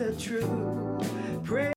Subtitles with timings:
[0.00, 1.44] and the truth.
[1.44, 1.72] Pray.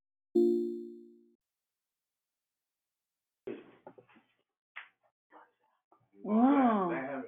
[6.26, 7.24] Mm.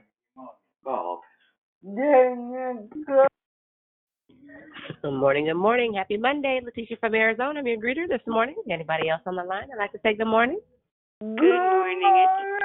[5.03, 5.95] Good morning, good morning.
[5.95, 6.61] Happy Monday.
[6.65, 7.61] Letitia from Arizona.
[7.61, 8.57] I'm your greeter this morning.
[8.71, 9.69] Anybody else on the line?
[9.73, 10.61] I'd like to say good morning.
[11.21, 12.03] Good morning.
[12.03, 12.62] Eva.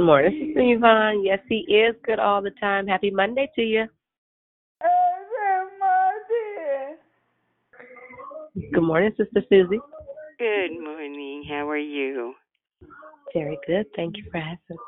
[0.00, 1.22] Good morning, Sister Yvonne.
[1.22, 2.86] Yes, he is good all the time.
[2.86, 3.84] Happy Monday to you.
[8.72, 9.78] Good morning, Sister Susie.
[10.38, 11.44] Good morning.
[11.46, 12.32] How are you?
[13.34, 13.84] Very good.
[13.94, 14.78] Thank you for asking.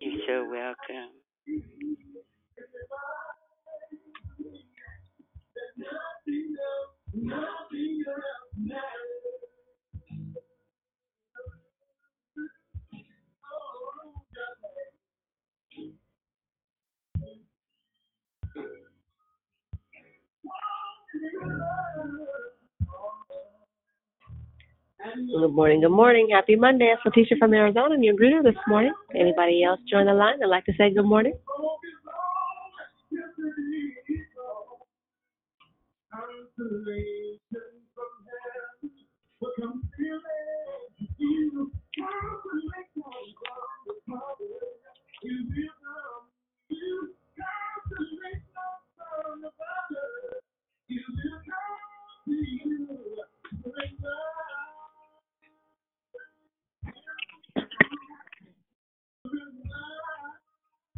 [0.00, 1.10] You're so welcome.
[25.40, 26.28] Good morning, good morning.
[26.34, 26.92] Happy Monday.
[26.94, 27.94] It's Letitia from Arizona.
[27.94, 28.92] I'm your greeter this morning.
[29.14, 30.42] Anybody else join the line?
[30.42, 31.34] I'd like to say good morning.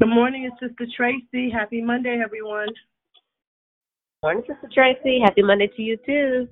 [0.00, 1.50] Good morning, it's Sister Tracy.
[1.50, 2.68] Happy Monday, everyone.
[4.22, 5.20] Morning, Sister Tracy.
[5.22, 6.48] Happy Monday to you too.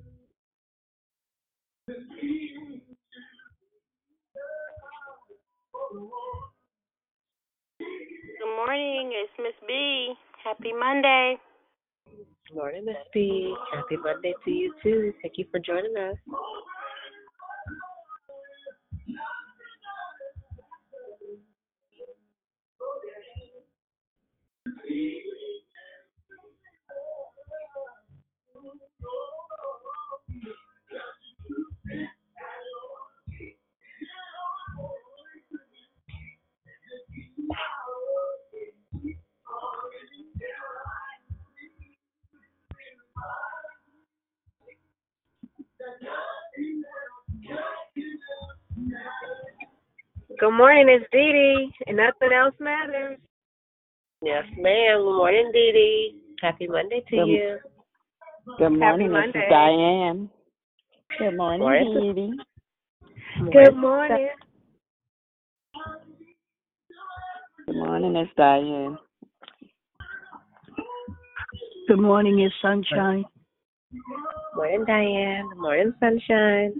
[8.39, 9.11] Good morning.
[9.13, 10.13] It's Miss B.
[10.43, 11.37] Happy Monday.
[12.53, 13.53] Morning, Miss B.
[13.71, 15.13] Happy Monday to you too.
[15.21, 16.15] Thank you for joining us.
[50.39, 53.17] Good morning, it's Dee Dee, and nothing else matters.
[54.21, 54.99] Yes, ma'am.
[54.99, 56.21] Good morning, Dee Dee.
[56.41, 57.57] Happy Monday to Good- you.
[58.57, 59.39] Good morning, this Monday.
[59.39, 60.29] is Diane.
[61.19, 61.99] Good morning, Morning.
[62.01, 63.51] Dee Dee.
[63.51, 64.29] Good morning.
[67.67, 68.97] Good morning, it's Diane.
[71.87, 73.25] Good morning, it's Sunshine.
[74.55, 75.49] Morning, Diane.
[75.49, 76.79] Good morning, Sunshine.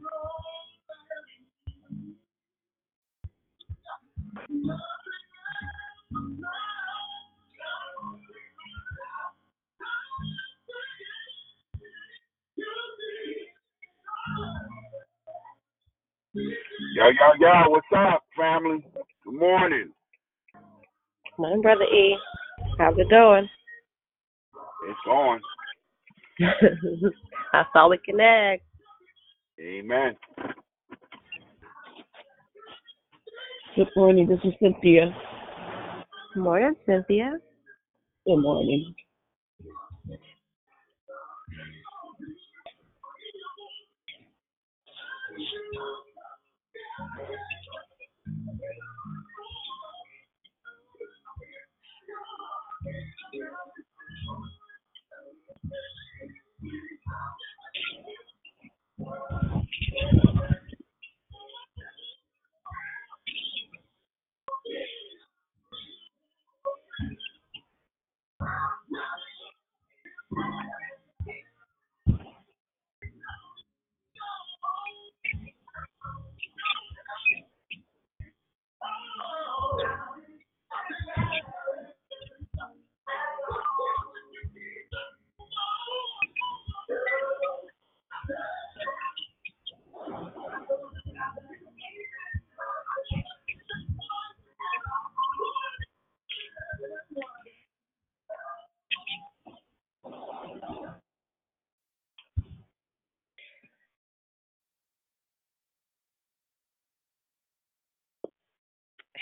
[17.00, 18.86] Yo, yo, yo, what's up, family?
[19.24, 19.90] Good morning.
[21.38, 22.18] Morning, Brother E.
[22.78, 23.48] How's it going?
[24.90, 25.40] It's on.
[27.54, 28.64] I saw we connect.
[29.62, 30.16] Amen.
[33.76, 35.16] Good morning, this is Cynthia.
[36.34, 37.38] Good morning, Cynthia.
[38.26, 38.94] Good morning.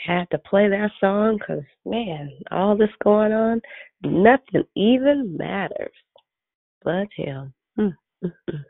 [0.07, 3.61] Had to play that song because, man, all this going on,
[4.03, 5.91] nothing even matters
[6.83, 7.53] but Him.
[7.77, 7.93] Mm,
[8.23, 8.63] mm, mm.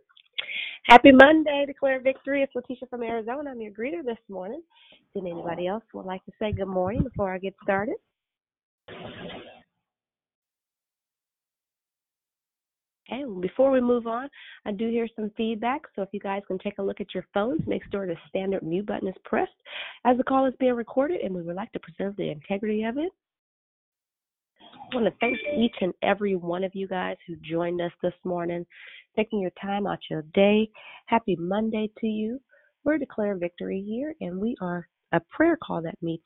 [0.86, 2.44] Happy Monday, declare victory.
[2.44, 3.52] It's Letitia from Arizona.
[3.52, 4.62] I'm your greeter this morning.
[5.14, 7.96] Did anybody else would like to say good morning before I get started?
[13.10, 14.30] Okay, before we move on,
[14.66, 15.82] I do hear some feedback.
[15.96, 18.64] So if you guys can take a look at your phones, make sure the standard
[18.64, 19.52] mute button is pressed
[20.06, 22.98] as the call is being recorded, and we would like to preserve the integrity of
[22.98, 23.12] it.
[24.92, 28.14] I want to thank each and every one of you guys who joined us this
[28.26, 28.66] morning,
[29.16, 30.70] taking your time out your day.
[31.06, 32.40] Happy Monday to you.
[32.84, 36.26] We're Declare Victory here, and we are a prayer call that meets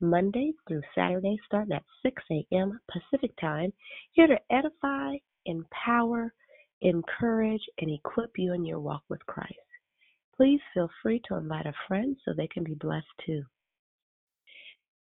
[0.00, 2.80] Monday through Saturday, starting at 6 a.m.
[2.90, 3.72] Pacific time,
[4.12, 5.16] here to edify,
[5.46, 6.32] empower,
[6.80, 9.54] encourage, and equip you in your walk with Christ.
[10.36, 13.42] Please feel free to invite a friend so they can be blessed too.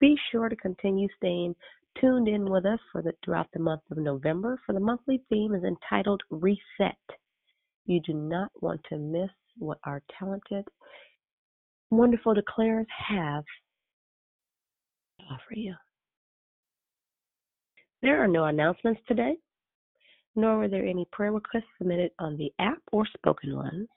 [0.01, 1.55] Be sure to continue staying
[2.01, 5.55] tuned in with us for the throughout the month of November for the monthly theme
[5.55, 6.97] is entitled Reset.
[7.87, 10.65] You do not want to miss what our talented,
[11.91, 13.45] wonderful declarers have
[15.19, 15.75] to offer you.
[18.03, 19.37] There are no announcements today,
[20.37, 23.89] nor were there any prayer requests submitted on the app or spoken ones.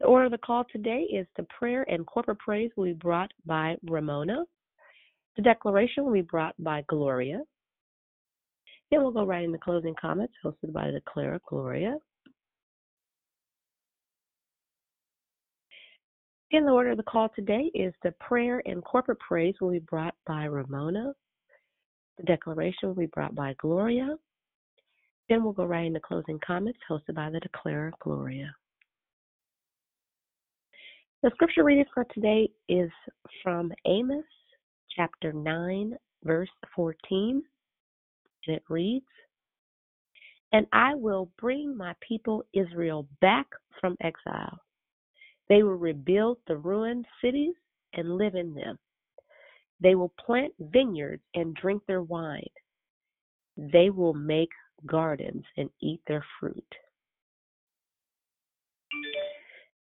[0.00, 3.30] The order of the call today is the prayer and corporate praise will be brought
[3.44, 4.44] by Ramona.
[5.36, 7.40] The declaration will be brought by Gloria.
[8.90, 11.96] Then we'll go right into closing comments hosted by the declarer Gloria.
[16.50, 19.80] In the order of the call today is the prayer and corporate praise will be
[19.80, 21.12] brought by Ramona.
[22.16, 24.16] The declaration will be brought by Gloria.
[25.28, 28.54] Then we'll go right into closing comments hosted by the declarer Gloria.
[31.22, 32.90] The scripture reading for today is
[33.42, 34.24] from Amos
[34.94, 37.42] chapter 9, verse 14.
[38.46, 39.04] And it reads,
[40.52, 43.46] And I will bring my people Israel back
[43.80, 44.58] from exile.
[45.48, 47.54] They will rebuild the ruined cities
[47.94, 48.78] and live in them.
[49.80, 52.42] They will plant vineyards and drink their wine.
[53.56, 54.50] They will make
[54.86, 56.74] gardens and eat their fruit.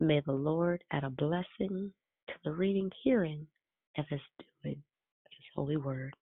[0.00, 1.92] May the Lord add a blessing
[2.28, 3.46] to the reading, hearing,
[3.96, 4.20] and his
[4.62, 6.14] doing of his holy word.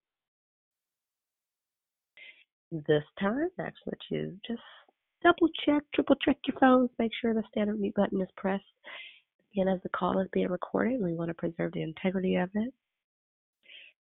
[2.70, 4.62] This time, actually, let you just
[5.22, 8.64] double check, triple check your phones, make sure the standard mute button is pressed.
[9.52, 12.72] Again, as the call is being recorded, we want to preserve the integrity of it.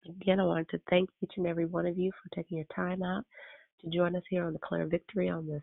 [0.09, 3.03] Again, I wanted to thank each and every one of you for taking your time
[3.03, 3.25] out
[3.81, 5.63] to join us here on the Declare Victory on this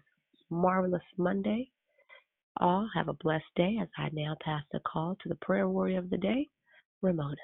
[0.49, 1.69] marvelous Monday.
[2.59, 5.99] All have a blessed day as I now pass the call to the prayer warrior
[5.99, 6.47] of the day,
[7.01, 7.35] Ramona.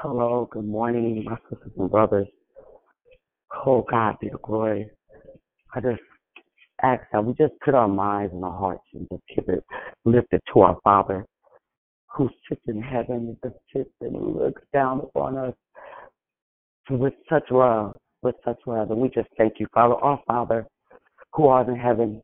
[0.00, 2.26] Hello, good morning, my sisters and brothers.
[3.66, 4.88] Oh, God be the glory.
[5.74, 6.00] I just
[6.82, 9.62] ask that we just put our minds and our hearts and just keep it
[10.04, 11.26] lifted to our Father
[12.16, 15.54] who sits in heaven, and just sits and looks down upon us
[16.90, 18.90] with such love, with such love.
[18.90, 20.66] And we just thank you, Father, our Father
[21.32, 22.22] who art in heaven.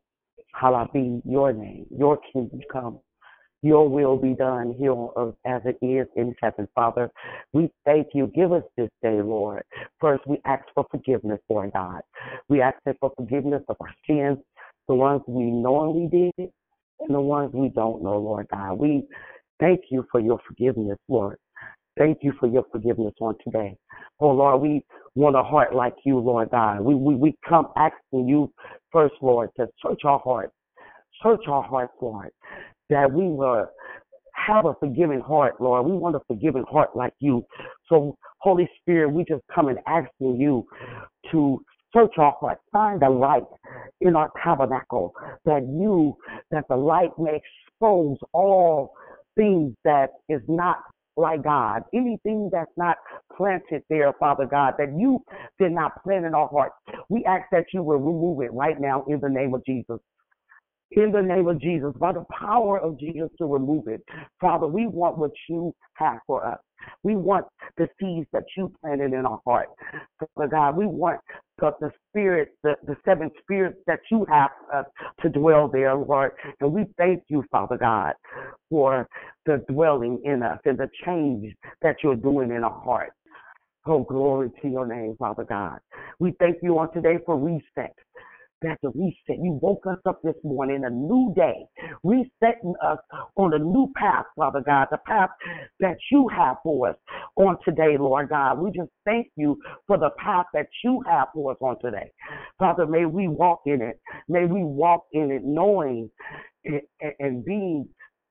[0.53, 2.99] Hallowed be your name, your kingdom come.
[3.63, 7.09] Your will be done here on earth as it is in heaven, Father.
[7.53, 8.27] We thank you.
[8.27, 9.63] Give us this day, Lord.
[9.99, 12.01] First, we ask for forgiveness, Lord God.
[12.49, 14.37] We ask for forgiveness of our sins,
[14.87, 16.07] the ones we knowingly
[16.37, 16.51] did
[16.99, 18.73] and the ones we don't know, Lord God.
[18.73, 19.07] We
[19.59, 21.37] thank you for your forgiveness, Lord.
[21.97, 23.75] Thank you for your forgiveness on today.
[24.19, 24.83] Oh Lord, we
[25.15, 26.81] want a heart like you, Lord God.
[26.81, 28.51] We we, we come asking you
[28.91, 30.53] first, Lord, to search our hearts.
[31.23, 32.29] Search our hearts, Lord,
[32.89, 33.67] that we will
[34.33, 35.85] have a forgiving heart, Lord.
[35.87, 37.45] We want a forgiving heart like you.
[37.89, 40.65] So, Holy Spirit, we just come and asking you
[41.31, 41.59] to
[41.93, 43.43] search our hearts, find the light
[44.01, 45.13] in our tabernacle,
[45.45, 46.15] that you,
[46.51, 48.93] that the light may expose all
[49.35, 50.77] things that is not
[51.17, 52.97] like God, anything that's not
[53.35, 55.19] planted there, Father God, that you
[55.59, 56.75] did not plant in our hearts.
[57.09, 59.99] We ask that you will remove it right now in the name of Jesus.
[60.91, 64.01] In the name of Jesus, by the power of Jesus to remove it.
[64.39, 66.59] Father, we want what you have for us.
[67.03, 69.67] We want the seeds that you planted in our heart.
[70.35, 71.19] Father God, we want
[71.59, 74.83] the, the spirit, the, the seven spirits that you have uh,
[75.21, 76.31] to dwell there, Lord.
[76.61, 78.13] And we thank you, Father God,
[78.69, 79.07] for
[79.45, 83.11] the dwelling in us and the change that you're doing in our heart.
[83.85, 85.79] Oh, glory to your name, Father God.
[86.19, 87.95] We thank you on today for reset.
[88.61, 89.41] That the reset.
[89.41, 91.65] You woke us up this morning, a new day,
[92.03, 92.97] resetting us
[93.35, 95.29] on a new path, Father God, the path
[95.79, 96.95] that you have for us
[97.35, 98.59] on today, Lord God.
[98.59, 102.11] We just thank you for the path that you have for us on today.
[102.59, 103.99] Father, may we walk in it.
[104.27, 106.09] May we walk in it knowing
[106.65, 106.81] and,
[107.19, 107.87] and being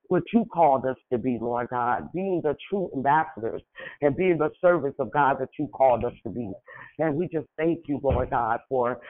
[0.08, 3.62] what you called us to be, Lord God, being the true ambassadors
[4.00, 6.50] and being the servants of God that you called us to be.
[6.98, 9.00] And we just thank you, Lord God, for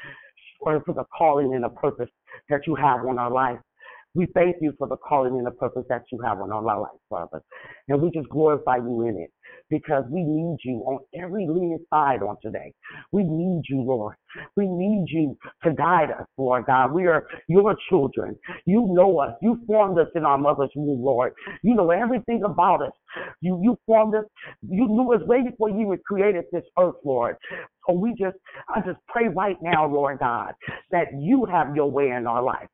[0.61, 2.11] for, for the calling and the purpose
[2.49, 3.59] that you have on our life.
[4.17, 6.81] We thank you for the calling and the purpose that you have on all our
[6.81, 7.43] life, Father.
[7.89, 9.31] And we just glorify you in it
[9.69, 12.73] because we need you on every leaning side on today.
[13.13, 14.17] We need you, Lord.
[14.57, 16.93] We need you to guide us, Lord God.
[16.93, 18.37] We are your children.
[18.65, 19.35] You know us.
[19.43, 21.35] You formed us in our mother's womb, Lord.
[21.63, 22.93] You know everything about us.
[23.41, 24.25] You you formed us.
[24.63, 27.37] You knew us way before you were created this earth, Lord.
[27.87, 28.37] So we just,
[28.75, 30.55] I just pray right now, Lord God,
[30.91, 32.69] that you have your way in our life.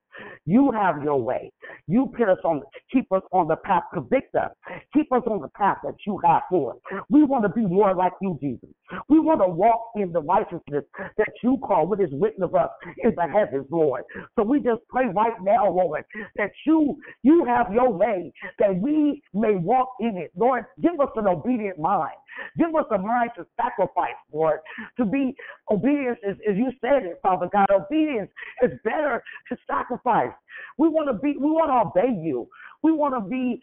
[0.44, 1.52] You have your way.
[1.86, 4.50] You put us on, keep us on the path, convict us,
[4.94, 6.78] keep us on the path that you have for us.
[7.10, 8.68] We want to be more like you, Jesus.
[9.08, 12.70] We want to walk in the righteousness that you call, what is written of us
[13.02, 14.04] in the heavens, Lord.
[14.36, 16.04] So we just pray right now, Lord,
[16.36, 20.32] that you you have your way, that we may walk in it.
[20.36, 22.12] Lord, give us an obedient mind.
[22.56, 24.60] Give us a mind to sacrifice, Lord.
[24.98, 25.34] To be
[25.70, 27.66] obedience is, as you said it, Father God.
[27.70, 28.30] Obedience
[28.62, 30.32] is better to sacrifice.
[30.78, 31.36] We want to be.
[31.38, 32.48] We want to obey you.
[32.82, 33.60] We want to be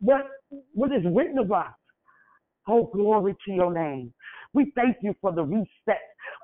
[0.00, 0.28] what
[0.74, 1.72] what is written of us.
[2.68, 4.12] Oh, glory to your name.
[4.52, 6.00] We thank you for the reset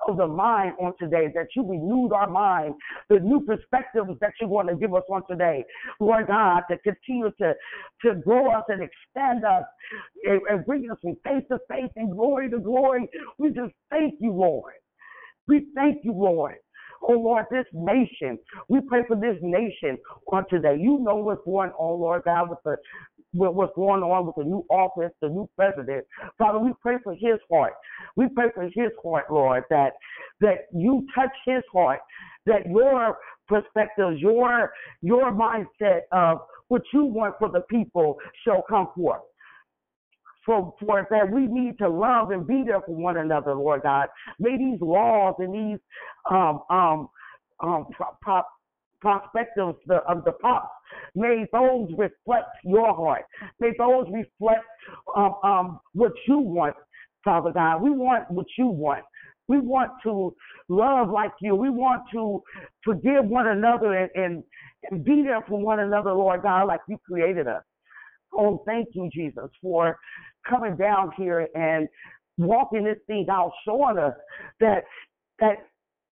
[0.07, 2.75] of the mind on today, that you renewed our mind,
[3.09, 5.63] the new perspectives that you want to give us on today.
[5.99, 7.53] Lord God, to continue to,
[8.03, 9.63] to grow us and expand us
[10.25, 13.09] and, and bring us from faith to faith and glory to glory.
[13.37, 14.73] We just thank you, Lord.
[15.47, 16.55] We thank you, Lord.
[17.05, 19.97] Oh Lord, this nation, we pray for this nation
[20.31, 20.77] on today.
[20.79, 22.77] You know what's going on, Lord God, with the
[23.33, 26.05] with what's going on with the new office, the new president.
[26.37, 27.73] Father, we pray for his heart.
[28.15, 29.93] We pray for his heart, Lord, that
[30.41, 31.99] that you touch his heart,
[32.45, 34.71] that your perspectives, your
[35.01, 39.21] your mindset of what you want for the people shall come forth.
[40.45, 44.07] For, for that we need to love and be there for one another, Lord God.
[44.39, 45.79] May these laws and these
[46.29, 47.07] um um
[47.61, 47.85] um
[48.21, 48.41] pro,
[49.03, 50.69] pro, perspectives the, of the pops.
[51.15, 53.25] May those reflect your heart.
[53.59, 54.65] May those reflect
[55.15, 56.75] um, um, what you want,
[57.23, 57.81] Father God.
[57.81, 59.03] We want what you want.
[59.47, 60.33] We want to
[60.69, 61.55] love like you.
[61.55, 62.41] We want to
[62.83, 64.43] forgive one another and, and,
[64.89, 67.63] and be there for one another, Lord God, like you created us.
[68.33, 69.97] Oh, thank you, Jesus, for
[70.49, 71.87] coming down here and
[72.37, 74.13] walking this thing out, showing us
[74.59, 74.83] that
[75.39, 75.57] that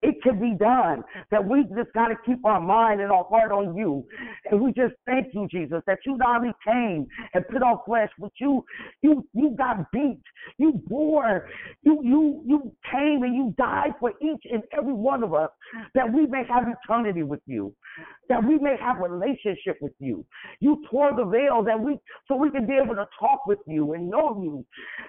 [0.03, 1.03] it can be done.
[1.31, 4.05] That we just got to keep our mind and our heart on you.
[4.51, 8.11] And we just thank you, Jesus, that you not only came and put on flesh,
[8.19, 8.65] but you
[9.03, 10.21] you you got beat.
[10.59, 11.49] You bore.
[11.83, 15.51] You you you came and you died for each and every one of us
[15.95, 17.75] that we may have eternity with you.
[18.29, 20.25] That we may have relationship with you.
[20.61, 23.93] You tore the veil that we so we can be able to talk with you
[23.93, 24.65] and know you.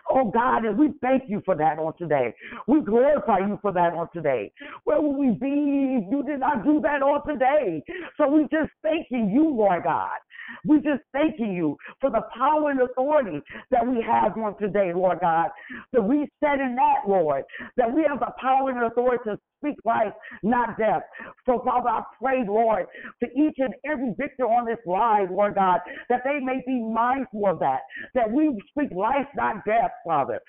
[0.10, 2.34] Oh God, and we thank you for that on today.
[2.68, 4.52] We glorify you for that on today.
[4.84, 7.84] Where would we be if you did not do that on today?
[8.18, 10.18] So we just thanking you, Lord God.
[10.66, 15.20] We just thanking you for the power and authority that we have on today, Lord
[15.22, 15.50] God.
[15.94, 17.44] The in that, Lord,
[17.78, 21.04] that we have the power and authority to speak life, not death.
[21.46, 22.88] So, Father, I pray, Lord,
[23.20, 27.48] for each and every victor on this line, Lord God, that they may be mindful
[27.48, 27.82] of that,
[28.16, 30.40] that we speak life, not death, Father.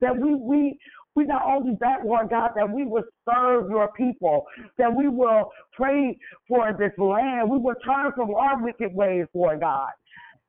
[0.00, 0.78] That we we
[1.16, 4.44] we not only that, Lord God, that we will serve your people,
[4.78, 7.50] that we will pray for this land.
[7.50, 9.90] We will turn from our wicked ways, Lord God.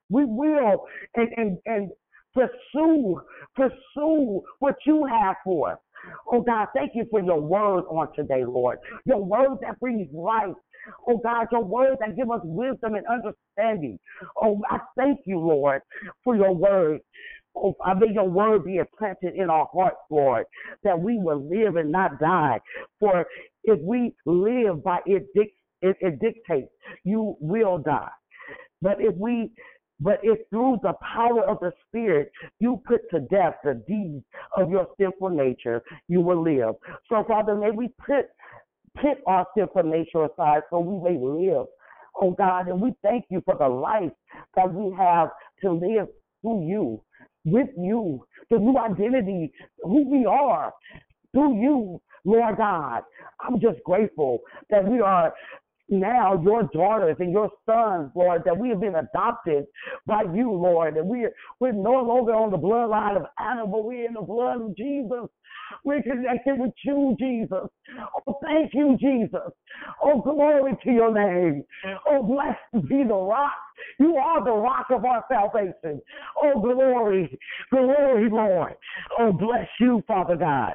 [0.09, 1.91] We will and and, and
[2.33, 3.21] pursue,
[3.55, 5.79] pursue what you have for us.
[6.31, 8.79] Oh God, thank you for your word on today, Lord.
[9.05, 10.55] Your word that brings life.
[11.07, 14.00] Oh God, your word that give us wisdom and understanding.
[14.41, 15.81] Oh, I thank you, Lord,
[16.24, 17.01] for your word.
[17.64, 20.46] Oh, may your word be implanted in our hearts, Lord,
[20.84, 22.60] that we will live and not die.
[23.00, 23.26] For
[23.64, 25.50] if we live by it, it,
[25.82, 26.72] it dictates,
[27.04, 28.10] you will die.
[28.82, 29.52] But if we
[30.00, 34.24] but if through the power of the Spirit you put to death the deeds
[34.56, 36.76] of your sinful nature, you will live.
[37.10, 38.28] So, Father, may we put
[38.96, 41.66] put our sinful nature aside so we may live.
[42.20, 44.12] Oh God, and we thank you for the life
[44.56, 45.30] that we have
[45.62, 46.08] to live
[46.42, 47.02] through you,
[47.46, 49.51] with you, the new identity,
[49.84, 50.74] who we are,
[51.34, 53.03] through you, Lord God.
[53.39, 54.39] I'm just grateful
[54.70, 55.34] that we are
[55.89, 59.65] now your daughters and your sons, Lord, that we have been adopted
[60.06, 61.27] by you, Lord, and we
[61.60, 65.29] we're no longer on the bloodline of Adam, but we're in the blood of Jesus.
[65.84, 67.67] We're connected with you, Jesus.
[68.27, 69.52] Oh, thank you, Jesus.
[70.04, 71.63] Oh, glory to your name.
[72.10, 73.52] Oh, blessed be the rock.
[74.00, 76.02] You are the rock of our salvation.
[76.42, 77.38] Oh, glory,
[77.70, 78.74] glory, Lord.
[79.20, 80.74] Oh, bless you, Father God.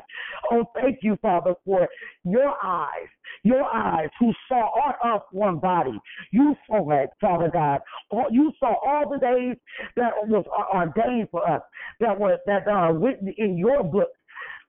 [0.51, 1.89] Oh, thank you, Father, for
[2.25, 3.09] your eyes,
[3.43, 5.99] your eyes who saw our us one body.
[6.31, 7.81] You saw it, Father God.
[8.31, 9.57] You saw all the days
[9.97, 11.63] that was uh, ordained for us,
[12.01, 14.09] that were that are written in your book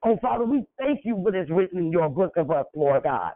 [0.06, 3.32] Oh, Father, we thank you for this written in your book of us, Lord God.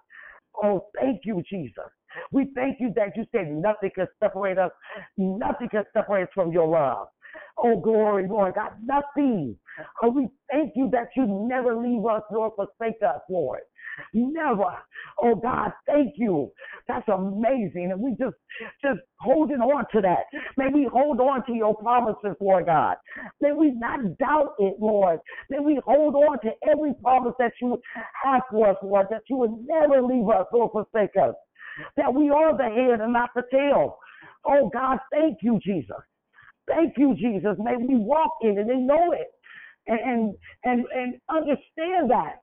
[0.62, 1.86] Oh, thank you, Jesus.
[2.32, 4.72] We thank you that you said nothing can separate us,
[5.18, 7.08] nothing can separate us from your love.
[7.58, 9.58] Oh, glory, Lord God, nothing.
[10.04, 13.62] Oh, we thank you that you never leave us nor forsake us, Lord.
[14.14, 14.78] Never.
[15.22, 16.52] Oh God, thank you.
[16.88, 17.90] That's amazing.
[17.92, 18.36] And we just
[18.82, 20.26] just holding on to that.
[20.58, 22.98] May we hold on to your promises, Lord God.
[23.42, 25.20] May we not doubt it, Lord.
[25.50, 27.82] May we hold on to every promise that you
[28.24, 31.36] have for us, Lord, that you would never leave us or forsake us.
[31.96, 33.98] That we are the head and not the tail.
[34.46, 35.98] Oh God, thank you, Jesus.
[36.68, 37.56] Thank you, Jesus.
[37.60, 39.28] May we walk in it and know it
[39.88, 42.42] and and and, and understand that.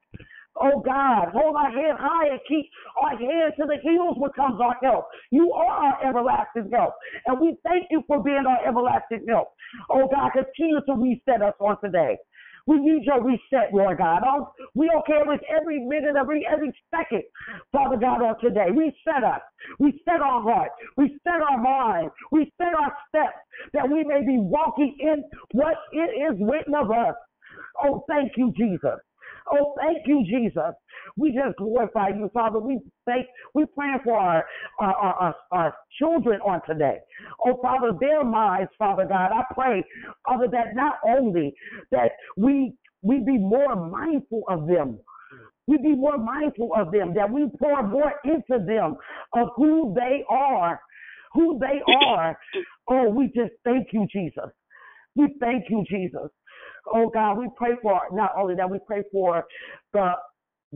[0.57, 2.71] Oh God, hold our head high and keep
[3.03, 5.07] our head to the hills where comes our help.
[5.31, 6.95] You are our everlasting help.
[7.27, 9.49] And we thank you for being our everlasting help.
[9.91, 12.19] Oh God, continue to reset us on today.
[12.67, 14.23] We need your reset, Lord God.
[14.27, 17.23] Oh, we don't care if every minute, every every second,
[17.73, 18.71] Father God, on today.
[18.71, 19.41] Reset us.
[19.79, 20.71] Reset our heart.
[20.97, 22.11] Reset our mind.
[22.33, 23.39] Reset our steps
[23.73, 27.15] that we may be walking in what it is written of us.
[27.85, 29.01] Oh, thank you, Jesus.
[29.53, 30.73] Oh, thank you, Jesus.
[31.17, 32.59] We just glorify you, Father.
[32.59, 34.45] We thank, we pray for our,
[34.81, 36.99] our, our, our, children on today.
[37.45, 39.85] Oh, Father, their minds, Father God, I pray,
[40.27, 41.55] Father, that not only
[41.91, 44.99] that we, we be more mindful of them,
[45.67, 48.97] we be more mindful of them, that we pour more into them
[49.35, 50.81] of who they are,
[51.33, 52.39] who they are.
[52.89, 54.51] Oh, we just thank you, Jesus.
[55.17, 56.31] We thank you, Jesus.
[56.93, 59.45] Oh God, we pray for not only that, we pray for
[59.93, 60.13] the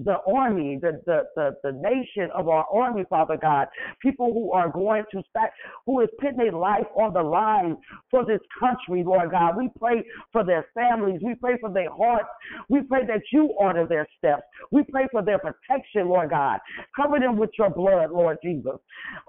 [0.04, 3.66] the army, the, the, the, the nation of our army, Father God,
[4.00, 5.50] people who are going to start,
[5.86, 7.76] who is putting their life on the line
[8.10, 9.56] for this country, Lord God.
[9.56, 11.20] We pray for their families.
[11.24, 12.28] We pray for their hearts.
[12.68, 14.42] We pray that you order their steps.
[14.70, 16.60] We pray for their protection, Lord God.
[16.94, 18.76] Cover them with your blood, Lord Jesus.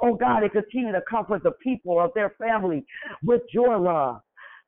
[0.02, 2.86] Oh God, and continue to comfort the people of their family
[3.24, 4.22] with your love.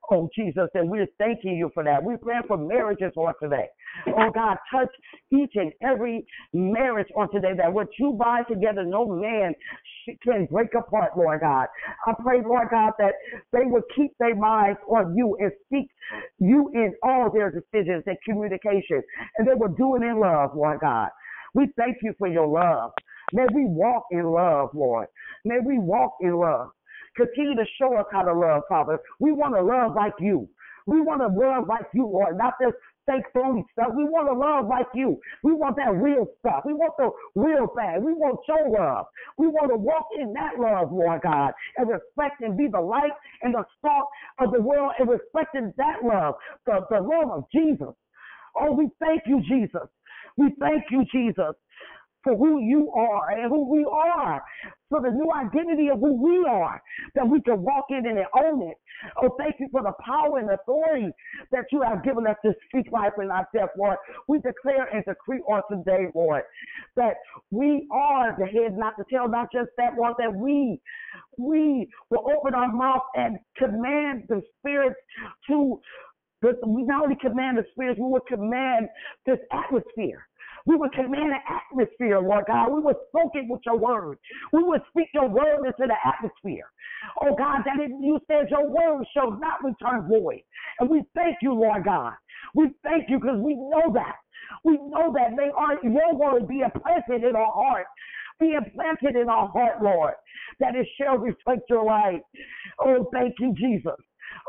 [0.10, 2.04] Oh, Jesus, and we're thanking you for that.
[2.04, 3.68] We're praying for marriages on today.
[4.08, 4.90] Oh, God, touch
[5.32, 9.54] each and every marriage on today that what you bind together, no man
[10.24, 11.68] can break apart, Lord God.
[12.08, 13.14] I pray, Lord God, that
[13.54, 15.90] they will keep their minds on you and seek
[16.40, 19.02] you in all their decisions and communication.
[19.38, 21.10] And they will do it in love, Lord God.
[21.54, 22.92] We thank you for your love.
[23.34, 25.08] May we walk in love, Lord.
[25.46, 26.72] May we walk in love.
[27.16, 29.00] Continue to show us how to love, Father.
[29.20, 30.48] We want to love like you.
[30.88, 32.74] We want to love like you, Lord, not this
[33.06, 33.90] fake phony stuff.
[33.96, 35.20] We want to love like you.
[35.44, 36.64] We want that real stuff.
[36.66, 38.04] We want the real thing.
[38.04, 39.06] We want your love.
[39.38, 43.12] We want to walk in that love, Lord God, and reflect and be the light
[43.42, 44.08] and the salt
[44.40, 47.94] of the world and reflecting that love, the, the love of Jesus.
[48.60, 49.88] Oh, we thank you, Jesus.
[50.38, 51.56] We thank you, Jesus
[52.24, 54.44] for who you are and who we are,
[54.92, 56.80] for the new identity of who we are,
[57.16, 58.78] that we can walk in and own it.
[59.24, 61.12] Oh, thank you for the power and authority
[61.52, 63.98] that you have given us to speak life in our death, Lord.
[64.28, 66.44] We declare and decree on today, Lord,
[66.98, 67.16] that
[67.50, 70.82] we are the head, not the tail, not just that, Lord, that we,
[71.38, 75.00] we will open our mouth and command the spirits
[75.48, 75.80] to,
[76.68, 78.90] we not only command the spirits, we will command
[79.26, 80.28] this atmosphere
[80.66, 82.72] we would command an atmosphere, Lord God.
[82.72, 84.18] We would soak it with your word.
[84.54, 86.70] We would speak your word into the atmosphere.
[87.22, 90.42] Oh God, that you said your word shall not return void.
[90.80, 92.14] And we thank you, Lord God.
[92.56, 94.18] We thank you because we know that.
[94.64, 97.88] We know that they are your word be implanted in our heart
[98.40, 100.14] Be implanted in our heart, Lord,
[100.60, 102.22] that it shall reflect your light.
[102.80, 103.98] Oh, thank you, Jesus.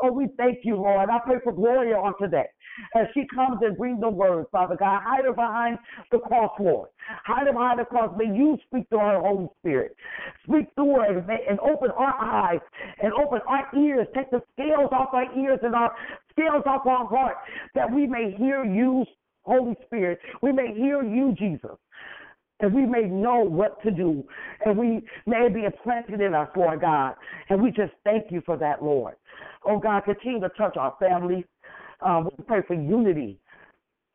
[0.01, 1.09] Oh, we thank you, Lord.
[1.09, 2.47] I pray for Gloria on today
[2.95, 5.01] as she comes and brings the word, Father God.
[5.03, 5.77] Hide her behind
[6.11, 6.89] the cross, Lord.
[7.25, 8.13] Hide her behind the cross.
[8.17, 9.95] May you speak to her Holy Spirit.
[10.47, 12.61] Speak through her and, and open our eyes
[13.01, 14.07] and open our ears.
[14.15, 15.93] Take the scales off our ears and our
[16.31, 17.35] scales off our heart
[17.75, 19.05] that we may hear you
[19.43, 20.19] Holy Spirit.
[20.41, 21.77] We may hear you, Jesus.
[22.59, 24.23] And we may know what to do.
[24.65, 27.15] And we may be implanted in us, Lord God.
[27.49, 29.15] And we just thank you for that, Lord.
[29.65, 31.45] Oh God, continue to touch our families.
[32.03, 33.39] Um, we pray for unity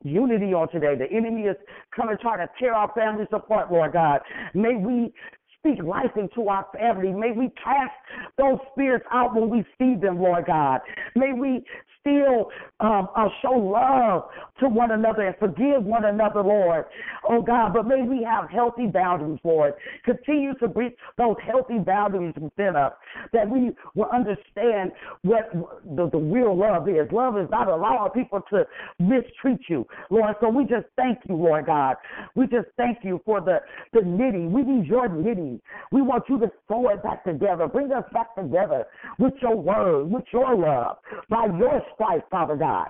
[0.03, 0.95] unity on today.
[0.95, 1.57] The enemy is
[1.95, 4.21] coming trying to tear our families apart, Lord God.
[4.53, 5.13] May we
[5.57, 7.11] speak life into our family.
[7.11, 7.91] May we cast
[8.37, 10.79] those spirits out when we see them, Lord God.
[11.15, 11.63] May we
[12.01, 16.85] still um, uh, show love to one another and forgive one another, Lord.
[17.27, 19.73] Oh God, but may we have healthy boundaries, Lord.
[20.05, 22.93] Continue to bring those healthy boundaries within us
[23.33, 24.91] that we will understand
[25.23, 25.51] what
[25.95, 27.07] the, the real love is.
[27.11, 28.65] Love is not allowing people to
[28.99, 30.35] mistreat you, Lord.
[30.41, 31.95] So we just thank you, Lord God.
[32.35, 33.59] We just thank you for the,
[33.93, 34.51] the knitting.
[34.51, 35.61] We need your knitting.
[35.91, 37.67] We want you to sew it back together.
[37.67, 38.85] Bring us back together
[39.17, 40.97] with your word, with your love,
[41.29, 42.87] by your stripes, Father God.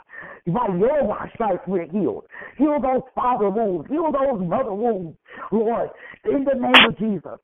[0.47, 2.25] By your stripes we're healed.
[2.57, 3.89] Heal those father wounds.
[3.89, 5.17] Heal those mother wounds,
[5.51, 5.89] Lord,
[6.25, 7.39] in the name of Jesus.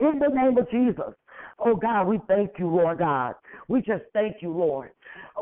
[0.00, 1.14] In the name of Jesus.
[1.58, 3.34] Oh God, we thank you, Lord God.
[3.66, 4.90] We just thank you, Lord.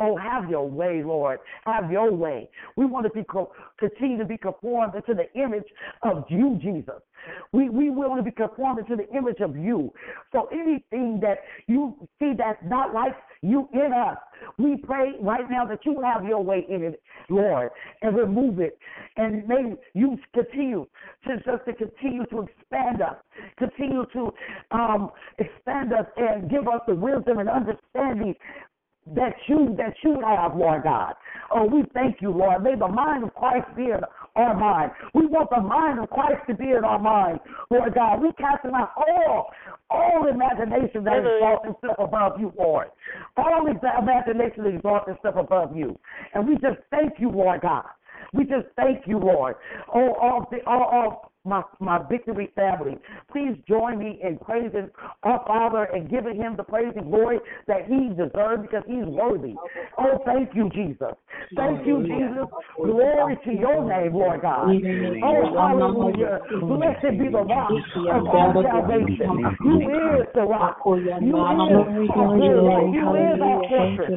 [0.01, 1.41] Oh, have your way, Lord.
[1.65, 2.49] Have your way.
[2.77, 5.67] We want to be co- continue to be conformed into the image
[6.03, 7.03] of you, Jesus.
[7.53, 9.93] We we to be conformed to the image of you.
[10.33, 14.17] So anything that you see that's not like you in us,
[14.59, 17.71] we pray right now that you have your way in it, Lord,
[18.03, 18.79] and remove it.
[19.17, 20.87] And may you continue
[21.27, 23.17] to just to continue to expand us,
[23.59, 24.33] continue to
[24.71, 28.35] um, expand us and give us the wisdom and understanding
[29.15, 31.15] that you that you have, Lord God.
[31.53, 32.63] Oh, we thank you, Lord.
[32.63, 34.01] May the mind of Christ be in
[34.35, 34.91] our mind.
[35.15, 37.39] We want the mind of Christ to be in our mind,
[37.71, 38.21] Lord God.
[38.21, 39.51] We cast out all
[39.91, 42.89] all imagination that exalts itself above you, Lord.
[43.37, 45.99] All imagination that exalts itself above you.
[46.35, 47.85] And we just thank you, Lord God.
[48.33, 49.55] We just thank you, Lord.
[49.95, 52.99] Oh, all, all, all my, my victory family.
[53.33, 54.91] Please join me in praising
[55.23, 59.55] our Father and giving him the praise and glory that he deserves because he's worthy.
[59.99, 61.15] Oh, thank you, Jesus.
[61.55, 62.49] Thank you, Jesus.
[62.77, 64.69] Glory to your name, Lord God.
[65.23, 66.41] Oh, hallelujah.
[66.51, 69.57] Blessed be the rock of our salvation.
[69.65, 70.83] You is the rock.
[70.85, 72.93] You is our glory.
[72.93, 74.13] You is our fortress.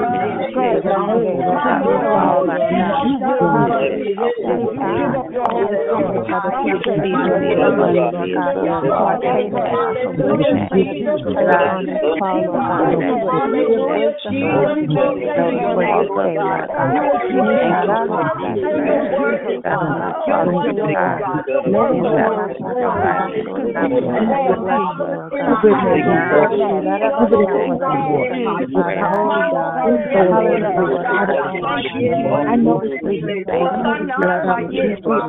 [0.01, 0.89] 盖章，
[1.21, 2.47] 盖章，
[4.77, 5.20] 盖章。
[5.33, 5.37] I
[32.57, 33.01] know you.
[34.71, 35.20] You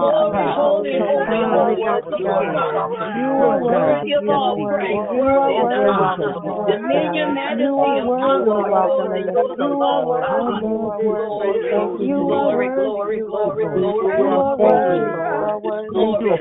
[0.00, 0.96] holy,
[3.18, 6.32] You are worthy of all praise, worthy of honor,
[6.68, 8.44] dominion, majesty, and honor.
[12.02, 14.72] Glory, glory, glory, glory, glory.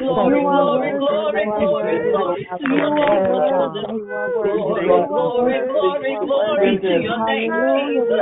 [0.02, 2.48] Glory, glory, glory, glory.
[2.62, 3.86] You are golden.
[4.42, 8.22] Glory, glory, glory, glory to your name, Jesus.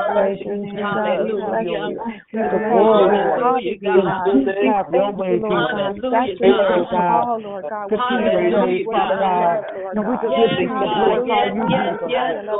[0.79, 1.95] Hallelujah.
[2.41, 5.67] Hallelujah, God ways, Lord.
[5.67, 5.99] God.
[5.99, 7.43] Saturate us, God.
[7.43, 7.91] Lord God.
[8.87, 9.59] Father God.
[9.99, 11.83] We just lift these to glorify God,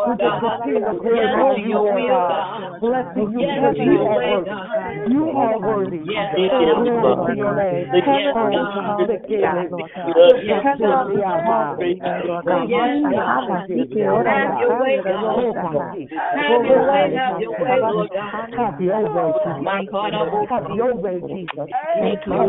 [0.04, 2.80] We just continue to glorify you, Lord God.
[2.84, 4.52] Blessing you, because you are worthy.
[5.08, 6.04] You are worthy.
[6.04, 7.88] Glory to your name.
[8.00, 8.69] Heaven
[17.89, 20.50] Lord God, Have your way, Jesus.
[20.50, 21.69] Have your way, Jesus.
[22.00, 22.49] Thank you.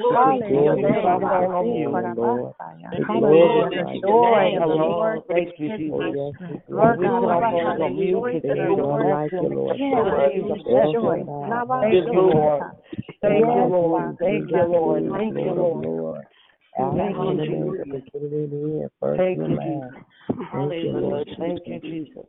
[0.10, 0.88] Hallelujah.
[0.90, 1.12] Hallelujah.
[1.12, 2.54] Put our phone on mute.
[3.08, 3.86] Hallelujah.
[3.94, 4.90] The joy of the Hello.
[4.90, 5.98] Lord Thank you, is Jesus.
[5.98, 6.64] my strength.
[6.70, 8.34] Lord, Lord we God, put our I phones on mute.
[8.34, 9.06] rejoice in the Continue to Lord.
[9.06, 9.52] bless him.
[9.52, 11.20] Yes, Continue to bless rejoice.
[11.20, 11.28] him.
[11.50, 12.64] Now, Thank you, Lord.
[13.22, 13.92] Thank you, Yes, Lord.
[13.92, 14.18] Father.
[14.20, 15.04] Thank you, Lord.
[15.12, 16.26] Thank you, Lord.
[16.78, 17.84] Thank you, Hallelujah.
[17.86, 18.02] Jesus.
[19.18, 19.94] Thank you, Jesus.
[20.52, 21.26] Hallelujah.
[21.38, 22.26] Thank you, Jesus.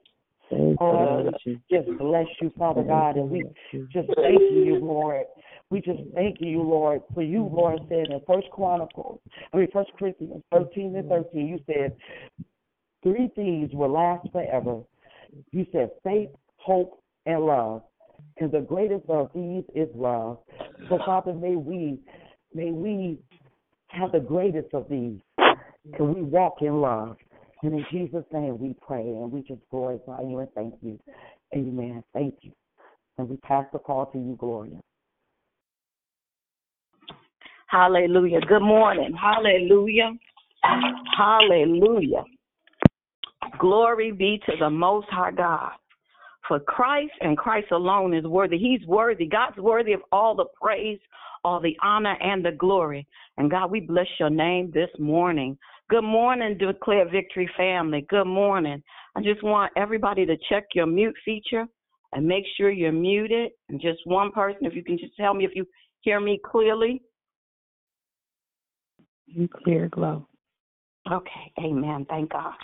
[0.81, 1.31] Oh,
[1.71, 3.45] just bless you, Father God, and we
[3.93, 5.25] just thank you, Lord.
[5.71, 9.21] We just thank you, Lord, for you, Lord, said in First Chronicles,
[9.53, 11.97] I mean First Corinthians thirteen and thirteen, you said
[13.03, 14.83] three things will last forever.
[15.51, 17.83] You said faith, hope, and love.
[18.39, 20.39] And the greatest of these is love.
[20.89, 21.99] So Father, may we
[22.55, 23.19] may we
[23.89, 25.19] have the greatest of these.
[25.97, 27.17] Can we walk in love?
[27.63, 30.99] And in Jesus' name we pray and we just glorify you and thank you.
[31.55, 32.03] Amen.
[32.13, 32.53] Thank you.
[33.19, 34.81] And we pass the call to you, Gloria.
[37.69, 38.41] Hallelujah.
[38.41, 39.15] Good morning.
[39.15, 40.13] Hallelujah.
[41.17, 42.25] Hallelujah.
[43.59, 45.73] Glory be to the Most High God.
[46.49, 48.59] For Christ and Christ alone is worthy.
[48.59, 49.27] He's worthy.
[49.27, 50.99] God's worthy of all the praise,
[51.45, 53.07] all the honor, and the glory.
[53.37, 55.57] And God, we bless your name this morning.
[55.89, 58.07] Good morning, Declare Victory family.
[58.09, 58.83] Good morning.
[59.15, 61.67] I just want everybody to check your mute feature
[62.13, 63.53] and make sure you're muted.
[63.69, 65.67] And just one person, if you can just tell me if you
[66.01, 67.03] hear me clearly.
[69.27, 70.27] You clear glow.
[71.11, 72.07] Okay, amen.
[72.09, 72.55] Thank God.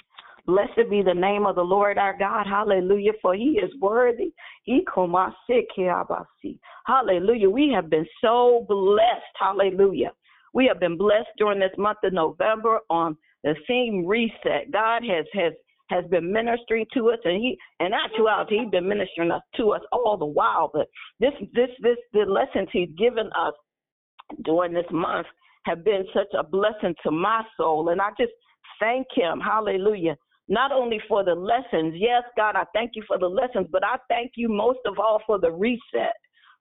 [0.48, 2.46] Blessed be the name of the Lord our God.
[2.46, 3.12] Hallelujah.
[3.20, 4.32] For he is worthy.
[6.86, 7.50] Hallelujah.
[7.50, 9.34] We have been so blessed.
[9.38, 10.10] Hallelujah.
[10.54, 14.72] We have been blessed during this month of November on the theme reset.
[14.72, 15.52] God has has
[15.90, 20.16] has been ministering to us and he in actuality he's been ministering to us all
[20.16, 20.70] the while.
[20.72, 20.88] But
[21.20, 23.52] this this this the lessons he's given us
[24.44, 25.26] during this month
[25.66, 27.90] have been such a blessing to my soul.
[27.90, 28.32] And I just
[28.80, 29.40] thank him.
[29.40, 30.16] Hallelujah.
[30.48, 31.94] Not only for the lessons.
[31.96, 35.20] Yes, God, I thank you for the lessons, but I thank you most of all
[35.26, 36.14] for the reset.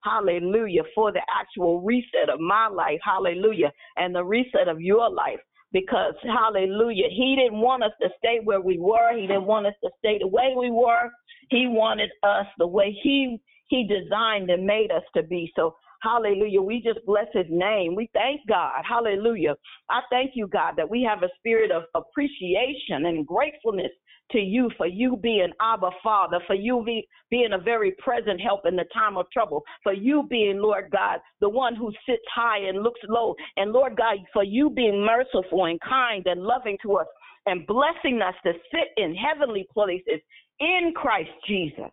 [0.03, 0.83] Hallelujah.
[0.93, 2.99] For the actual reset of my life.
[3.03, 3.71] Hallelujah.
[3.95, 5.39] And the reset of your life.
[5.73, 9.15] Because, hallelujah, he didn't want us to stay where we were.
[9.15, 11.09] He didn't want us to stay the way we were.
[11.49, 15.51] He wanted us the way he he designed and made us to be.
[15.55, 16.61] So Hallelujah.
[16.61, 17.95] We just bless his name.
[17.95, 18.83] We thank God.
[18.87, 19.55] Hallelujah.
[19.89, 23.91] I thank you, God, that we have a spirit of appreciation and gratefulness
[24.31, 28.65] to you for you being Abba Father, for you be, being a very present help
[28.65, 32.59] in the time of trouble, for you being, Lord God, the one who sits high
[32.59, 36.97] and looks low, and Lord God, for you being merciful and kind and loving to
[36.97, 37.07] us
[37.45, 40.19] and blessing us to sit in heavenly places
[40.59, 41.91] in Christ Jesus.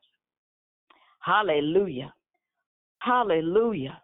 [1.21, 2.13] Hallelujah.
[3.05, 4.01] Hallelujah.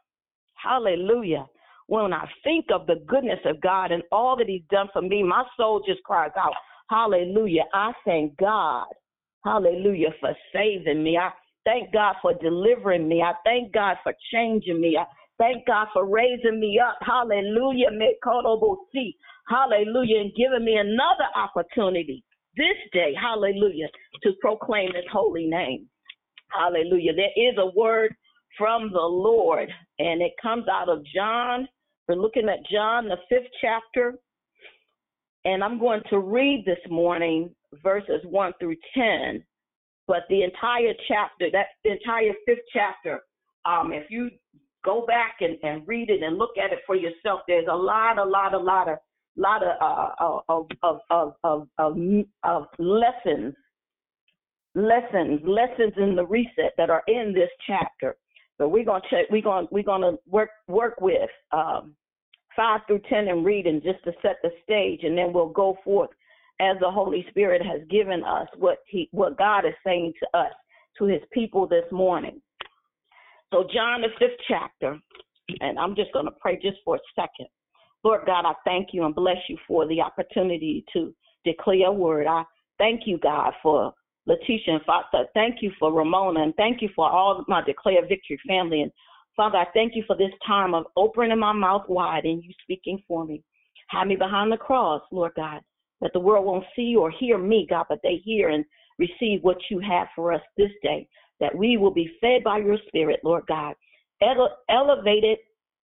[0.55, 1.47] Hallelujah.
[1.87, 5.23] When I think of the goodness of God and all that He's done for me,
[5.23, 6.53] my soul just cries out,
[6.89, 7.65] Hallelujah.
[7.73, 8.87] I thank God.
[9.45, 11.17] Hallelujah for saving me.
[11.17, 11.31] I
[11.65, 13.23] thank God for delivering me.
[13.23, 14.99] I thank God for changing me.
[15.01, 15.05] I
[15.39, 16.99] thank God for raising me up.
[17.01, 17.89] Hallelujah.
[19.49, 20.21] Hallelujah.
[20.21, 22.23] And giving me another opportunity
[22.57, 23.15] this day.
[23.19, 23.89] Hallelujah.
[24.25, 25.89] To proclaim His holy name.
[26.51, 27.13] Hallelujah.
[27.15, 28.15] There is a word
[28.57, 31.69] from the Lord, and it comes out of John.
[32.09, 34.15] We're looking at John, the fifth chapter,
[35.45, 39.45] and I'm going to read this morning verses 1 through 10.
[40.07, 43.21] But the entire chapter, that the entire fifth chapter,
[43.65, 44.31] um, if you
[44.85, 48.19] go back and, and read it and look at it for yourself, there's a lot,
[48.19, 48.99] a lot, a lot of
[49.37, 51.97] lot of uh, of, of, of, of, of,
[52.43, 53.55] of lessons
[54.75, 58.17] lessons, lessons in the reset that are in this chapter.
[58.61, 59.25] So we're gonna check.
[59.31, 61.95] We're gonna we're gonna work work with um,
[62.55, 66.11] five through ten and reading just to set the stage, and then we'll go forth
[66.61, 70.53] as the Holy Spirit has given us what he what God is saying to us
[70.99, 72.43] to His people this morning.
[73.51, 74.99] So John the fifth chapter,
[75.61, 77.49] and I'm just gonna pray just for a second.
[78.05, 81.15] Lord God, I thank you and bless you for the opportunity to
[81.47, 82.27] declare a word.
[82.27, 82.43] I
[82.77, 83.95] thank you, God, for
[84.27, 85.27] Letitia and Father.
[85.35, 88.83] Thank you for Ramona and thank you for all my Declare Victory family.
[88.83, 88.93] And
[89.37, 93.03] Father, I thank you for this time of opening my mouth wide and you speaking
[93.09, 93.43] for me.
[93.91, 95.63] Hide me behind the cross, Lord God,
[96.01, 98.65] that the world won't see or hear me, God, but they hear and
[98.99, 101.09] receive what you have for us this day,
[101.41, 103.75] that we will be fed by your spirit, Lord God,
[104.23, 105.39] ele- elevated,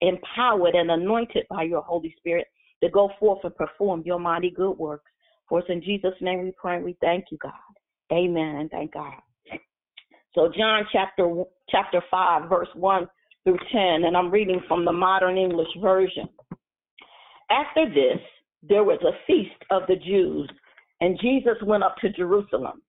[0.02, 2.48] empowered, and anointed by your Holy Spirit
[2.84, 5.12] to go forth and perform your mighty good works.
[5.50, 7.52] For it's in Jesus' name we pray and we thank you, God.
[8.14, 9.16] Amen and thank God.
[10.36, 13.08] So John chapter chapter five, verse one
[13.44, 16.30] through ten, and I'm reading from the modern English version.
[17.50, 18.20] After this,
[18.62, 20.50] there was a feast of the Jews,
[21.02, 22.82] and Jesus went up to Jerusalem.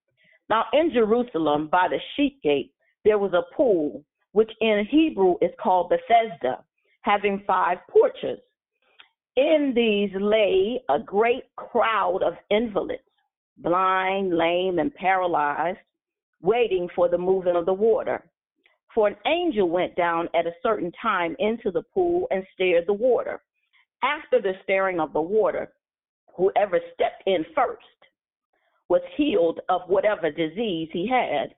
[0.50, 2.72] Now in Jerusalem, by the sheep gate,
[3.04, 6.64] there was a pool, which in Hebrew is called Bethesda,
[7.02, 8.38] having five porches.
[9.36, 13.02] In these lay a great crowd of invalids
[13.58, 15.78] blind, lame, and paralyzed,
[16.42, 18.22] waiting for the moving of the water.
[18.94, 22.92] For an angel went down at a certain time into the pool and stirred the
[22.92, 23.40] water.
[24.02, 25.72] After the stirring of the water,
[26.36, 27.82] whoever stepped in first
[28.88, 31.54] was healed of whatever disease he had.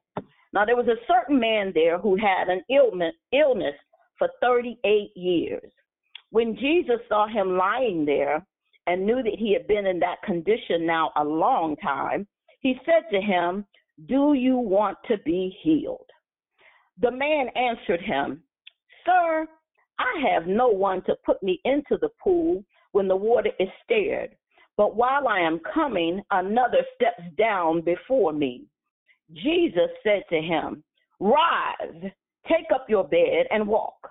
[0.52, 3.74] Now there was a certain man there who had an illness
[4.18, 5.70] for 38 years.
[6.30, 8.46] When Jesus saw him lying there,
[8.86, 12.26] and knew that he had been in that condition now a long time,
[12.60, 13.66] he said to him,
[14.06, 16.08] Do you want to be healed?
[17.00, 18.42] The man answered him,
[19.04, 19.46] Sir,
[19.98, 24.36] I have no one to put me into the pool when the water is stirred,
[24.76, 28.64] but while I am coming, another steps down before me.
[29.32, 30.82] Jesus said to him,
[31.18, 32.10] Rise,
[32.48, 34.10] take up your bed and walk.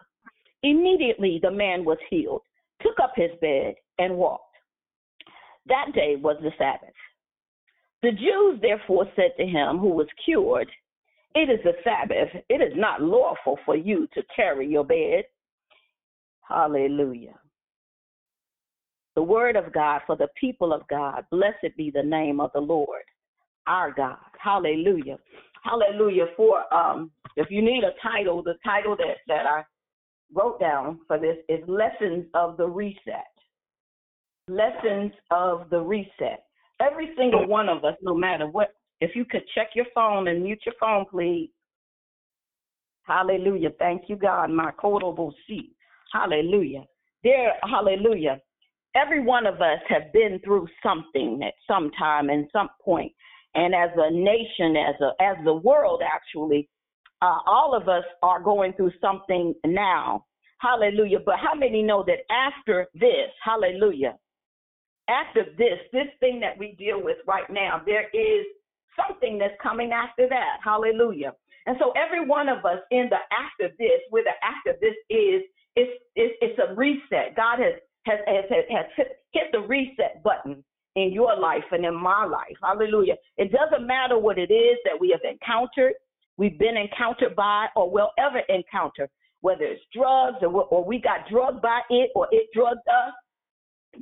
[0.63, 2.41] Immediately the man was healed,
[2.82, 4.54] took up his bed, and walked.
[5.68, 6.93] That day was the Sabbath.
[8.03, 10.70] The Jews therefore said to him who was cured,
[11.34, 12.30] It is the Sabbath.
[12.49, 15.24] It is not lawful for you to carry your bed.
[16.47, 17.39] Hallelujah.
[19.16, 21.24] The word of God for the people of God.
[21.32, 23.01] Blessed be the name of the Lord,
[23.66, 24.18] our God.
[24.39, 25.18] Hallelujah.
[25.63, 26.26] Hallelujah.
[26.38, 29.63] For um, if you need a title, the title that, that I
[30.34, 33.34] wrote down for this is Lessons of the Reset
[34.47, 36.45] lessons of the reset.
[36.79, 40.43] Every single one of us, no matter what, if you could check your phone and
[40.43, 41.49] mute your phone, please.
[43.03, 43.69] Hallelujah.
[43.77, 44.49] Thank you, God.
[44.49, 45.75] My will seat.
[46.11, 46.83] Hallelujah.
[47.23, 48.39] There, hallelujah.
[48.95, 53.11] Every one of us have been through something at some time and some point.
[53.53, 56.69] And as a nation, as a as the world actually,
[57.21, 60.25] uh, all of us are going through something now.
[60.59, 61.19] Hallelujah.
[61.25, 64.15] But how many know that after this, hallelujah,
[65.09, 68.45] after this, this thing that we deal with right now, there is
[68.95, 70.57] something that's coming after that.
[70.63, 71.33] Hallelujah.
[71.65, 75.41] And so every one of us in the after this, where the after this is,
[75.75, 77.35] it's, it's, it's a reset.
[77.35, 77.73] God has,
[78.05, 78.85] has, has, has
[79.31, 80.63] hit the reset button
[80.95, 82.55] in your life and in my life.
[82.63, 83.15] Hallelujah.
[83.37, 85.93] It doesn't matter what it is that we have encountered,
[86.37, 89.09] we've been encountered by, or will ever encounter,
[89.41, 93.13] whether it's drugs or, or we got drugged by it or it drugged us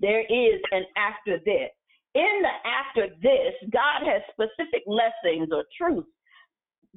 [0.01, 1.69] there is an after this.
[2.15, 6.07] In the after this, God has specific lessons or truths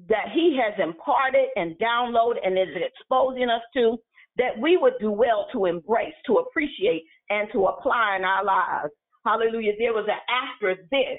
[0.09, 3.97] that He has imparted and downloaded and is exposing us to
[4.37, 8.93] that we would do well to embrace, to appreciate, and to apply in our lives.
[9.25, 9.73] Hallelujah.
[9.79, 11.19] There was an after this,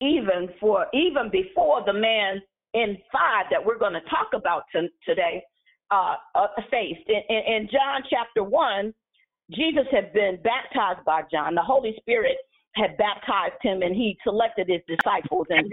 [0.00, 2.40] even for even before the man
[2.74, 5.42] in five that we're going to talk about t- today
[5.90, 7.08] uh, uh, faced.
[7.08, 8.92] In, in, in John chapter one,
[9.54, 11.54] Jesus had been baptized by John.
[11.54, 12.36] The Holy Spirit
[12.74, 15.72] had baptized him and he selected his disciples and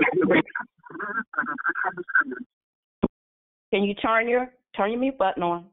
[3.73, 5.65] Can you turn your turn your mute button on?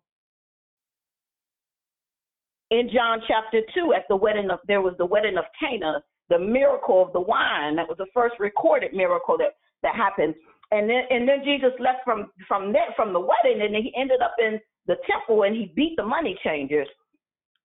[2.71, 6.39] In John chapter 2 at the wedding of there was the wedding of Cana, the
[6.39, 7.77] miracle of the wine.
[7.77, 10.35] That was the first recorded miracle that that happened.
[10.73, 14.21] And then and then Jesus left from from there from the wedding and he ended
[14.21, 16.89] up in the temple and he beat the money changers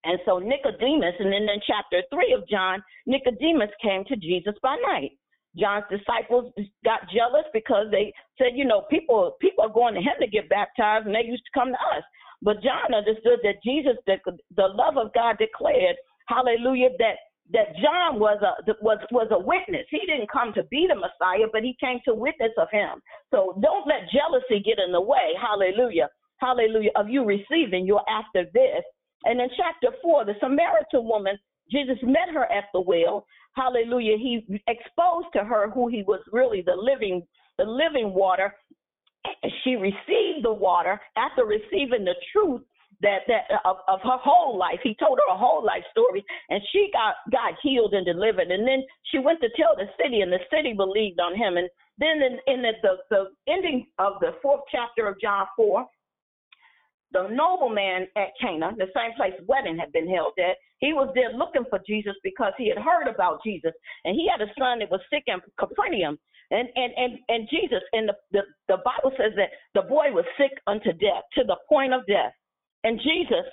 [0.08, 4.78] and so Nicodemus, and then in chapter 3 of John, Nicodemus came to Jesus by
[4.88, 5.12] night.
[5.60, 6.54] John's disciples
[6.86, 10.48] got jealous because they said, you know, people people are going to him to get
[10.48, 12.04] baptized, and they used to come to us.
[12.42, 14.18] But John understood that Jesus, the,
[14.56, 15.98] the love of God declared,
[16.28, 17.18] Hallelujah, that
[17.52, 19.88] that John was a was was a witness.
[19.90, 23.02] He didn't come to be the Messiah, but he came to witness of him.
[23.32, 25.36] So don't let jealousy get in the way.
[25.40, 26.10] Hallelujah.
[26.40, 26.92] Hallelujah.
[26.96, 28.84] Of you receiving your after this.
[29.24, 31.38] And in chapter four, the Samaritan woman,
[31.72, 33.26] Jesus met her at the well.
[33.56, 34.18] Hallelujah.
[34.18, 37.26] He exposed to her who he was really the living,
[37.58, 38.54] the living water.
[39.64, 42.62] She received the water after receiving the truth
[43.02, 44.80] that that of, of her whole life.
[44.84, 48.50] He told her a whole life story, and she got got healed and delivered.
[48.50, 51.58] And then she went to tell the city, and the city believed on him.
[51.58, 55.86] And then in, in the, the the ending of the fourth chapter of John four,
[57.12, 61.32] the nobleman at Cana, the same place wedding had been held at, he was there
[61.34, 63.72] looking for Jesus because he had heard about Jesus,
[64.06, 66.20] and he had a son that was sick in Capernaum.
[66.50, 70.24] And and and and Jesus, and the, the the Bible says that the boy was
[70.38, 72.32] sick unto death, to the point of death.
[72.84, 73.46] And Jesus,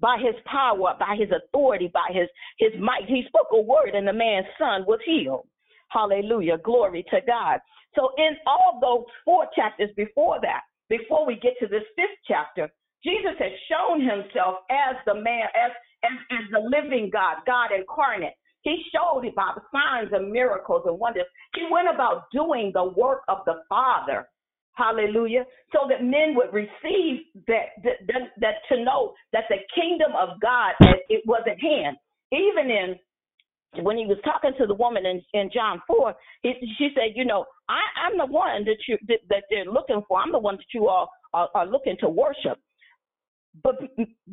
[0.00, 4.06] by his power, by his authority, by his, his might, he spoke a word and
[4.06, 5.46] the man's son was healed.
[5.88, 6.58] Hallelujah.
[6.58, 7.60] Glory to God.
[7.94, 12.70] So in all those four chapters before that, before we get to this fifth chapter,
[13.04, 15.72] Jesus has shown himself as the man, as,
[16.04, 18.34] as, as the living God, God incarnate.
[18.62, 21.26] He showed by signs and miracles and wonders.
[21.54, 24.26] He went about doing the work of the Father
[24.76, 25.44] Hallelujah.
[25.72, 30.40] So that men would receive that, that, that, that to know that the kingdom of
[30.40, 30.74] God,
[31.08, 31.96] it was at hand.
[32.32, 32.96] Even in
[33.82, 37.24] when he was talking to the woman in, in John 4, he, she said, You
[37.24, 40.20] know, I, I'm the one that you that, that they're looking for.
[40.20, 42.58] I'm the one that you all are, are looking to worship.
[43.62, 43.76] But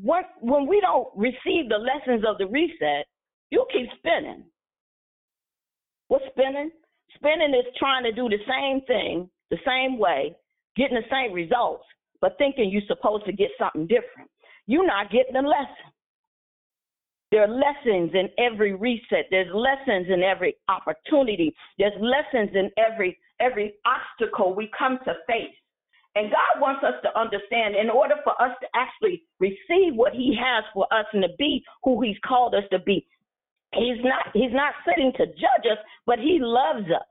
[0.02, 3.06] when, when we don't receive the lessons of the reset,
[3.50, 4.44] you'll keep spinning.
[6.10, 6.72] What's spinning?
[7.16, 10.36] Spinning is trying to do the same thing the same way,
[10.76, 11.86] getting the same results,
[12.22, 14.30] but thinking you're supposed to get something different.
[14.66, 15.93] You're not getting the lesson.
[17.34, 19.26] There are lessons in every reset.
[19.32, 21.52] There's lessons in every opportunity.
[21.80, 25.56] There's lessons in every every obstacle we come to face.
[26.14, 30.38] And God wants us to understand in order for us to actually receive what he
[30.40, 33.08] has for us and to be who he's called us to be.
[33.74, 37.08] He's not he's not sitting to judge us, but he loves us.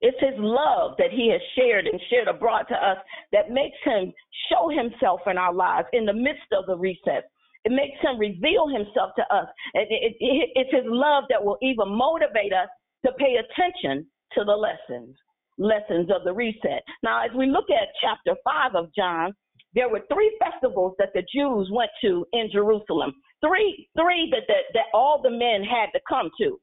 [0.00, 2.98] It's his love that he has shared and shared abroad to us
[3.32, 4.12] that makes him
[4.48, 7.32] show himself in our lives in the midst of the reset.
[7.64, 9.48] It makes him reveal himself to us.
[9.74, 12.68] It, it, it, it's his love that will even motivate us
[13.04, 15.16] to pay attention to the lessons,
[15.58, 16.82] lessons of the reset.
[17.02, 19.32] Now, as we look at chapter 5 of John,
[19.74, 23.12] there were three festivals that the Jews went to in Jerusalem.
[23.40, 26.60] Three, three that, that, that all the men had to come to.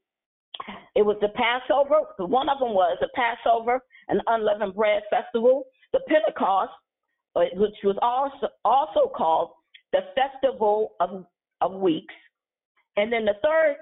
[0.94, 2.00] It was the Passover.
[2.18, 6.72] One of them was the Passover, an unleavened bread festival, the Pentecost,
[7.34, 9.50] uh, which was also also called
[9.92, 11.26] the Festival of,
[11.60, 12.14] of Weeks,
[12.96, 13.76] and then the third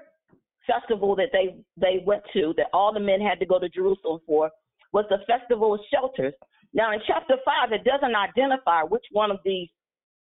[0.67, 4.19] festival that they they went to that all the men had to go to Jerusalem
[4.27, 4.51] for
[4.93, 6.33] was the Festival of Shelters.
[6.73, 9.69] Now in chapter five, it doesn't identify which one of these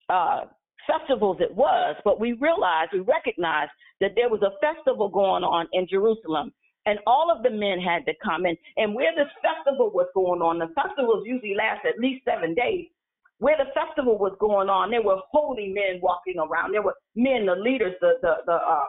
[0.09, 0.47] uh,
[0.87, 3.71] festivals it was, but we realized, we recognized
[4.01, 6.53] that there was a festival going on in Jerusalem.
[6.87, 8.47] And all of the men had to come.
[8.47, 12.55] And, and where this festival was going on, the festivals usually last at least seven
[12.55, 12.87] days.
[13.41, 16.73] Where the festival was going on, there were holy men walking around.
[16.73, 18.89] There were men, the leaders, the the the uh,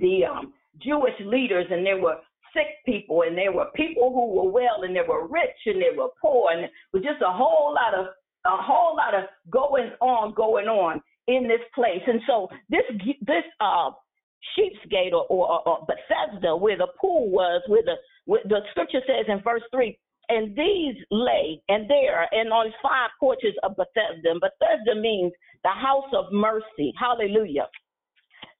[0.00, 2.16] the um, Jewish leaders, and there were
[2.54, 5.96] sick people, and there were people who were well, and there were rich, and there
[5.96, 8.06] were poor, and it was just a whole lot of
[8.46, 12.02] a whole lot of going on, going on in this place.
[12.06, 12.86] And so this
[13.26, 13.90] this uh
[14.54, 17.96] sheep's gate or, or, or Bethesda, where the pool was, where the
[18.26, 19.98] where the scripture says in verse three,
[20.28, 24.30] and these lay and there and on five porches of Bethesda.
[24.30, 26.92] And Bethesda means the house of mercy.
[26.98, 27.68] Hallelujah.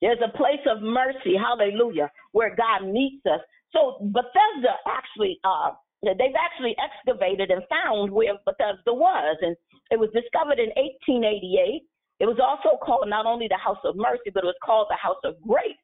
[0.01, 3.41] There's a place of mercy, hallelujah, where God meets us.
[3.73, 5.71] So Bethesda actually uh
[6.03, 9.55] they've actually excavated and found where Bethesda was, and
[9.89, 11.81] it was discovered in 1888.
[12.19, 14.95] It was also called not only the House of Mercy, but it was called the
[14.95, 15.77] House of Grace.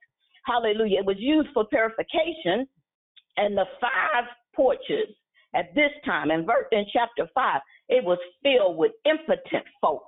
[0.45, 0.99] Hallelujah.
[0.99, 2.67] It was used for purification,
[3.37, 4.25] and the five
[4.55, 5.09] porches
[5.55, 10.03] at this time, in, verse, in chapter 5, it was filled with impotent folk.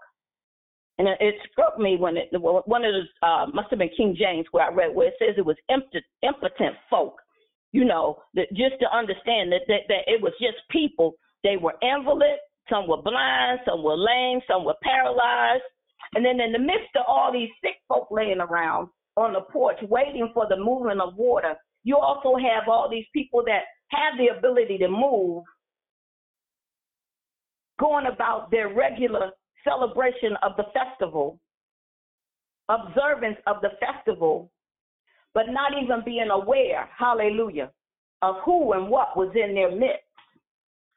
[0.98, 4.46] And it struck me when it, one of the, uh, must have been King James
[4.52, 7.16] where I read where it says it was impotent, impotent folk
[7.76, 11.12] you know, that just to understand that, that, that it was just people.
[11.44, 12.40] They were invalid,
[12.70, 15.68] some were blind, some were lame, some were paralyzed.
[16.16, 18.88] And then in the midst of all these sick folk laying around
[19.18, 23.44] on the porch waiting for the movement of water, you also have all these people
[23.46, 25.44] that have the ability to move,
[27.80, 29.32] going about their regular
[29.64, 31.40] celebration of the festival,
[32.70, 34.52] observance of the festival,
[35.34, 37.70] but not even being aware, hallelujah,
[38.22, 40.02] of who and what was in their midst.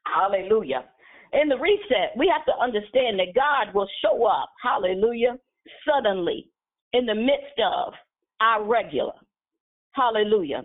[0.05, 0.85] Hallelujah.
[1.33, 5.37] In the reset, we have to understand that God will show up, hallelujah,
[5.87, 6.49] suddenly
[6.93, 7.93] in the midst of
[8.41, 9.13] our regular.
[9.91, 10.63] Hallelujah.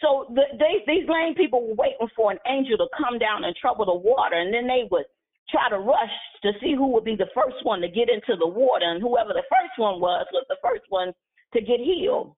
[0.00, 3.54] So the, they, these lame people were waiting for an angel to come down and
[3.56, 5.04] trouble the water, and then they would
[5.50, 8.46] try to rush to see who would be the first one to get into the
[8.46, 11.12] water, and whoever the first one was was the first one
[11.52, 12.34] to get healed.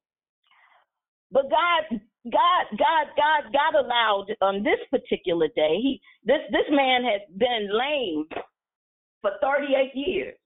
[1.31, 2.01] But God,
[2.31, 5.79] God, God, God, God allowed on this particular day.
[5.81, 8.27] He this this man had been lame
[9.23, 10.37] for 38 years.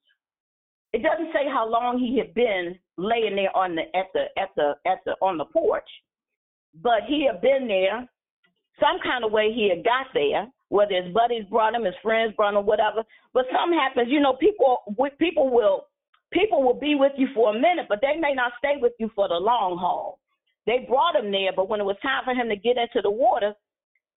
[0.92, 4.50] It doesn't say how long he had been laying there on the at the at
[4.56, 5.88] the at the on the porch,
[6.82, 8.08] but he had been there
[8.80, 9.52] some kind of way.
[9.52, 13.04] He had got there, whether his buddies brought him, his friends brought him, whatever.
[13.32, 14.08] But something happens.
[14.10, 14.78] You know, people
[15.18, 15.86] people will
[16.32, 19.10] people will be with you for a minute, but they may not stay with you
[19.14, 20.18] for the long haul.
[20.66, 23.10] They brought him there, but when it was time for him to get into the
[23.10, 23.54] water,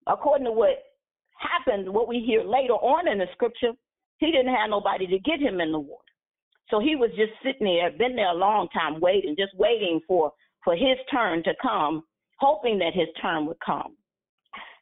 [0.08, 0.84] according to what
[1.38, 3.72] happened, what we hear later on in the scripture,
[4.18, 6.04] he didn't have nobody to get him in the water.
[6.70, 10.34] So he was just sitting there, been there a long time waiting, just waiting for
[10.64, 12.04] for his turn to come,
[12.40, 13.96] hoping that his turn would come.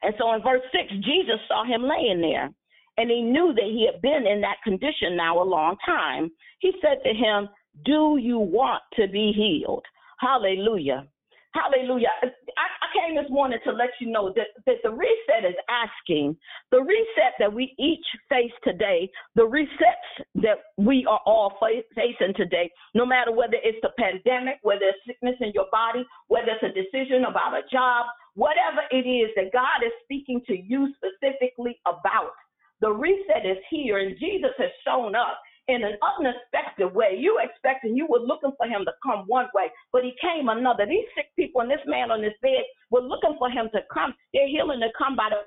[0.02, 2.50] And so in verse 6, Jesus saw him laying there,
[2.96, 6.30] and he knew that he had been in that condition now a long time.
[6.60, 7.48] He said to him,
[7.84, 9.84] Do you want to be healed?
[10.20, 11.06] Hallelujah.
[11.54, 12.08] Hallelujah.
[12.22, 16.36] I, I came this morning to let you know that, that the reset is asking,
[16.70, 21.54] the reset that we each face today, the resets that we are all
[21.94, 26.48] facing today, no matter whether it's the pandemic, whether it's sickness in your body, whether
[26.52, 30.92] it's a decision about a job, whatever it is that God is speaking to you
[31.00, 32.32] specifically about.
[32.80, 37.16] The reset is here, and Jesus has shown up in an unexpected way.
[37.18, 40.86] You expecting you were looking for him to come one way, but he came another.
[40.86, 44.14] These sick people and this man on this bed were looking for him to come.
[44.32, 45.44] They're healing to come by the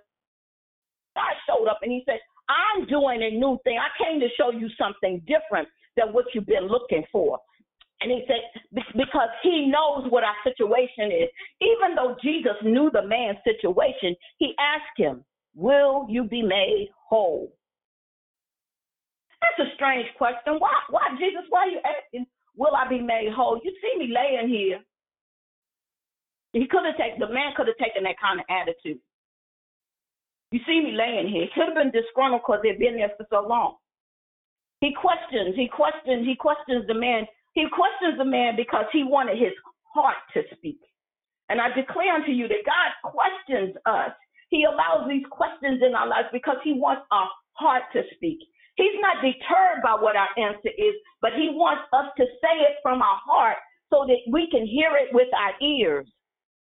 [1.16, 3.78] God showed up and he said, I'm doing a new thing.
[3.78, 5.68] I came to show you something different
[5.98, 7.40] than what you've been looking for.
[8.02, 8.42] And he said,
[8.96, 11.30] because he knows what our situation is.
[11.62, 17.54] Even though Jesus knew the man's situation, he asked him, Will you be made whole?
[19.42, 20.62] That's a strange question.
[20.62, 22.26] Why, why, Jesus, why are you asking,
[22.56, 23.60] will I be made whole?
[23.64, 24.80] You see me laying here.
[26.54, 29.00] He could have taken, the man could have taken that kind of attitude.
[30.52, 31.48] You see me laying here.
[31.48, 33.80] He could have been disgruntled because they've been there for so long.
[34.82, 37.26] He questions, he questions, he questions the man.
[37.54, 39.54] He questions the man because he wanted his
[39.94, 40.80] heart to speak.
[41.50, 44.12] And I declare unto you that God questions us.
[44.50, 48.40] He allows these questions in our lives because he wants our heart to speak.
[48.82, 52.78] He's not deterred by what our answer is, but he wants us to say it
[52.82, 53.58] from our heart
[53.94, 56.08] so that we can hear it with our ears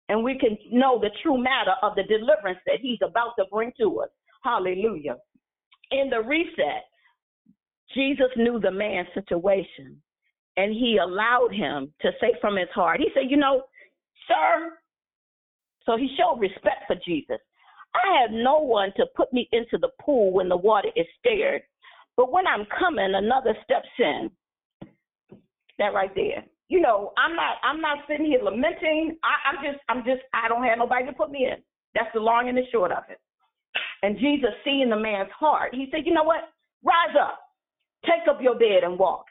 [0.08, 3.72] and we can know the true matter of the deliverance that he's about to bring
[3.80, 4.08] to us.
[4.44, 5.16] Hallelujah.
[5.90, 6.84] In the reset,
[7.92, 10.00] Jesus knew the man's situation
[10.56, 13.62] and he allowed him to say from his heart, he said, You know,
[14.28, 14.78] sir,
[15.84, 17.38] so he showed respect for Jesus.
[17.94, 21.62] I have no one to put me into the pool when the water is stirred.
[22.16, 24.30] But when I'm coming, another steps in.
[25.78, 26.44] That right there.
[26.68, 29.16] You know, I'm not I'm not sitting here lamenting.
[29.22, 31.62] I, I'm just I'm just I don't have nobody to put me in.
[31.94, 33.18] That's the long and the short of it.
[34.02, 36.48] And Jesus seeing the man's heart, he said, You know what?
[36.82, 37.38] Rise up,
[38.04, 39.24] take up your bed and walk.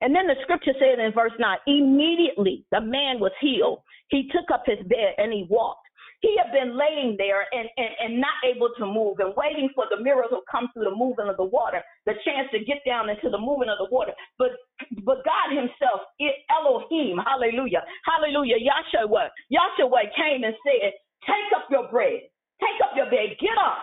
[0.00, 3.82] And then the scripture said in verse 9, immediately the man was healed.
[4.10, 5.87] He took up his bed and he walked.
[6.20, 9.86] He had been laying there and, and, and not able to move and waiting for
[9.90, 13.10] the miracle to come through the moving of the water, the chance to get down
[13.10, 14.12] into the moving of the water.
[14.38, 14.58] But
[15.04, 16.02] but God Himself,
[16.50, 20.92] Elohim, hallelujah, hallelujah, Yahshua, Yahshua came and said,
[21.26, 22.26] Take up your bread,
[22.60, 23.78] take up your bed, get up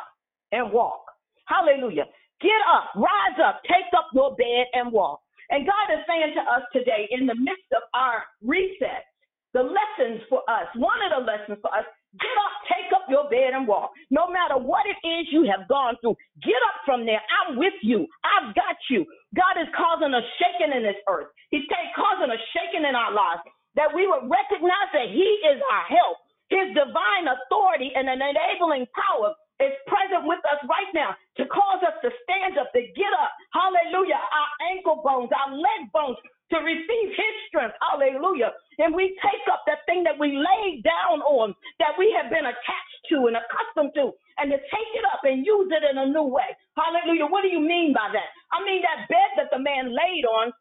[0.52, 1.06] and walk.
[1.48, 2.06] Hallelujah.
[2.42, 5.22] Get up, rise up, take up your bed and walk.
[5.50, 9.06] And God is saying to us today, in the midst of our reset,
[9.54, 11.86] the lessons for us, one of the lessons for us
[12.16, 13.92] Get up, take up your bed and walk.
[14.10, 17.22] No matter what it is you have gone through, get up from there.
[17.44, 18.08] I'm with you.
[18.24, 19.06] I've got you.
[19.36, 21.30] God is causing a shaking in this earth.
[21.52, 23.44] He's causing a shaking in our lives
[23.76, 26.18] that we would recognize that He is our help.
[26.50, 31.82] His divine authority and an enabling power is present with us right now to cause
[31.84, 33.32] us to stand up, to get up.
[33.56, 34.20] Hallelujah.
[34.20, 36.20] Our ankle bones, our leg bones
[36.52, 37.76] to receive his strength.
[37.82, 38.54] Hallelujah.
[38.78, 42.46] And we take up that thing that we laid down on, that we have been
[42.46, 46.08] attached to, and accustomed to, and to take it up and use it in a
[46.08, 46.50] new way.
[46.78, 47.26] Hallelujah.
[47.32, 48.30] What do you mean by that?
[48.54, 50.52] I mean that bed that the man laid on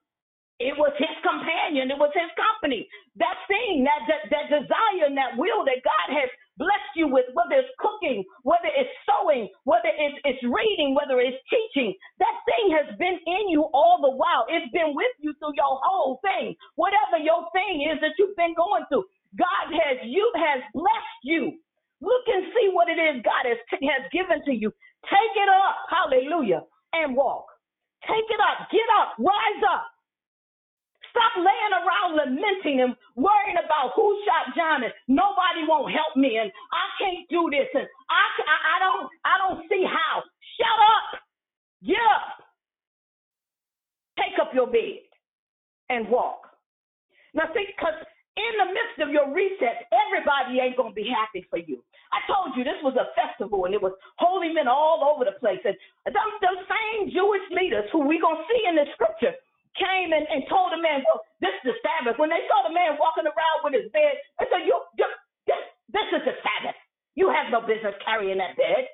[0.63, 1.91] it was his companion.
[1.91, 2.87] It was his company.
[3.19, 7.27] That thing, that, that that desire, and that will that God has blessed you with,
[7.35, 12.75] whether it's cooking, whether it's sewing, whether it's, it's reading, whether it's teaching, that thing
[12.77, 14.47] has been in you all the while.
[14.49, 16.57] It's been with you through your whole thing.
[16.77, 19.05] Whatever your thing is that you've been going through,
[19.39, 21.59] God has you has blessed you.
[22.01, 24.71] Look and see what it is God has has given to you.
[25.07, 26.63] Take it up, hallelujah,
[26.95, 27.47] and walk.
[28.07, 29.87] Take it up, get up, rise up.
[31.15, 36.43] Stop laying around lamenting and worrying about who shot John and nobody won't help me
[36.43, 40.27] and I can't do this and I, I, I don't I don't see how.
[40.59, 41.07] Shut up.
[41.87, 42.43] Get up.
[44.19, 45.07] Take up your bed
[45.91, 46.51] and walk.
[47.35, 47.99] Now see, because
[48.35, 51.83] in the midst of your reset, everybody ain't gonna be happy for you.
[52.11, 55.39] I told you this was a festival and it was holy men all over the
[55.39, 55.63] place.
[55.65, 55.77] And
[56.11, 59.35] them, them same Jewish leaders who we gonna see in the scripture
[59.79, 62.19] came and, and told the man, well, this is the Sabbath.
[62.19, 65.07] When they saw the man walking around with his bed, they said, you, you
[65.47, 66.79] this, this is the Sabbath.
[67.15, 68.91] You have no business carrying that bed.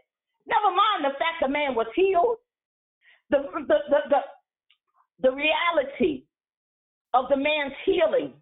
[0.48, 2.40] Never mind the fact the man was healed.
[3.30, 4.20] The, the, the, the,
[5.22, 6.24] the reality
[7.14, 8.34] of the man's healing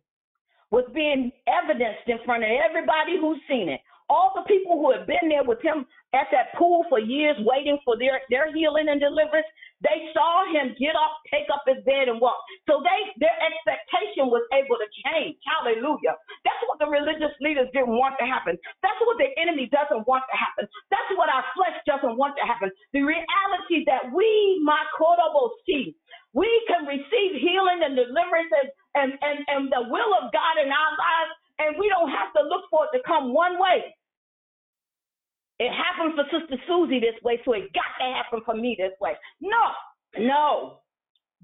[0.70, 3.80] was being evidenced in front of everybody who's seen it.
[4.08, 5.84] All the people who had been there with him
[6.14, 9.46] at that pool for years waiting for their, their healing and deliverance,
[10.18, 12.42] saw him get up, take up his bed, and walk.
[12.66, 15.38] So they their expectation was able to change.
[15.46, 16.18] Hallelujah.
[16.42, 18.58] That's what the religious leaders didn't want to happen.
[18.82, 20.66] That's what the enemy doesn't want to happen.
[20.90, 22.74] That's what our flesh doesn't want to happen.
[22.90, 25.94] The reality that we, my quotable see,
[26.34, 30.68] we can receive healing and deliverance and, and, and, and the will of God in
[30.68, 33.94] our lives, and we don't have to look for it to come one way.
[35.58, 38.94] It happened for Sister Susie this way, so it got to happen for me this
[39.00, 39.14] way.
[39.40, 39.58] No,
[40.16, 40.80] no.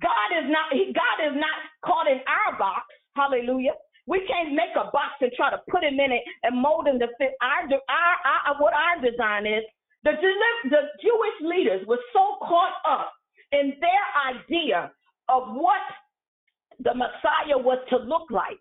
[0.00, 2.86] God is not he, God is not caught in our box.
[3.14, 3.78] Hallelujah.
[4.06, 6.98] We can't make a box and try to put him in it and mold him
[6.98, 9.64] to fit our, our, our what our design is.
[10.02, 10.12] The,
[10.68, 13.12] the Jewish leaders were so caught up
[13.52, 14.92] in their idea
[15.28, 15.80] of what
[16.82, 18.58] the Messiah was to look like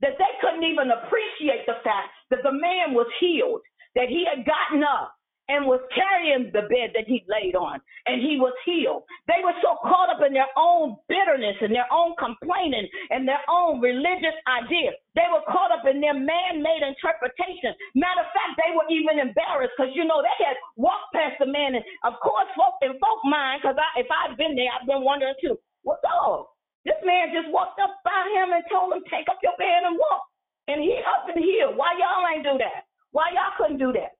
[0.00, 3.60] that they couldn't even appreciate the fact that the man was healed
[3.94, 5.17] that he had gotten up
[5.48, 9.08] and was carrying the bed that he laid on, and he was healed.
[9.24, 13.40] They were so caught up in their own bitterness and their own complaining and their
[13.48, 14.92] own religious ideas.
[15.16, 17.72] They were caught up in their man made interpretation.
[17.96, 21.48] Matter of fact, they were even embarrassed because, you know, they had walked past the
[21.48, 21.80] man.
[21.80, 25.00] And of course, folk, in folk mind, because I, if I'd been there, I'd been
[25.00, 26.44] wondering too, what the?
[26.84, 29.96] This man just walked up by him and told him, take up your bed and
[29.96, 30.24] walk.
[30.68, 31.80] And he up and healed.
[31.80, 32.84] Why y'all ain't do that?
[33.12, 34.17] Why y'all couldn't do that?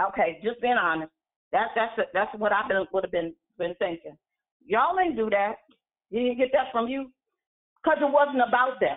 [0.00, 1.10] Okay, just being honest.
[1.52, 4.16] That's that's that's what I've been, would have been been thinking.
[4.66, 5.56] Y'all ain't do that.
[6.10, 7.10] You didn't get that from you,
[7.82, 8.96] because it wasn't about them.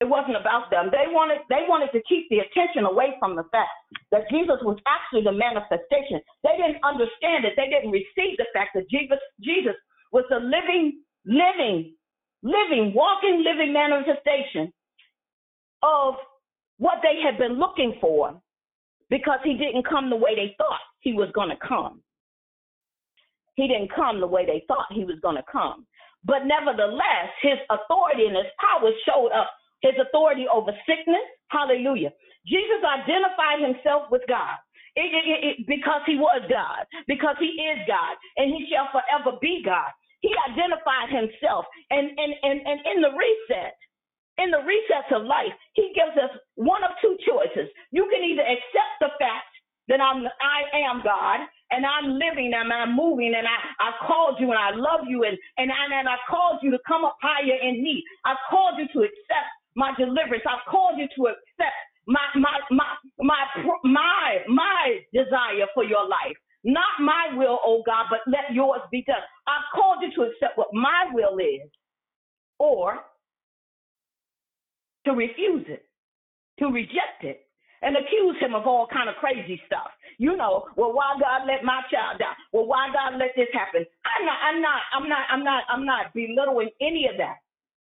[0.00, 0.90] It wasn't about them.
[0.90, 3.70] They wanted they wanted to keep the attention away from the fact
[4.10, 6.18] that Jesus was actually the manifestation.
[6.42, 7.54] They didn't understand it.
[7.54, 9.78] They didn't receive the fact that Jesus Jesus
[10.10, 11.94] was the living, living,
[12.42, 14.72] living, walking, living manifestation
[15.82, 16.14] of
[16.78, 18.40] what they had been looking for
[19.12, 22.00] because he didn't come the way they thought he was going to come.
[23.60, 25.84] He didn't come the way they thought he was going to come.
[26.24, 29.52] But nevertheless, his authority and his power showed up.
[29.84, 32.16] His authority over sickness, hallelujah.
[32.48, 34.56] Jesus identified himself with God.
[34.96, 39.36] It, it, it, because he was God, because he is God, and he shall forever
[39.44, 39.92] be God.
[40.20, 43.76] He identified himself, and and and, and in the reset,
[44.38, 47.68] in the recess of life, he gives us one of two choices.
[47.90, 49.52] You can either accept the fact
[49.88, 54.36] that I'm I am God and I'm living and I'm moving and I, I called
[54.38, 57.16] you and I love you and, and I and I called you to come up
[57.20, 58.02] higher in me.
[58.24, 60.44] I called you to accept my deliverance.
[60.46, 61.76] I called you to accept
[62.06, 63.42] my my my my
[63.84, 66.36] my my desire for your life.
[66.64, 69.16] Not my will, oh God, but let yours be done.
[69.48, 71.68] I've called you to accept what my will is.
[72.58, 73.00] Or
[75.06, 75.84] to refuse it,
[76.58, 77.46] to reject it,
[77.82, 79.90] and accuse him of all kind of crazy stuff.
[80.18, 82.38] You know, well, why God let my child die?
[82.52, 83.84] Well, why God let this happen?
[84.06, 87.42] I'm not, I'm not, I'm not, I'm not, I'm not belittling any of that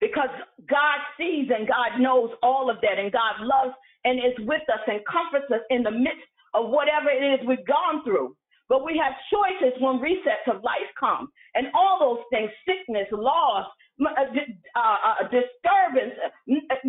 [0.01, 0.31] because
[0.69, 4.85] God sees and God knows all of that, and God loves and is with us
[4.87, 8.37] and comforts us in the midst of whatever it is we've gone through.
[8.69, 13.67] But we have choices when resets of life come, and all those things, sickness, loss,
[14.01, 16.15] uh, uh, uh, disturbance,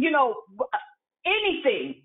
[0.02, 0.36] you know,
[1.26, 2.02] anything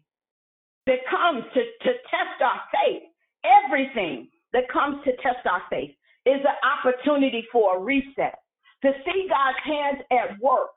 [0.86, 3.02] that comes to, to test our faith,
[3.44, 5.90] everything that comes to test our faith
[6.26, 8.38] is an opportunity for a reset,
[8.82, 10.70] to see God's hands at work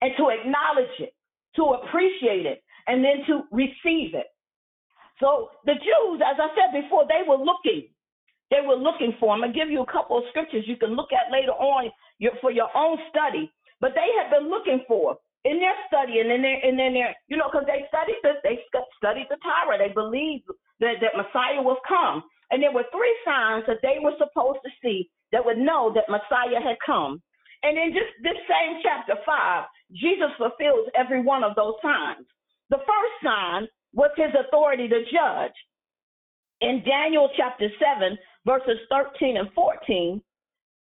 [0.00, 1.14] and to acknowledge it,
[1.56, 4.26] to appreciate it, and then to receive it.
[5.20, 7.88] So the Jews, as I said before, they were looking.
[8.50, 9.32] They were looking for.
[9.32, 11.90] I'm going to give you a couple of scriptures you can look at later on
[12.40, 13.52] for your own study.
[13.80, 17.16] But they had been looking for in their study and in their and in their
[17.28, 18.60] you know because they studied this they
[18.98, 19.78] studied the Torah.
[19.78, 20.44] They believed
[20.80, 22.22] that that Messiah was come.
[22.50, 26.10] And there were three signs that they were supposed to see that would know that
[26.10, 27.22] Messiah had come.
[27.62, 32.26] And in just this same chapter five Jesus fulfills every one of those signs.
[32.68, 35.56] The first sign was his authority to judge.
[36.60, 40.20] In Daniel chapter 7 verses 13 and 14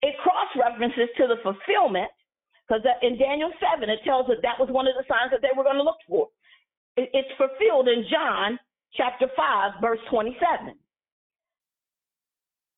[0.01, 2.11] it cross references to the fulfillment
[2.71, 5.51] because in Daniel 7, it tells us that was one of the signs that they
[5.57, 6.27] were going to look for.
[6.95, 8.57] It's fulfilled in John
[8.95, 10.75] chapter 5, verse 27.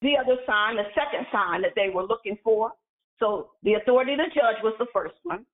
[0.02, 2.72] The other sign, the second sign that they were looking for,
[3.20, 5.46] so the authority to judge was the first one.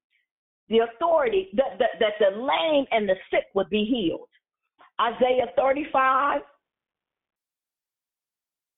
[0.70, 4.30] The authority that, that, that the lame and the sick would be healed.
[5.02, 6.42] Isaiah 35,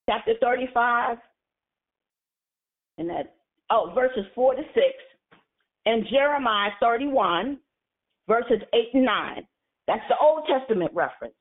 [0.10, 1.18] chapter 35,
[2.98, 3.36] and that,
[3.70, 4.86] oh, verses 4 to 6
[5.86, 7.58] and Jeremiah 31,
[8.28, 9.48] verses 8 and 9.
[9.88, 11.34] That's the Old Testament reference.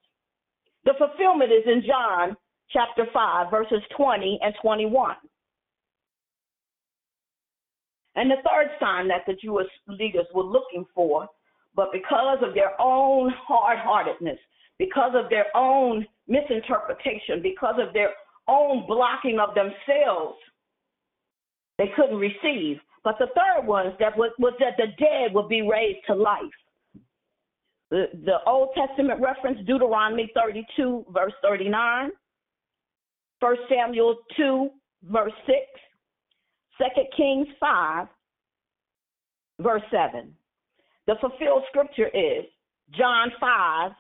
[0.84, 2.36] The fulfillment is in John
[2.72, 5.16] chapter 5, verses 20 and 21.
[8.16, 11.28] And the third sign that the Jewish leaders were looking for,
[11.74, 14.38] but because of their own hard heartedness,
[14.78, 18.10] because of their own misinterpretation, because of their
[18.48, 20.38] own blocking of themselves,
[21.78, 22.78] they couldn't receive.
[23.02, 26.42] But the third one that was, was that the dead would be raised to life.
[27.90, 32.10] The, the Old Testament reference, Deuteronomy 32, verse 39,
[33.40, 34.68] 1 Samuel 2,
[35.04, 35.56] verse 6,
[36.78, 36.84] 2
[37.16, 38.06] Kings 5,
[39.60, 40.34] verse 7.
[41.06, 42.44] The fulfilled scripture is
[42.96, 43.92] John 5,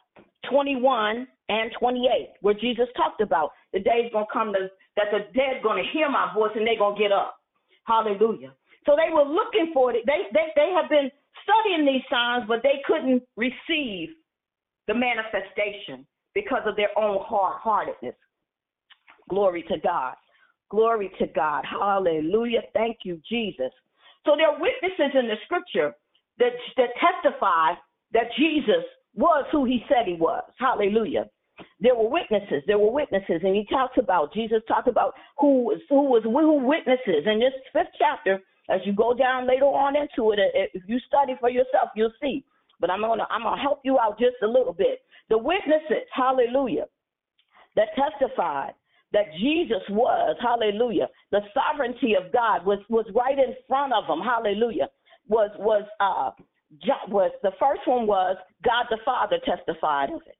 [0.50, 5.62] 21 and 28, where Jesus talked about the day's to come to, that the dead
[5.62, 7.36] to hear my voice and they're to get up.
[7.84, 8.52] Hallelujah.
[8.86, 10.04] So they were looking for it.
[10.06, 11.10] They they they have been
[11.44, 14.10] studying these signs, but they couldn't receive
[14.88, 18.16] the manifestation because of their own hard heartedness.
[19.28, 20.14] Glory to God.
[20.70, 21.64] Glory to God.
[21.64, 22.62] Hallelujah.
[22.74, 23.72] Thank you, Jesus.
[24.24, 25.94] So there are witnesses in the scripture
[26.38, 27.74] that that testify
[28.12, 30.44] that Jesus was who he said he was.
[30.58, 31.26] Hallelujah.
[31.80, 32.62] There were witnesses.
[32.66, 36.66] There were witnesses, and he talks about Jesus talked about who was who was who
[36.66, 38.40] witnesses in this fifth chapter.
[38.70, 42.44] As you go down later on into it, if you study for yourself, you'll see.
[42.78, 45.00] But I'm gonna I'm gonna help you out just a little bit.
[45.28, 46.86] The witnesses, hallelujah,
[47.76, 48.72] that testified
[49.12, 54.20] that Jesus was, hallelujah, the sovereignty of God was was right in front of them,
[54.20, 54.88] hallelujah.
[55.28, 56.30] Was was uh
[57.08, 60.36] was the first one was God the Father testified of it.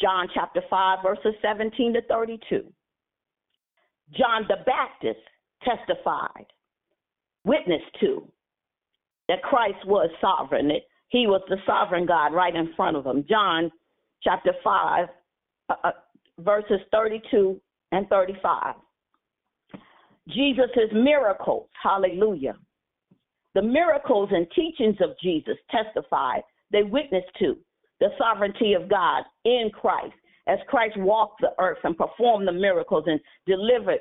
[0.00, 2.72] John chapter 5 verses 17 to 32.
[4.16, 5.20] John the Baptist
[5.62, 6.46] testified,
[7.44, 8.26] witnessed to,
[9.28, 13.24] that Christ was sovereign, that he was the sovereign God right in front of them.
[13.28, 13.70] John
[14.22, 15.08] chapter 5,
[15.68, 15.90] uh, uh,
[16.38, 17.60] verses 32
[17.92, 18.74] and 35.
[20.28, 22.56] Jesus' miracles, hallelujah.
[23.54, 27.56] The miracles and teachings of Jesus testified, they witnessed to
[28.00, 30.14] the sovereignty of God in Christ
[30.46, 34.00] as Christ walked the earth and performed the miracles and delivered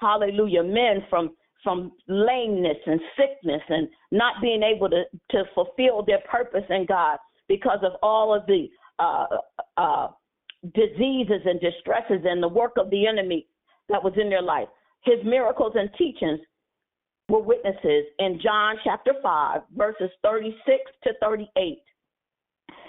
[0.00, 1.30] hallelujah, men from
[1.62, 7.18] from lameness and sickness and not being able to, to fulfill their purpose in God
[7.48, 8.66] because of all of the
[8.98, 9.26] uh,
[9.76, 10.08] uh,
[10.74, 13.46] diseases and distresses and the work of the enemy
[13.90, 14.68] that was in their life.
[15.04, 16.40] His miracles and teachings
[17.28, 20.56] were witnesses in John chapter 5, verses 36
[21.04, 21.78] to 38.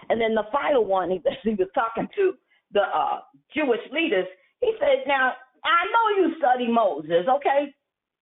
[0.09, 2.33] And then the final one, he, he was talking to
[2.73, 3.19] the uh,
[3.55, 4.25] Jewish leaders,
[4.61, 5.33] he said, Now,
[5.63, 7.73] I know you study Moses, okay?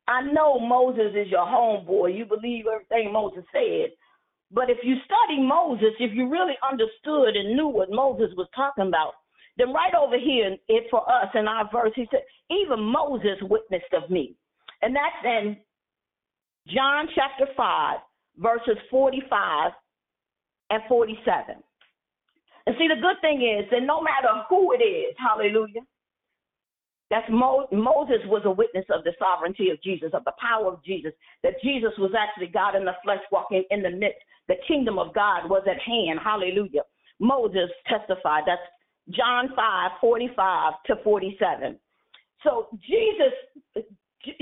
[0.07, 2.17] I know Moses is your homeboy.
[2.17, 3.91] You believe everything Moses said.
[4.51, 8.87] But if you study Moses, if you really understood and knew what Moses was talking
[8.87, 9.13] about,
[9.57, 13.93] then right over here, it for us in our verse, he said, even Moses witnessed
[13.93, 14.35] of me.
[14.81, 15.57] And that's in
[16.67, 17.97] John chapter 5,
[18.37, 19.71] verses 45
[20.71, 21.55] and 47.
[22.65, 25.81] And see, the good thing is that no matter who it is, hallelujah,
[27.10, 30.84] that's Mo- Moses was a witness of the sovereignty of Jesus, of the power of
[30.84, 31.12] Jesus,
[31.43, 34.22] that Jesus was actually God in the flesh walking in the midst.
[34.47, 36.20] The kingdom of God was at hand.
[36.24, 36.84] Hallelujah.
[37.20, 38.43] Moses testified.
[38.45, 38.62] That's
[39.10, 41.80] John 5, 45 to 47.
[42.43, 43.84] So Jesus,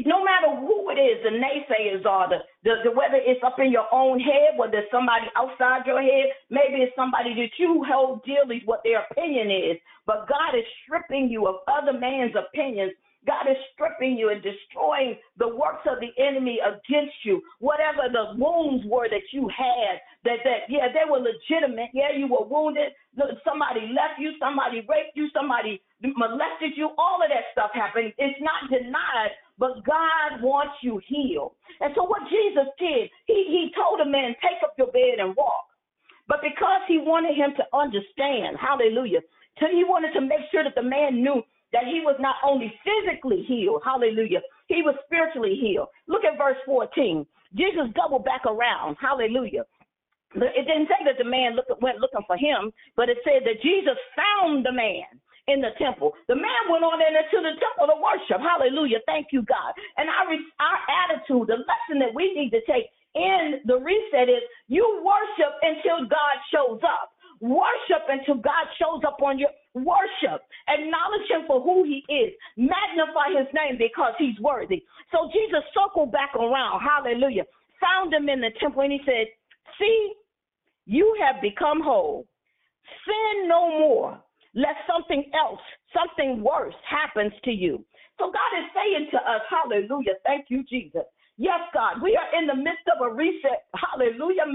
[0.06, 3.72] no matter who it is, the naysayers are, the, the, the whether it's up in
[3.72, 8.24] your own head, whether it's somebody outside your head, maybe it's somebody that you hold
[8.26, 12.94] dearly what their opinion is, but God is stripping you of other man's opinions
[13.28, 17.44] God is stripping you and destroying the works of the enemy against you.
[17.60, 21.92] Whatever the wounds were that you had, that that yeah, they were legitimate.
[21.94, 22.96] Yeah, you were wounded.
[23.44, 24.32] Somebody left you.
[24.40, 25.28] Somebody raped you.
[25.36, 26.96] Somebody molested you.
[26.98, 28.16] All of that stuff happened.
[28.18, 31.54] It's not denied, but God wants you healed.
[31.82, 35.36] And so what Jesus did, he he told a man, take up your bed and
[35.36, 35.66] walk.
[36.28, 39.22] But because he wanted him to understand, hallelujah,
[39.58, 41.42] he wanted to make sure that the man knew
[41.74, 45.88] that he was not only physically healed, hallelujah, he was spiritually healed.
[46.08, 47.26] Look at verse 14.
[47.56, 49.64] Jesus doubled back around, hallelujah.
[50.36, 53.64] It didn't say that the man look, went looking for him, but it said that
[53.64, 55.08] Jesus found the man
[55.48, 56.14] in the temple.
[56.28, 58.44] The man went on into the temple to worship.
[58.44, 59.00] Hallelujah.
[59.08, 59.72] Thank you, God.
[59.96, 64.44] And our, our attitude, the lesson that we need to take in the reset is
[64.68, 67.16] you worship until God shows up.
[67.40, 70.42] Worship until God shows up on your worship.
[70.68, 72.34] Acknowledge him for who he is.
[72.58, 74.84] Magnify his name because he's worthy.
[75.12, 76.82] So Jesus circled back around.
[76.82, 77.44] Hallelujah.
[77.80, 79.28] Found him in the temple and he said,
[79.80, 80.14] See,
[80.86, 82.26] you have become whole.
[83.06, 84.20] Sin no more,
[84.56, 85.60] lest something else,
[85.94, 87.84] something worse happens to you.
[88.20, 90.14] So God is saying to us, Hallelujah.
[90.26, 91.04] Thank you, Jesus.
[91.38, 93.66] Yes, God, we are in the midst of a reset.
[93.76, 94.50] Hallelujah.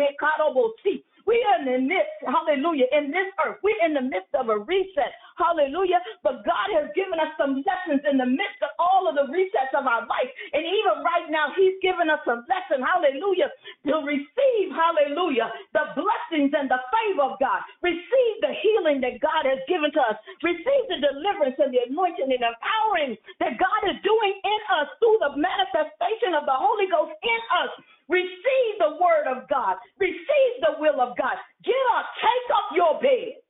[1.27, 3.62] We are in the midst, hallelujah, in this earth.
[3.62, 5.12] We're in the midst of a reset.
[5.39, 6.03] Hallelujah.
[6.23, 9.73] But God has given us some lessons in the midst of all of the resets
[9.75, 10.31] of our life.
[10.53, 13.51] And even right now, He's given us a lesson, hallelujah,
[13.89, 17.62] to receive, hallelujah, the blessings and the favor of God.
[17.83, 20.18] Receive the healing that God has given to us.
[20.43, 25.18] Receive the deliverance and the anointing and empowering that God is doing in us through
[25.23, 27.73] the manifestation of the Holy Ghost in us.
[28.13, 29.81] Receive the word of God.
[29.99, 31.41] Receive the will of God.
[31.65, 33.41] Get up, take up your bed.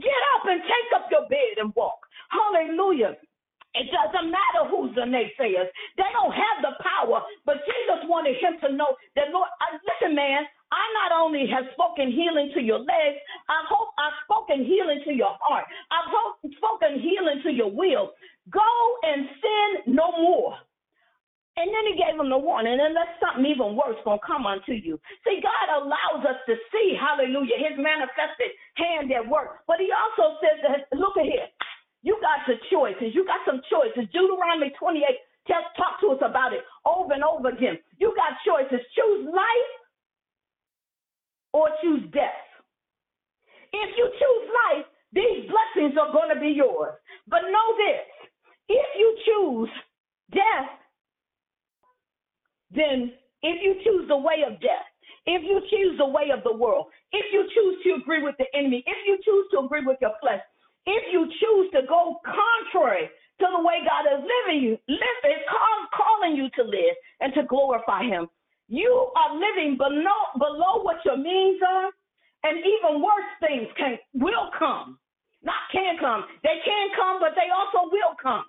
[0.00, 2.00] Get up and take up your bed and walk.
[2.32, 3.16] Hallelujah.
[3.74, 5.68] It doesn't matter who's the naysayers.
[5.96, 10.16] They don't have the power, but Jesus wanted him to know that, Lord, uh, listen,
[10.16, 10.42] man,
[10.72, 15.12] I not only have spoken healing to your legs, I hope I've spoken healing to
[15.12, 15.66] your heart.
[15.92, 16.10] I've
[16.56, 18.12] spoken healing to your will.
[18.50, 18.70] Go
[19.04, 20.56] and sin no more.
[21.58, 25.00] And then he gave them the warning, unless something even worse gonna come unto you.
[25.26, 29.66] See, God allows us to see, hallelujah, his manifested hand at work.
[29.66, 31.50] But he also says that, look at here,
[32.02, 33.12] you got the choices.
[33.12, 34.08] You got some choices.
[34.14, 35.04] Deuteronomy 28,
[35.46, 37.76] tell, talk to us about it over and over again.
[37.98, 38.80] You got choices.
[38.96, 39.72] Choose life
[41.52, 42.46] or choose death.
[43.72, 46.94] If you choose life, these blessings are to be yours.
[47.28, 48.06] But know this
[48.70, 49.70] if you choose
[50.30, 50.70] death,
[52.70, 53.12] then
[53.42, 54.86] if you choose the way of death,
[55.26, 58.46] if you choose the way of the world, if you choose to agree with the
[58.54, 60.40] enemy, if you choose to agree with your flesh,
[60.86, 63.10] if you choose to go contrary
[63.40, 67.34] to the way God is living you, live is call, calling you to live and
[67.34, 68.28] to glorify Him,
[68.68, 71.90] you are living below below what your means are,
[72.44, 74.98] and even worse things can will come.
[75.42, 76.24] Not can come.
[76.42, 78.44] They can come, but they also will come.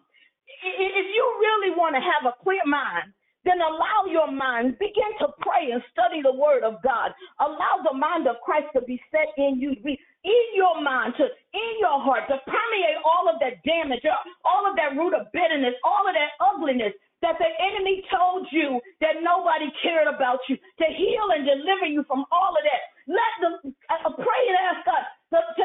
[0.63, 3.11] If you really want to have a clear mind,
[3.44, 7.12] then allow your mind, begin to pray and study the word of God.
[7.39, 11.74] Allow the mind of Christ to be set in you, in your mind, to in
[11.82, 14.06] your heart, to permeate all of that damage,
[14.46, 18.82] all of that root of bitterness, all of that ugliness that the enemy told you
[19.00, 22.82] that nobody cared about you, to heal and deliver you from all of that.
[23.06, 25.64] Let them uh, pray and ask God, to, to,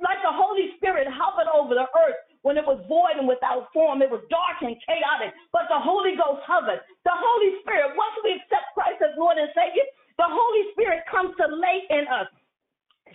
[0.00, 4.04] like the Holy Spirit hovered over the earth when it was void and without form.
[4.04, 6.84] It was dark and chaotic, but the Holy Ghost hovered.
[7.08, 9.84] The Holy Spirit, once we accept Christ as Lord and Savior,
[10.20, 12.28] the Holy Spirit comes to lay in us.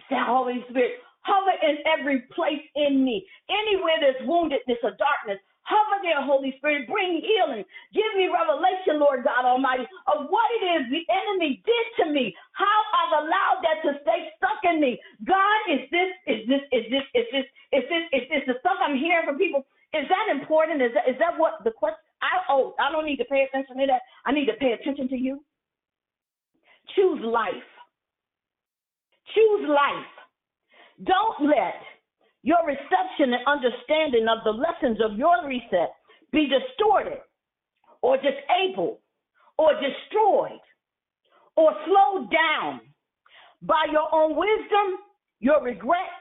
[0.09, 3.21] The Holy Spirit hover in every place in me.
[3.49, 5.39] Anywhere there's woundedness or darkness,
[5.69, 6.89] Hover there, Holy Spirit.
[6.89, 7.61] Bring healing.
[7.93, 12.33] Give me revelation, Lord God Almighty, of what it is the enemy did to me.
[12.57, 14.97] How I've allowed that to stay stuck in me.
[15.29, 18.81] God, is this, is this, is this, is this, is this, is this the stuff
[18.81, 19.61] I'm hearing from people?
[19.93, 20.81] Is that important?
[20.81, 22.01] Is that, is that what the question?
[22.21, 24.01] I, oh, I don't need to pay attention to that.
[24.25, 25.45] I need to pay attention to you.
[26.95, 27.69] Choose life.
[29.37, 30.13] Choose life.
[31.05, 31.77] Don't let
[32.43, 35.93] your reception and understanding of the lessons of your reset
[36.31, 37.19] be distorted
[38.01, 38.99] or disabled
[39.57, 40.63] or destroyed
[41.55, 42.79] or slowed down
[43.61, 45.03] by your own wisdom,
[45.39, 46.15] your regret,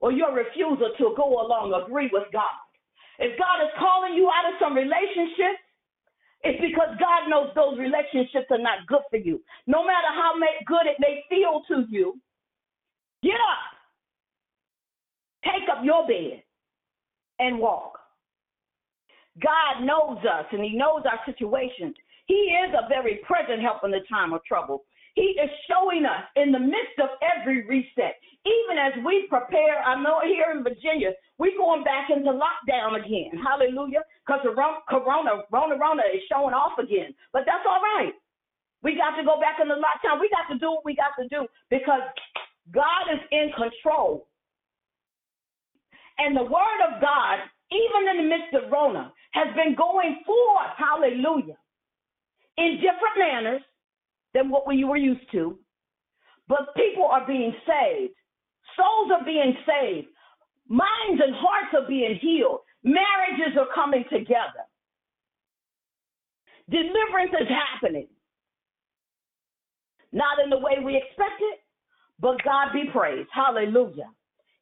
[0.00, 2.58] or your refusal to go along agree with God.
[3.18, 5.64] If God is calling you out of some relationships,
[6.42, 9.40] it's because God knows those relationships are not good for you.
[9.66, 12.20] No matter how good it may feel to you,
[13.22, 13.77] get up,
[15.44, 16.42] take up your bed,
[17.38, 17.98] and walk.
[19.42, 21.94] God knows us and He knows our situations.
[22.26, 24.84] He is a very present help in the time of trouble.
[25.14, 28.14] He is showing us in the midst of every reset,
[28.46, 29.82] even as we prepare.
[29.82, 33.34] I know here in Virginia, we're going back into lockdown again.
[33.42, 34.06] Hallelujah.
[34.22, 34.54] Because the
[34.86, 37.14] corona, Rona, Rona is showing off again.
[37.32, 38.14] But that's all right.
[38.82, 40.20] We got to go back into lockdown.
[40.20, 42.06] We got to do what we got to do because
[42.70, 44.28] God is in control.
[46.18, 47.38] And the word of God,
[47.70, 50.74] even in the midst of Rona, has been going forth.
[50.76, 51.56] Hallelujah.
[52.56, 53.62] In different manners
[54.34, 55.58] than what we were used to.
[56.48, 58.14] But people are being saved.
[58.76, 60.08] Souls are being saved.
[60.68, 62.60] Minds and hearts are being healed.
[62.82, 64.66] Marriages are coming together.
[66.70, 68.08] Deliverance is happening.
[70.12, 71.60] Not in the way we expected,
[72.20, 73.28] but God be praised.
[73.32, 74.10] Hallelujah.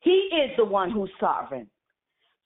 [0.07, 1.67] He is the one who's sovereign.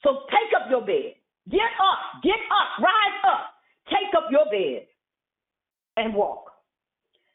[0.02, 1.12] So take up your bed.
[1.50, 2.22] Get up.
[2.22, 2.82] Get up.
[2.82, 3.50] Rise up.
[3.86, 4.86] Take up your bed
[5.98, 6.52] and walk.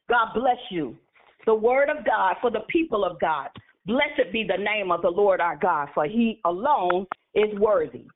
[0.10, 0.98] God bless you.
[1.46, 3.50] The word of God for the people of God.
[3.86, 7.06] Blessed be the name of the Lord our God, for he alone
[7.36, 8.08] is worthy.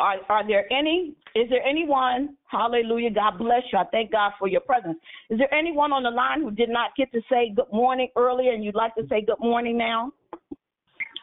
[0.00, 3.78] Are, are there any, is there anyone, hallelujah, God bless you.
[3.78, 4.98] I thank God for your presence.
[5.30, 8.52] Is there anyone on the line who did not get to say good morning earlier
[8.52, 10.12] and you'd like to say good morning now?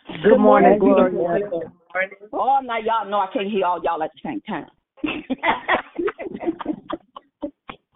[0.07, 1.49] Good, good morning, morning, Gloria.
[2.33, 4.67] Oh, now y'all know I can't hear all y'all at the same time.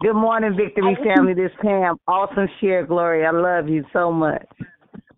[0.02, 1.32] Good morning, Victory family.
[1.32, 1.96] This Pam.
[2.06, 3.28] Awesome share, Gloria.
[3.28, 4.46] I love you so much.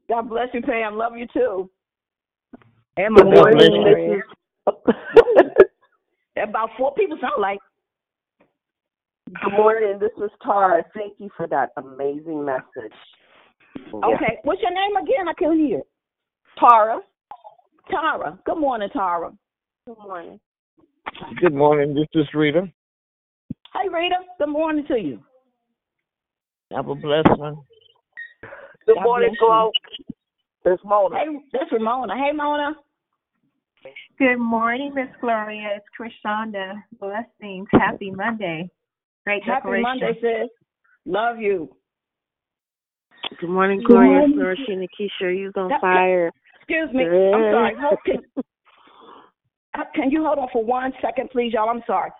[0.08, 0.96] God bless you, Pam.
[0.96, 1.68] Love you too.
[2.96, 3.64] And my God bless
[4.06, 4.22] you.
[6.42, 7.58] About four people sound like.
[9.42, 9.98] Good morning.
[9.98, 10.82] This is Tara.
[10.94, 12.96] Thank you for that amazing message.
[13.92, 14.16] Okay.
[14.20, 14.40] Yeah.
[14.44, 15.28] What's your name again?
[15.28, 15.82] I can't hear.
[16.58, 17.00] Tara.
[17.90, 18.38] Tara.
[18.46, 19.32] Good morning, Tara.
[19.86, 20.40] Good morning.
[21.40, 21.94] Good morning.
[21.94, 22.66] This is Rita.
[23.74, 24.16] Hey, Rita.
[24.38, 25.20] Good morning to you.
[26.72, 27.56] Have a blessed one.
[28.86, 29.70] Good God morning, Flo.
[30.64, 31.16] It's Mona.
[31.16, 32.14] Hey, that's Ramona.
[32.14, 32.74] Hey, Mona.
[34.18, 35.76] Good morning, Miss Gloria.
[35.76, 36.82] It's Krishanda.
[36.98, 37.68] Blessings.
[37.72, 38.68] Happy Monday.
[39.24, 39.82] Great Happy decoration.
[39.82, 40.50] Monday, sis.
[41.06, 41.74] Love you.
[43.40, 44.26] Good morning, Gloria.
[44.34, 45.36] Flourish and Keisha.
[45.36, 46.32] You on fire.
[46.56, 47.04] Excuse me.
[47.04, 47.74] I'm sorry.
[47.80, 48.22] Hold, can,
[49.94, 51.68] can you hold on for one second, please, y'all?
[51.68, 52.10] I'm sorry.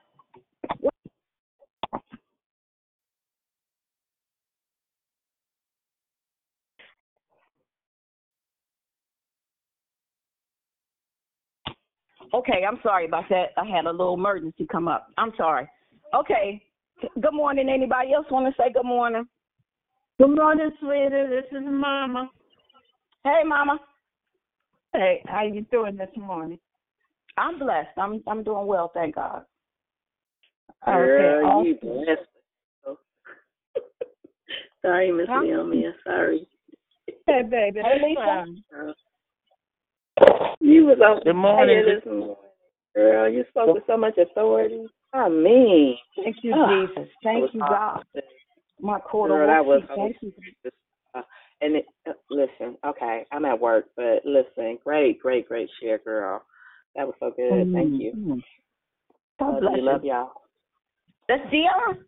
[12.35, 13.51] Okay, I'm sorry about that.
[13.57, 15.09] I had a little emergency come up.
[15.17, 15.69] I'm sorry.
[16.15, 16.63] Okay.
[17.21, 17.69] Good morning.
[17.69, 19.27] Anybody else want to say good morning?
[20.19, 21.09] Good morning, sweetie.
[21.11, 22.31] This is Mama.
[23.25, 23.79] Hey, Mama.
[24.93, 26.59] Hey, how you doing this morning?
[27.37, 27.97] I'm blessed.
[27.97, 29.45] I'm I'm doing well, thank God.
[30.85, 32.29] Girl, okay, you blessed.
[34.83, 35.43] Sorry, Miss huh?
[35.43, 35.87] Naomi.
[36.05, 36.49] Sorry.
[37.27, 37.81] Hey, baby.
[37.81, 38.45] Hey, Lisa.
[40.61, 41.85] You was on Good morning.
[41.87, 42.37] this morning.
[42.95, 44.87] Girl, you spoke with so much authority.
[45.13, 45.97] I mean.
[46.17, 47.09] Thank you, oh, Jesus.
[47.23, 48.05] Thank you, God.
[48.81, 50.33] My quarter Girl, that was Thank you.
[51.15, 51.23] Uh,
[51.61, 56.43] and it, uh, listen, okay, I'm at work, but listen, great, great, great share, girl.
[56.95, 57.67] That was so good.
[57.67, 57.75] Mm-hmm.
[57.75, 58.43] Thank you.
[59.41, 59.83] God love bless you.
[59.83, 60.31] Love y'all.
[61.29, 62.05] That's Dion.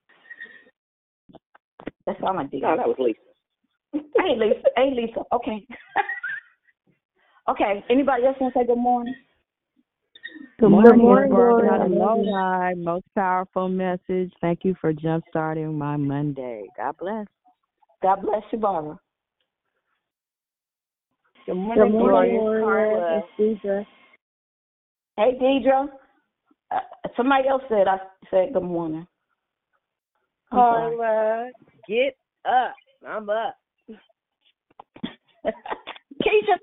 [2.07, 2.63] That's all my Dion.
[2.63, 3.19] No, that was Lisa.
[3.93, 4.69] hey, Lisa.
[4.77, 5.21] Hey, Lisa.
[5.33, 5.67] Okay.
[7.49, 7.85] Okay.
[7.91, 9.15] Anybody else want to say good morning?
[10.59, 12.29] Good morning, good morning, morning.
[12.29, 12.75] Aloha.
[12.77, 14.31] Most powerful message.
[14.41, 16.65] Thank you for jump starting my Monday.
[16.77, 17.27] God bless.
[18.03, 18.99] God bless you, Barbara.
[21.47, 23.23] Good morning, good morning, Gloria.
[23.39, 23.87] Deidre.
[25.17, 25.89] Hey, Deidre.
[26.71, 26.79] Uh,
[27.17, 27.97] somebody else said I
[28.31, 29.07] said good morning.
[30.51, 31.51] Carla,
[31.89, 32.75] get up.
[33.07, 33.57] I'm up.
[35.47, 36.57] Keisha,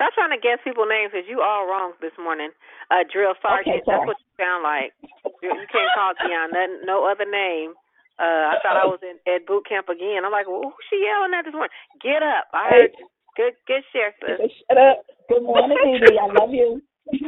[0.00, 2.48] Stop trying to guess people's names because you all wrong this morning.
[2.88, 3.84] Uh, drill sergeant.
[3.84, 4.96] Okay, that's what you sound like.
[5.44, 7.76] You, you can't call Dion nothing, no other name.
[8.16, 10.24] Uh, I thought I was in at boot camp again.
[10.24, 11.76] I'm like, well, who's she yelling at this morning?
[12.00, 12.48] Get up!
[12.56, 13.12] I heard you.
[13.36, 14.48] Good, good share, sis.
[14.72, 15.04] Shut up.
[15.28, 16.80] Good morning, Dee I love you.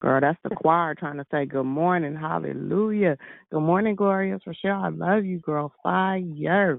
[0.00, 2.14] Girl, that's the choir trying to say good morning.
[2.14, 3.18] Hallelujah.
[3.50, 4.80] Good morning, Glorious Rochelle.
[4.84, 5.72] I love you, girl.
[5.82, 6.78] Fire.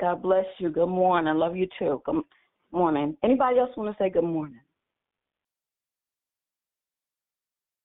[0.00, 0.70] God bless you.
[0.70, 1.28] Good morning.
[1.28, 2.02] I love you too.
[2.04, 2.24] Good
[2.72, 3.16] morning.
[3.22, 4.60] Anybody else want to say good morning?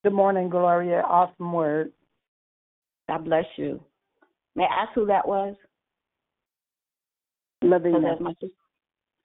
[0.03, 1.01] Good morning, Gloria.
[1.01, 1.91] Awesome word.
[3.07, 3.83] God bless you.
[4.55, 5.55] May I ask who that was?
[7.63, 8.01] Lavina.
[8.01, 8.55] That's my sister.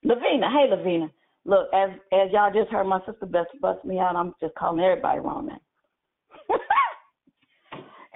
[0.03, 0.47] Lavina.
[0.51, 1.09] Hey, Lavina.
[1.45, 4.83] Look, as as y'all just heard my sister best bust me out, I'm just calling
[4.83, 6.57] everybody wrong now.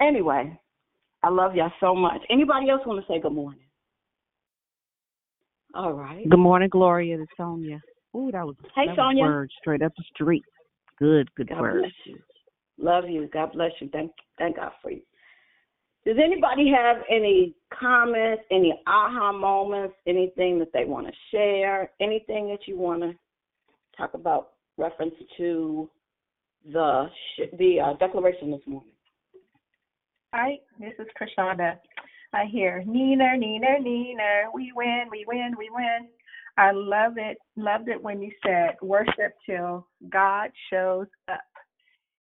[0.00, 0.58] anyway,
[1.22, 2.20] I love y'all so much.
[2.30, 3.61] Anybody else want to say good morning?
[5.74, 6.28] All right.
[6.28, 7.18] Good morning, Gloria.
[7.20, 7.82] It's Sonia.
[8.14, 9.22] Ooh, that was Hey, that Sonia.
[9.24, 10.44] was word straight up the street.
[10.98, 11.80] Good, good God word.
[11.80, 12.18] bless you.
[12.78, 13.28] Love you.
[13.32, 13.88] God bless you.
[13.90, 15.00] Thank thank God for you.
[16.04, 22.48] Does anybody have any comments, any aha moments, anything that they want to share, anything
[22.48, 23.12] that you want to
[23.96, 25.88] talk about reference to
[26.70, 27.06] the
[27.58, 28.90] the uh, declaration this morning?
[30.34, 31.78] Hi, this is Krishanda.
[32.34, 34.44] I hear Nina, Nina, Nina.
[34.54, 36.08] We win, we win, we win.
[36.56, 37.38] I love it.
[37.56, 41.40] Loved it when you said worship till God shows up.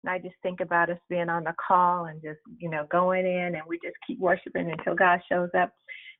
[0.03, 3.27] And I just think about us being on the call and just, you know, going
[3.27, 5.73] in and we just keep worshiping until God shows up.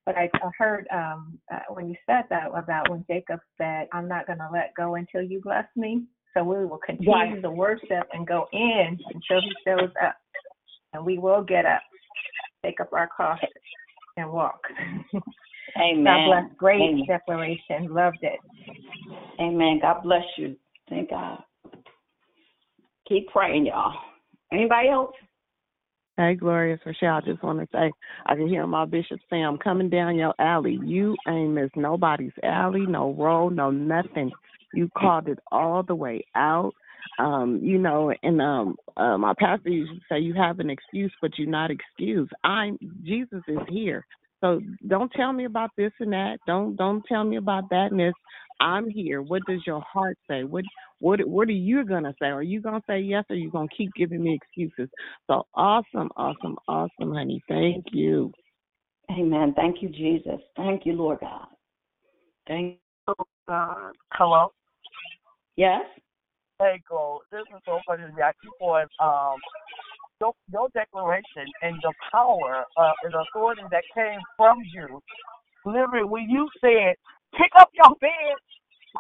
[0.07, 4.09] But I, I heard um, uh, when you said that about when Jacob said, I'm
[4.09, 6.05] not going to let go until you bless me.
[6.35, 7.43] So we will continue Right.
[7.43, 10.17] to worship and go in until he shows up.
[10.93, 11.83] And we will get up,
[12.65, 13.39] take up our cross,
[14.21, 14.61] and walk.
[15.77, 16.05] Amen.
[16.05, 16.45] God bless.
[16.57, 17.07] Great Amen.
[17.07, 17.93] declaration.
[17.93, 18.39] Loved it.
[19.41, 19.79] Amen.
[19.81, 20.57] God bless you.
[20.89, 21.39] Thank God.
[23.09, 23.95] Keep praying, y'all.
[24.53, 25.13] Anybody else?
[26.17, 27.91] Hey, Glorious Rochelle, I just want to say,
[28.27, 30.79] I can hear my bishop say, I'm coming down your alley.
[30.85, 34.31] You ain't missed nobody's alley, no road, no nothing.
[34.75, 36.75] You called it all the way out.
[37.19, 41.13] Um, you know, and um uh, my pastor used to say you have an excuse,
[41.21, 42.33] but you're not excused.
[42.45, 44.07] I'm Jesus is here.
[44.41, 46.39] So don't tell me about this and that.
[46.47, 48.15] Don't don't tell me about that and this.
[48.61, 49.23] I'm here.
[49.23, 50.45] What does your heart say?
[50.45, 50.65] What
[50.99, 52.29] what what are you gonna say?
[52.29, 54.91] Are you gonna say yes or are you gonna keep giving me excuses?
[55.27, 57.43] So awesome, awesome, awesome, honey.
[57.49, 58.33] Thank you.
[59.11, 59.55] Amen.
[59.57, 60.41] Thank you, Jesus.
[60.57, 61.47] Thank you, Lord God.
[62.47, 62.79] Thank
[63.49, 64.53] Uh, hello.
[65.57, 65.83] Yes.
[66.61, 67.23] Hey, girl.
[67.33, 68.21] This is so funny to me.
[68.21, 69.41] I keep on um
[70.21, 75.01] your your declaration and the power uh, and authority that came from you.
[75.65, 77.01] Literally, when you said
[77.33, 78.37] pick up your bed,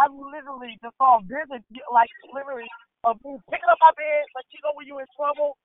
[0.00, 1.60] I literally just saw a vision,
[1.92, 2.68] like literally
[3.04, 5.60] of me picking up my bed, like you know when you in trouble,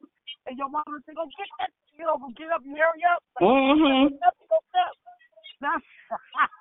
[0.52, 3.48] and your mama say, "Go get that, you know, get up, you hurry up." Like,
[3.48, 4.20] Mhm.
[4.20, 4.94] Step.
[5.64, 5.86] That's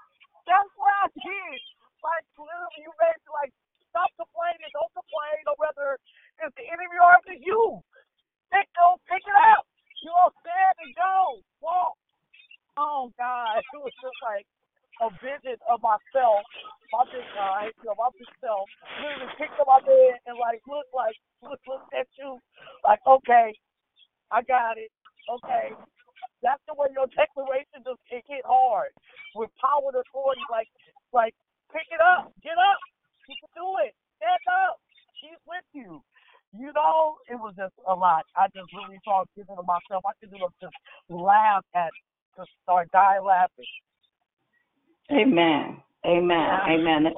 [0.46, 1.60] that's what I did.
[2.06, 3.52] Like literally, you made me like
[3.94, 5.94] stop complaining, don't complain, or whether
[6.42, 7.78] it's the enemy or if it's you.
[8.50, 9.62] Pick go, pick it up.
[10.02, 11.94] You all stand and go, walk.
[12.74, 14.46] Oh God, it was just like
[14.98, 16.42] a vision of myself,
[16.90, 18.66] my big guy, you know, my big self,
[18.98, 22.38] literally picked up my bed and like looked like look looked at you,
[22.82, 23.54] like okay,
[24.34, 24.90] I got it,
[25.30, 25.70] okay.
[26.42, 28.92] That's the way your declaration just it hit hard
[29.34, 30.44] with power and authority.
[30.52, 30.68] Like,
[31.16, 31.32] like
[31.72, 32.78] pick it up, get up,
[33.28, 34.80] you can do it, stand up.
[35.20, 36.02] She's with you.
[36.56, 38.24] You know, it was just a lot.
[38.36, 40.04] I just really started giving to myself.
[40.06, 40.74] I could just
[41.10, 41.90] laugh at,
[42.36, 43.66] just start dying laughing.
[45.10, 45.82] Amen.
[46.06, 46.50] Amen.
[46.68, 47.12] Amen.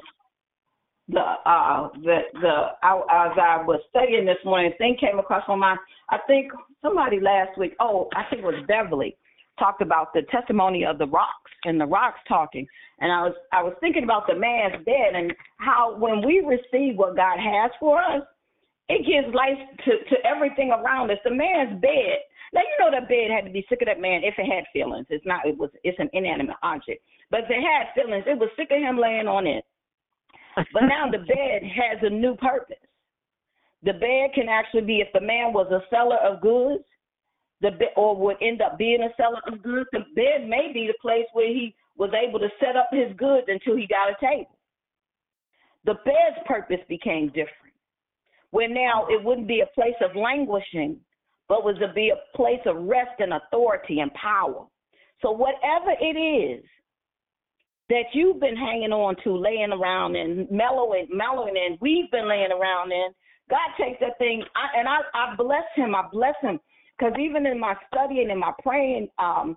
[1.08, 5.54] The uh the the I, as I was studying this morning, thing came across my
[5.54, 5.78] mind.
[6.10, 6.50] I think
[6.82, 9.16] somebody last week, oh, I think it was Beverly,
[9.58, 12.66] talked about the testimony of the rocks and the rocks talking.
[13.00, 16.96] And I was I was thinking about the man's bed and how when we receive
[16.96, 18.22] what God has for us,
[18.88, 21.18] it gives life to, to everything around us.
[21.24, 22.18] The man's bed.
[22.54, 24.64] Now you know that bed had to be sick of that man if it had
[24.72, 25.06] feelings.
[25.10, 27.02] It's not it was it's an inanimate object.
[27.30, 29.64] But if it had feelings, it was sick of him laying on it.
[30.72, 32.76] But now the bed has a new purpose.
[33.82, 36.84] The bed can actually be if the man was a seller of goods,
[37.60, 39.88] the or would end up being a seller of goods.
[39.92, 43.46] The bed may be the place where he was able to set up his goods
[43.48, 44.58] until he got a table.
[45.84, 47.74] The bed's purpose became different,
[48.50, 50.98] where now it wouldn't be a place of languishing,
[51.48, 54.66] but was to be a place of rest and authority and power.
[55.22, 56.64] So whatever it is
[57.88, 62.50] that you've been hanging on to, laying around and mellowing, mellowing in, we've been laying
[62.52, 63.08] around in.
[63.48, 65.94] God takes that thing, I, and I, I bless Him.
[65.94, 66.58] I bless Him
[66.98, 69.56] because even in my studying and my praying, um,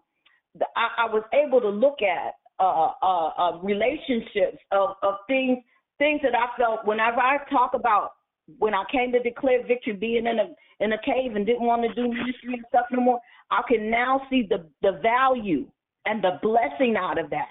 [0.57, 5.59] the, I, I was able to look at uh, uh, uh, relationships of, of things,
[5.97, 6.85] things that I felt.
[6.85, 8.11] Whenever I talk about
[8.57, 11.83] when I came to declare victory, being in a in a cave and didn't want
[11.83, 13.19] to do ministry and stuff no more,
[13.51, 15.67] I can now see the the value
[16.05, 17.49] and the blessing out of that.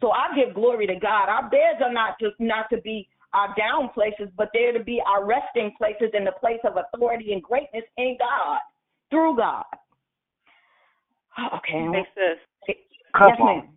[0.00, 1.28] So I give glory to God.
[1.28, 5.02] Our beds are not just not to be our down places, but they're to be
[5.06, 8.58] our resting places in the place of authority and greatness in God,
[9.10, 9.64] through God.
[11.56, 11.88] Okay.
[11.88, 12.40] Makes sense.
[13.20, 13.68] Yes, ma'am.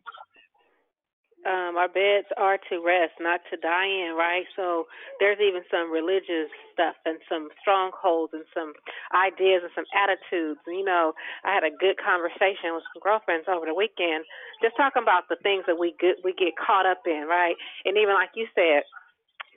[1.48, 4.44] um, our beds are to rest, not to die in, right?
[4.56, 4.88] So
[5.20, 8.74] there's even some religious stuff and some strongholds and some
[9.16, 10.60] ideas and some attitudes.
[10.68, 11.14] You know,
[11.48, 14.28] I had a good conversation with some girlfriends over the weekend,
[14.60, 17.56] just talking about the things that we get we get caught up in, right?
[17.88, 18.84] And even like you said,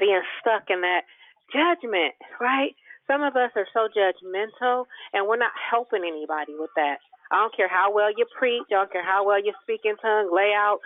[0.01, 1.05] being stuck in that
[1.53, 2.75] judgment, right?
[3.11, 7.03] Some of us are so judgmental, and we're not helping anybody with that.
[7.33, 9.97] I don't care how well you preach, I don't care how well you speak in
[9.99, 10.79] tongue, lay out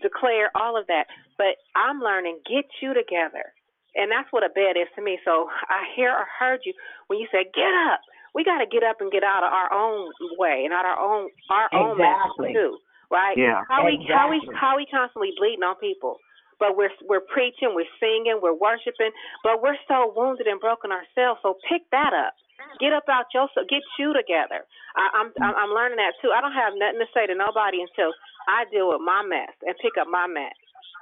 [0.00, 1.04] declare all of that.
[1.36, 3.52] But I'm learning get you together.
[3.92, 5.20] And that's what a bed is to me.
[5.20, 6.72] So I hear or heard you
[7.12, 8.00] when you said get up.
[8.32, 10.08] We got to get up and get out of our own
[10.40, 12.80] way and out our own our own mess too,
[13.12, 13.36] right?
[13.36, 16.16] Yeah, How we how we how we constantly bleeding on people,
[16.62, 19.10] but we're we're preaching, we're singing, we're worshiping,
[19.42, 21.42] but we're so wounded and broken ourselves.
[21.42, 22.38] So pick that up.
[22.78, 23.66] Get up out yourself.
[23.66, 24.62] Get you together.
[24.94, 26.30] I, I'm I'm I'm learning that too.
[26.30, 28.14] I don't have nothing to say to nobody until
[28.46, 30.54] I deal with my mess and pick up my mess.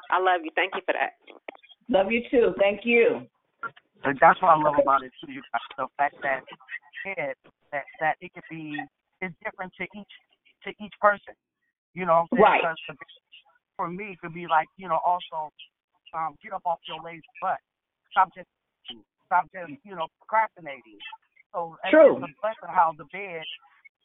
[0.08, 0.50] I love you.
[0.56, 1.20] Thank you for that.
[1.92, 2.56] Love you too.
[2.56, 3.28] Thank you.
[4.08, 5.28] And that's what I love about it too.
[5.28, 5.60] You guys.
[5.76, 6.40] The fact that
[7.04, 7.36] it
[7.68, 8.80] that that it could be
[9.20, 10.14] is different to each
[10.64, 11.36] to each person.
[11.92, 12.64] You know what I'm saying?
[12.64, 12.64] Right.
[12.64, 13.29] Because the-
[13.80, 15.48] for me, it could be like you know also
[16.12, 17.56] um, get up off your lazy butt.
[18.12, 18.52] Stop just
[19.24, 21.00] stop just you know procrastinating.
[21.56, 22.20] So it's True.
[22.20, 23.40] it's a blessing how the bed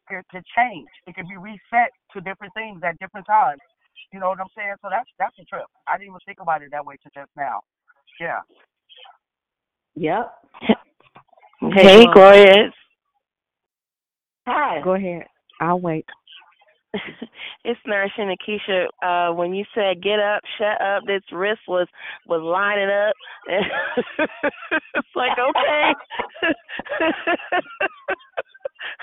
[0.07, 0.88] can, can change.
[1.07, 3.60] It can be reset to different things at different times.
[4.14, 4.80] You know what I'm saying?
[4.80, 5.68] So that's that's a trip.
[5.91, 7.60] I didn't even think about it that way till just now.
[8.23, 8.47] Yeah.
[9.99, 10.31] Yep.
[11.76, 12.72] Hey, Gloria.
[14.47, 14.80] Hi.
[14.84, 15.23] Go ahead.
[15.60, 16.06] I'll wait.
[17.66, 18.88] it's nourishing Akeisha.
[19.04, 21.88] Uh, when you said get up, shut up, this wrist was
[22.28, 23.16] was lining up.
[24.96, 25.94] it's like okay.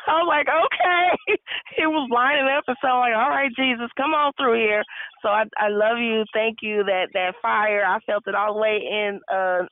[0.07, 1.39] I was like, okay.
[1.79, 4.83] It was lining up, and so I'm like, all right, Jesus, come on through here.
[5.23, 6.25] So I I love you.
[6.33, 6.85] Thank you.
[6.85, 9.67] That that fire, I felt it all the way in uh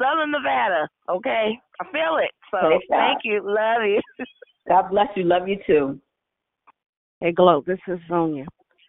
[0.00, 0.88] Southern Nevada.
[1.08, 2.30] Okay, I feel it.
[2.50, 3.40] So thank you.
[3.44, 4.00] Love you.
[4.68, 5.24] God bless you.
[5.24, 6.00] Love you too.
[7.22, 8.46] Hey, Glow, this is Sonia.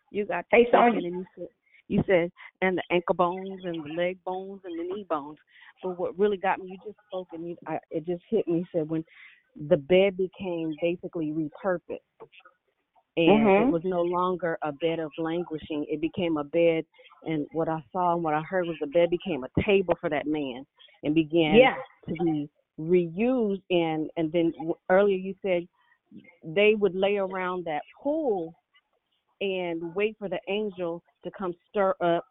[0.10, 1.08] You got Hey, Sonia.
[1.08, 1.48] and you said,
[1.88, 2.32] you said,
[2.64, 5.38] and the ankle bones and the leg bones and the knee bones.
[5.84, 8.60] But what really got me, you just spoke and you, I, it just hit me.
[8.60, 9.06] You said when
[9.70, 12.00] the bed became basically repurposed,
[13.18, 13.68] and Mhm.
[13.68, 15.86] it was no longer a bed of languishing.
[15.88, 16.86] It became a bed,
[17.28, 20.10] and what I saw and what I heard was the bed became a table for
[20.10, 20.66] that man,
[21.04, 21.76] and began Yeah.
[22.10, 22.50] to be
[22.80, 23.62] reused.
[23.70, 24.54] And and then
[24.90, 25.68] earlier you said
[26.44, 28.54] they would lay around that pool
[29.42, 32.24] and wait for the angel to come stir up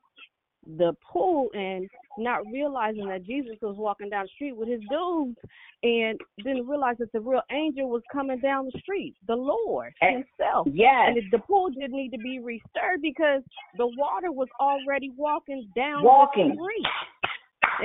[0.79, 1.89] the pool and
[2.19, 5.37] not realizing that Jesus was walking down the street with his dudes
[5.83, 10.11] and didn't realize that the real angel was coming down the street, the Lord Eh,
[10.13, 10.69] himself.
[10.71, 11.09] yes.
[11.17, 13.43] And the pool didn't need to be restirred because
[13.77, 16.51] the water was already walking down Walking.
[16.51, 16.87] the street.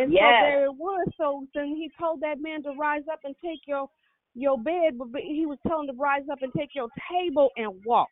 [0.03, 0.41] And Yes.
[0.43, 1.07] so there it was.
[1.17, 3.89] So then he told that man to rise up and take your
[4.37, 7.73] your bed, but but he was telling to rise up and take your table and
[7.83, 8.09] walk.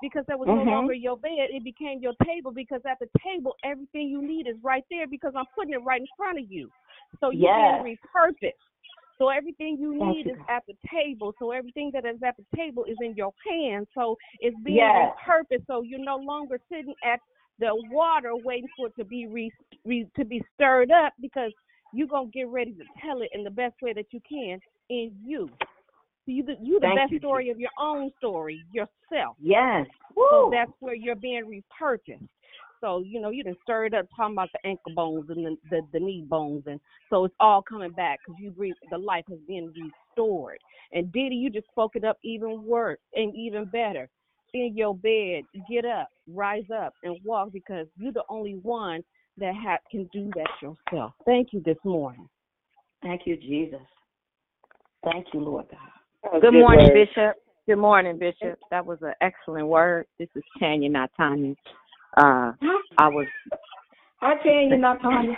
[0.00, 0.64] Because that was Mhm.
[0.66, 2.50] no longer your bed, it became your table.
[2.50, 5.06] Because at the table, everything you need is right there.
[5.06, 6.68] Because I'm putting it right in front of you,
[7.20, 7.84] so you're Yes.
[7.84, 8.52] being repurposed.
[9.18, 11.32] So everything you need you, is at the table.
[11.38, 13.86] So everything that is at the table is in your hands.
[13.94, 15.16] So it's being Yes.
[15.28, 15.66] repurposed.
[15.68, 17.20] So you're no longer sitting at
[17.60, 19.52] the water waiting for it to be re,
[19.84, 21.52] re to be stirred up because
[21.92, 24.60] you're gonna get ready to tell it in the best way that you can
[24.90, 25.48] in you.
[26.26, 29.36] You the you the Thank best you, story of your own story yourself.
[29.40, 29.86] Yes.
[30.14, 30.26] Woo.
[30.30, 32.28] So that's where you're being repurposed.
[32.80, 35.80] So you know you done stirred up talking about the ankle bones and the the,
[35.92, 38.74] the knee bones, and so it's all coming back because you breathe.
[38.90, 39.72] The life has been
[40.16, 40.58] restored.
[40.92, 44.08] And Didi, you just spoke it up even worse and even better.
[44.54, 49.02] In your bed, get up, rise up, and walk because you're the only one
[49.38, 51.12] that ha- can do that yourself.
[51.24, 52.28] Thank you this morning.
[53.02, 53.80] Thank you, Jesus.
[55.04, 56.40] Thank you, Lord God.
[56.40, 56.94] Good morning, word.
[56.94, 57.36] Bishop.
[57.66, 58.58] Good morning, Bishop.
[58.70, 60.06] That was an excellent word.
[60.18, 61.54] This is Tanya, not Tanya.
[62.16, 62.52] Uh,
[62.98, 63.26] I was
[64.20, 65.36] Hi, Tanya, not Tanya.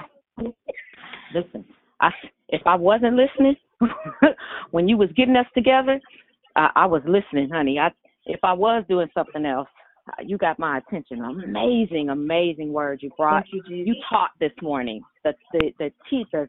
[1.35, 1.65] listen.
[2.01, 2.11] I
[2.49, 3.57] if I wasn't listening
[4.71, 6.01] when you was getting us together,
[6.57, 7.79] I, I was listening, honey.
[7.79, 7.91] I
[8.27, 9.69] if I was doing something else,
[10.22, 11.20] you got my attention.
[11.22, 13.44] Amazing, amazing word you brought.
[13.52, 13.62] You.
[13.68, 15.02] You taught this morning.
[15.24, 16.48] The the the teeth, the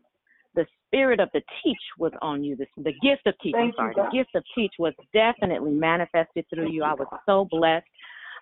[0.55, 2.55] the spirit of the teach was on you.
[2.55, 6.69] The, the gift of teach, I'm sorry, the gift of teach was definitely manifested through
[6.69, 6.83] you.
[6.83, 7.85] I was so blessed.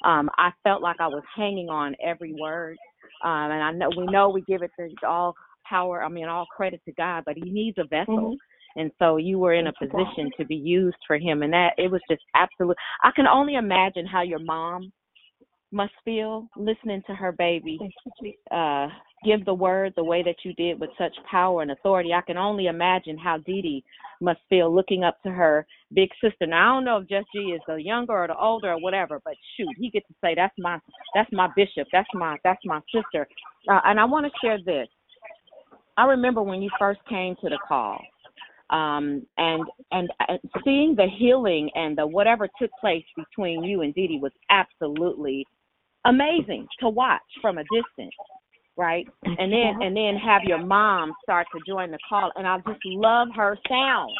[0.04, 2.78] Um, I felt like I was hanging on every word.
[3.24, 5.34] Um, and I know we know we give it to all
[5.66, 8.36] power, I mean all credit to God, but he needs a vessel.
[8.76, 10.08] And so you were in a Thank you, God.
[10.08, 13.56] position to be used for him and that it was just absolute I can only
[13.56, 14.92] imagine how your mom
[15.74, 17.80] must feel listening to her baby
[18.52, 18.88] uh
[19.24, 22.14] give the word the way that you did with such power and authority.
[22.14, 23.84] I can only imagine how Dee Dee
[24.22, 26.46] must feel looking up to her big sister.
[26.46, 29.22] Now I don't know if Just G is the younger or the older or whatever,
[29.24, 30.80] but shoot, he gets to say that's my
[31.16, 33.28] that's my bishop, that's my that's my sister.
[33.70, 34.88] Uh, and I want to share this.
[35.98, 38.00] I remember when you first came to the call,
[38.70, 40.10] um, and and
[40.64, 45.46] seeing the healing and the whatever took place between you and Dee was absolutely
[46.06, 48.12] amazing to watch from a distance,
[48.78, 49.08] right?
[49.26, 49.42] Mm-hmm.
[49.42, 52.84] And then and then have your mom start to join the call, and I just
[52.86, 54.14] love her sound.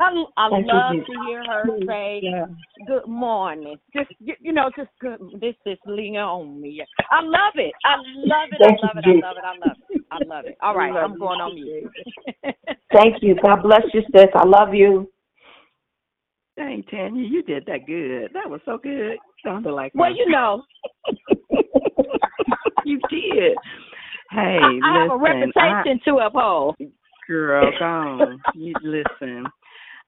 [0.00, 2.46] I, I love to hear her say Yeah.
[2.86, 3.78] good morning.
[3.94, 5.18] Just you you know, just good.
[5.40, 6.78] This is Leomi.
[7.10, 7.72] I love it.
[7.84, 8.60] I love it.
[8.62, 9.24] Thank I love you, it.
[9.24, 9.44] I love it.
[9.44, 10.02] I love it.
[10.10, 10.56] I love it.
[10.62, 11.90] All right, I'm going on mute.
[12.92, 13.36] Thank you.
[13.42, 14.26] God bless you, sis.
[14.34, 15.10] I love you.
[16.56, 18.30] Dang, Tanya, you did that good.
[18.34, 19.16] That was so good.
[19.44, 20.16] Sounded like Well, her.
[20.16, 20.62] you know,
[22.84, 23.56] you did.
[24.30, 26.76] Hey, I, I have a listen, I- reputation to uphold.
[27.26, 28.40] Girl, go on.
[28.54, 29.46] You listen.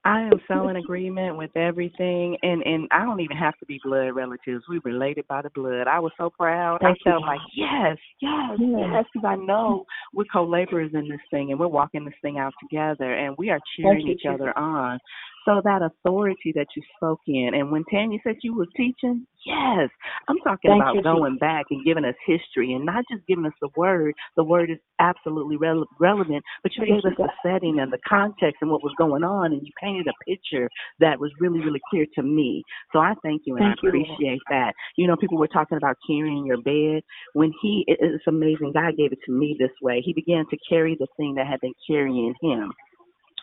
[0.07, 3.81] I am so in agreement with everything, and and I don't even have to be
[3.83, 4.65] blood relatives.
[4.69, 5.87] We related by the blood.
[5.89, 6.81] I was so proud.
[6.83, 7.27] Thank I felt God.
[7.29, 12.05] like yes, yes, yes, because I know we're co-laborers in this thing, and we're walking
[12.05, 14.99] this thing out together, and we are cheering you, each other on.
[15.45, 19.91] So that authority that you spoke in, and when Tanya said you were teaching, yes,
[20.29, 23.45] I'm talking Thank about you, going back and giving us history, and not just giving
[23.45, 24.15] us the word.
[24.37, 27.93] The word is absolutely rele- relevant, but you Thank gave you, us the setting and
[27.93, 30.69] the context and what was going on, and you painted a picture
[31.01, 32.63] that was really, really clear to me.
[32.93, 34.73] So I thank you and Thank I you, appreciate that.
[34.97, 37.03] You know, people were talking about carrying your bed.
[37.35, 38.73] When he, it- it's amazing.
[38.73, 40.01] God gave it to me this way.
[40.05, 42.73] He began to carry the thing that had been carrying him.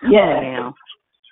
[0.10, 0.40] Yeah.
[0.42, 0.74] Now.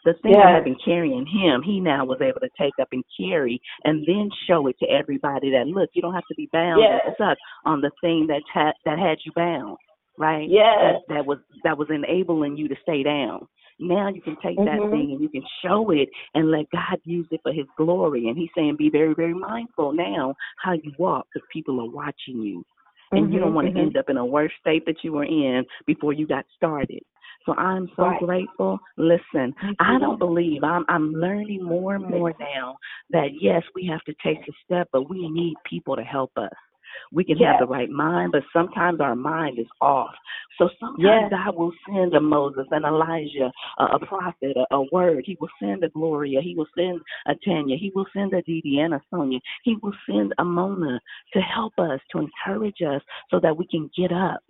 [0.05, 0.55] The thing that Yes.
[0.55, 4.30] had been carrying him, he now was able to take up and carry and then
[4.47, 7.01] show it to everybody that look, you don't have to be bound Yes.
[7.05, 9.77] and stuck on the thing that had that had you bound,
[10.17, 10.47] right?
[10.49, 11.01] Yes.
[11.07, 13.47] That, that was that was enabling you to stay down.
[13.81, 14.89] Now you can take that Mhm.
[14.91, 18.27] thing and you can show it and let God use it for His glory.
[18.27, 22.41] And He's saying, be very, very mindful now how you walk because people are watching
[22.41, 22.65] you,
[23.13, 23.81] and you don't Mhm, want to mhm.
[23.81, 27.01] end up in a worse state that you were in before you got started.
[27.45, 28.20] So I'm so Right.
[28.20, 28.80] grateful.
[28.98, 32.78] Listen, I don't believe I'm I'm learning more and more now
[33.11, 36.53] that yes, we have to take the step, but we need people to help us.
[37.11, 40.14] We can have the right mind, but sometimes our mind is off.
[40.57, 41.32] So sometimes Yes.
[41.32, 45.24] God will send a Moses, an Elijah, a, a prophet, a, a word.
[45.26, 46.41] He will send a Gloria.
[46.41, 47.78] He will send a Tanya.
[47.78, 49.40] He will send a Didi and a Sonia.
[49.64, 50.99] He will send a Mona
[51.34, 54.41] to help us, to encourage us so that we can get up.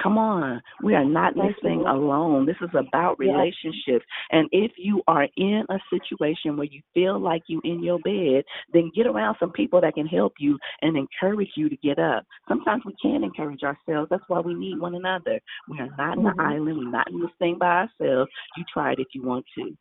[0.00, 0.62] Come on.
[0.82, 2.46] We are not in this thing alone.
[2.46, 4.04] This is about relationships.
[4.30, 8.44] And if you are in a situation where you feel like you in your bed,
[8.72, 12.24] then get around some people that can help you and encourage you to get up.
[12.48, 14.08] Sometimes we can't encourage ourselves.
[14.10, 15.38] That's why we need one another.
[15.68, 16.36] We are not in Mhm.
[16.36, 16.78] the island.
[16.78, 18.30] We're not in this thing by ourselves.
[18.56, 19.76] You try it if you want to.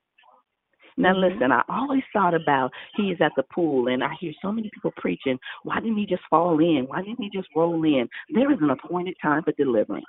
[0.97, 1.31] Now Mhm.
[1.31, 4.69] listen, I always thought about he is at the pool and I hear so many
[4.73, 6.85] people preaching, why didn't he just fall in?
[6.87, 8.09] Why didn't he just roll in?
[8.29, 10.05] There is an appointed time for deliverance.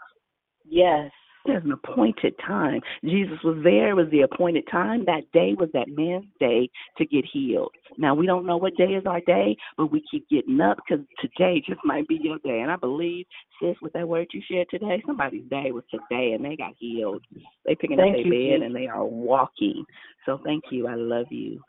[0.65, 1.11] Yes.
[1.45, 2.81] There's an appointed time.
[3.05, 3.91] Jesus was there.
[3.91, 5.05] It was the appointed time.
[5.07, 7.73] That day was that man's day to get healed.
[7.99, 11.05] Now, we don't know what day is our day, but we keep getting up because
[11.21, 12.61] today just might be your day.
[12.61, 13.27] And I believe,
[13.61, 17.25] sis, with that word you shared today, somebody's day was today and they got healed.
[17.67, 19.85] They picking Thank up their bed and they are walking.
[20.27, 20.87] So thank you.
[20.87, 21.61] I love you.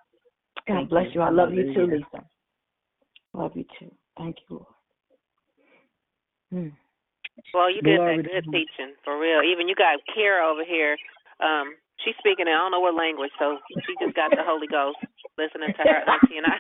[0.68, 1.12] God Thank bless you.
[1.16, 1.22] you.
[1.22, 2.06] I love you too, Hallelujah.
[2.14, 2.26] Lisa.
[3.34, 3.92] Love you too.
[4.18, 4.66] Thank you, Lord.
[6.52, 6.83] Hmm.
[7.54, 9.42] Well, you did Glory that good teaching for real.
[9.46, 10.98] Even you got Kara over here.
[11.40, 14.68] Um, she's speaking in I don't know what language, so she just got the Holy
[14.68, 14.98] Ghost
[15.38, 16.38] listening to her auntie.
[16.38, 16.58] And I,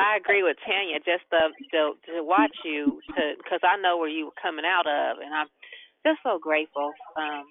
[0.00, 1.00] I agree with Tanya.
[1.00, 1.80] Just to to,
[2.12, 5.48] to watch you, to because I know where you were coming out of, and I'm
[6.04, 6.92] just so grateful.
[7.16, 7.48] Um,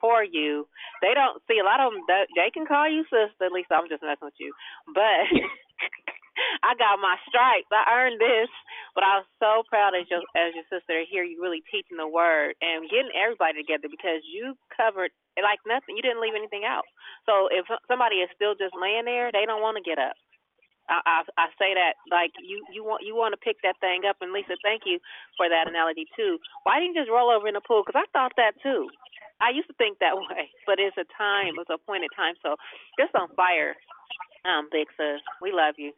[0.00, 0.68] for you.
[1.00, 2.02] They don't see a lot of them.
[2.06, 3.44] They, they can call you sister.
[3.44, 4.52] At least I'm just messing with you.
[4.92, 5.24] But
[6.64, 7.68] I got my stripes.
[7.72, 8.50] I earned this.
[8.94, 11.96] But I was so proud as your as your sister to hear you really teaching
[11.98, 15.94] the word and getting everybody together because you covered like nothing.
[15.94, 16.82] You didn't leave anything out.
[17.26, 20.18] So if somebody is still just laying there, they don't want to get up.
[20.88, 24.04] I, I I say that like you you want you want to pick that thing
[24.08, 25.00] up and Lisa, thank you
[25.36, 26.38] for that analogy too.
[26.64, 27.84] Why didn't you just roll over in the pool?
[27.86, 28.88] Because I thought that too.
[29.40, 32.36] I used to think that way, but it's a time, it's a appointed time.
[32.42, 32.56] So
[33.00, 33.76] just on fire,
[34.46, 35.22] um, big sis.
[35.42, 35.92] We love you.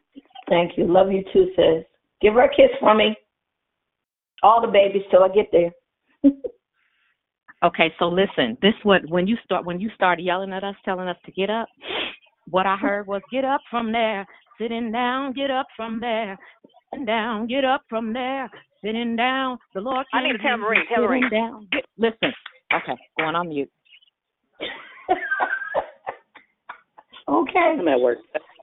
[0.47, 0.91] Thank you.
[0.91, 1.85] Love you too, sis.
[2.21, 3.15] Give her a kiss for me.
[4.43, 5.71] All the babies till I get there.
[7.61, 11.09] Okay, so listen, this what when you start when you started yelling at us, telling
[11.09, 11.67] us to get up,
[12.49, 14.25] what I heard was get up from there,
[14.57, 16.39] sitting down, get up from there,
[16.89, 18.49] sitting down, get up from there,
[18.81, 19.57] sitting down.
[19.73, 21.67] The Lord I need a can't hear you tambourine, sitting down.
[21.69, 22.33] Get, listen,
[22.73, 23.69] okay, going on mute.
[27.29, 27.75] Okay.
[27.79, 28.17] I'm at work.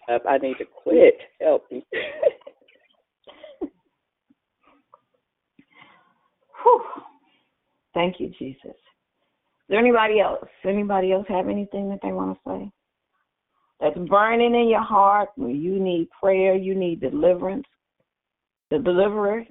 [0.09, 1.15] I need to quit.
[1.41, 1.85] Help me.
[6.63, 6.85] Whew.
[7.95, 8.61] Thank you, Jesus.
[8.65, 10.47] Is there anybody else?
[10.65, 12.71] Anybody else have anything that they want to say?
[13.81, 17.67] That's burning in your heart where you need prayer, you need deliverance.
[18.71, 19.45] The deliverer,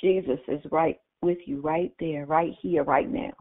[0.00, 3.32] Jesus, is right with you, right there, right here, right now.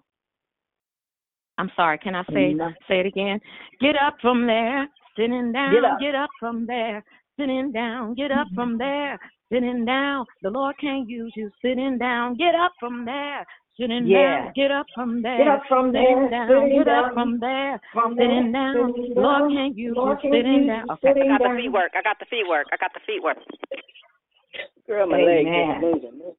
[1.57, 2.73] I'm sorry, can I say Enough.
[2.87, 3.39] say it again?
[3.79, 4.87] Get up from there,
[5.17, 5.99] sitting down, Get up.
[5.99, 7.03] get up from there,
[7.39, 8.55] sitting down, get up mm-hmm.
[8.55, 9.19] from there,
[9.51, 10.25] sitting down.
[10.41, 12.35] The Lord can't use you sitting down.
[12.35, 13.45] Get up from there,
[13.79, 14.45] sitting Yeah.
[14.45, 15.37] down, get up from there.
[15.37, 17.05] Get up from sitting there, down, sitting get down.
[17.05, 18.93] up from there, From sitting there, down.
[18.93, 19.53] sitting Lord down.
[19.55, 20.89] can't use Lord you sitting down.
[20.91, 21.07] Okay.
[21.09, 21.91] sitting I got the feet work.
[21.95, 22.67] I got the feet work.
[22.71, 23.37] I got the feet work.
[24.87, 25.77] Girl, my leg Amen.
[25.77, 26.11] is moving.
[26.19, 26.35] moving.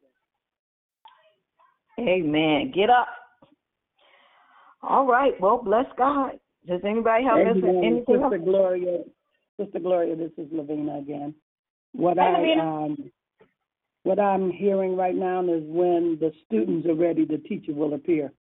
[1.99, 2.73] Amen.
[2.75, 3.07] Get up.
[4.83, 5.33] All right.
[5.41, 6.39] Well, bless God.
[6.67, 7.63] Does anybody have Amen.
[7.65, 8.33] anything else?
[8.33, 9.05] Sister Gloria,
[9.61, 11.35] Sister Gloria, this is Lavina again.
[11.93, 12.85] What Hey, I Lavina.
[12.85, 13.13] um,
[14.05, 18.33] what I'm hearing right now is when the students are ready, the teacher will appear.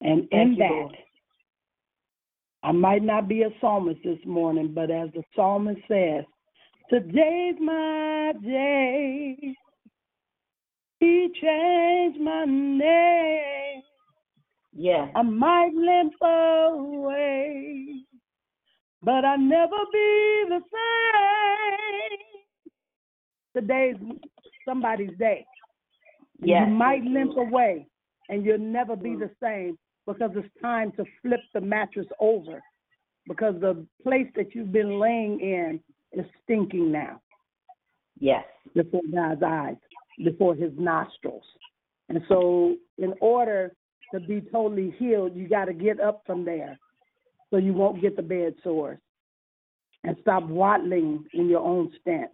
[0.00, 0.96] And in Thank you, that, Lord.
[2.64, 6.24] I might not be a psalmist this morning, but as the psalmist says,
[6.90, 9.56] today's my day.
[11.00, 13.82] He changed my name.
[14.74, 15.08] Yeah.
[15.14, 18.04] I might limp away,
[19.02, 22.18] but I'll never be the same.
[23.54, 23.96] Today's
[24.66, 25.44] somebody's day.
[26.42, 26.66] Yes.
[26.66, 27.86] You might limp away,
[28.28, 32.62] and you'll never be the same because it's time to flip the mattress over
[33.28, 35.80] because the place that you've been laying in
[36.12, 37.20] is stinking now
[38.18, 38.44] Yes.
[38.74, 39.76] before God's eyes,
[40.24, 41.44] before his nostrils.
[42.08, 43.72] And so, in order
[44.12, 46.78] to be totally healed, you got to get up from there
[47.50, 48.98] so you won't get the bed sores
[50.04, 52.30] and stop waddling in your own stench.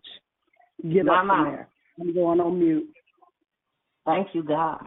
[0.92, 1.68] Get up from there.
[2.00, 2.88] I'm going on mute.
[4.06, 4.84] Thank you, God.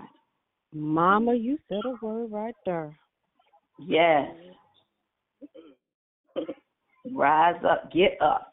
[0.74, 2.96] Mama, you said a word right there.
[3.78, 4.32] Yes.
[7.14, 7.92] Rise up.
[7.92, 8.51] Get up.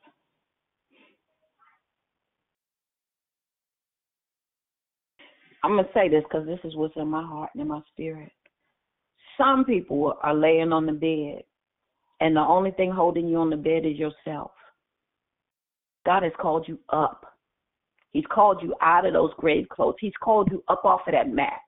[5.65, 7.81] I'm going to say this because this is what's in my heart and in my
[7.93, 8.33] spirit.
[9.37, 11.43] Some people are laying on the bed,
[12.21, 14.51] and the only thing holding you on the bed is yourself.
[16.07, 17.35] God has called you up.
[18.13, 19.97] He's called you out of those grave clothes.
[20.01, 21.61] He's called you up off of that mat.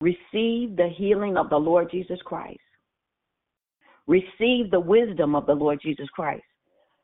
[0.00, 2.58] Receive the healing of the Lord Jesus Christ.
[4.06, 6.42] Receive the wisdom of the Lord Jesus Christ.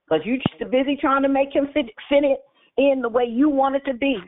[0.06, 2.40] Because you're just busy trying to make him fit, fit it
[2.76, 4.18] in the way you want it to be,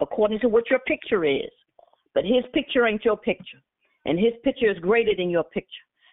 [0.00, 1.50] according to what your picture is.
[2.14, 3.58] But his picture ain't your picture.
[4.04, 5.68] And his picture is greater than your picture.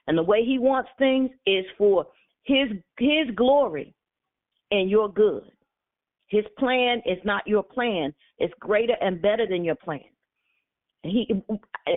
[0.08, 2.06] And the way he wants things is for
[2.44, 3.94] his his glory
[4.72, 5.52] and your good.
[6.28, 8.14] His plan is not your plan.
[8.38, 10.02] It's greater and better than your plan.
[11.04, 11.28] And he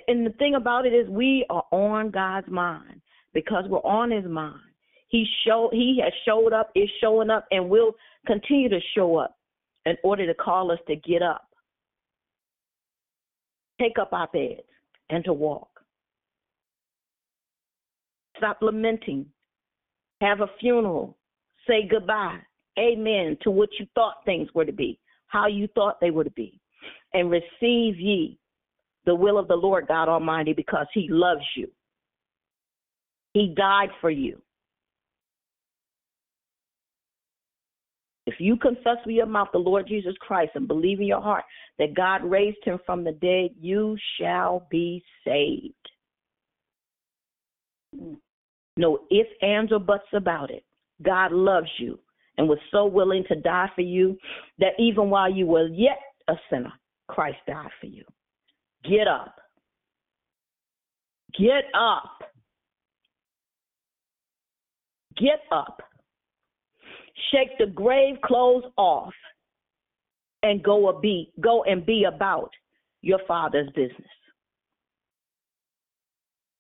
[0.09, 3.01] and the thing about it is we are on God's mind
[3.35, 4.61] because we're on his mind.
[5.09, 7.93] He show he has showed up, is showing up, and will
[8.27, 9.37] continue to show up
[9.85, 11.47] in order to call us to get up.
[13.83, 14.61] Take up our beds
[15.11, 15.69] and to walk.
[18.37, 19.27] Stop lamenting.
[20.21, 21.17] Have a funeral.
[21.67, 22.39] Say goodbye.
[22.79, 26.31] Amen to what you thought things were to be, how you thought they were to
[26.31, 26.61] be.
[27.13, 28.39] And receive ye
[29.05, 31.69] the will of the Lord God Almighty because he loves you.
[33.35, 34.41] He died for you.
[38.27, 41.45] If you confess with your mouth the Lord Jesus Christ and believe in your heart
[41.79, 45.75] that God raised him from the dead, you shall be saved.
[47.97, 48.17] Mm.
[48.77, 50.65] No ifs, ands, or buts about it.
[51.03, 51.99] God loves you
[52.39, 54.17] and was so willing to die for you
[54.59, 56.73] that even while you were yet a sinner,
[57.09, 58.05] Christ died for you.
[58.85, 59.35] Get up.
[61.39, 62.23] Get up.
[65.17, 65.83] Get up.
[67.31, 69.13] Shake the grave clothes off
[70.43, 72.51] and go a be go and be about
[73.01, 74.09] your father's business.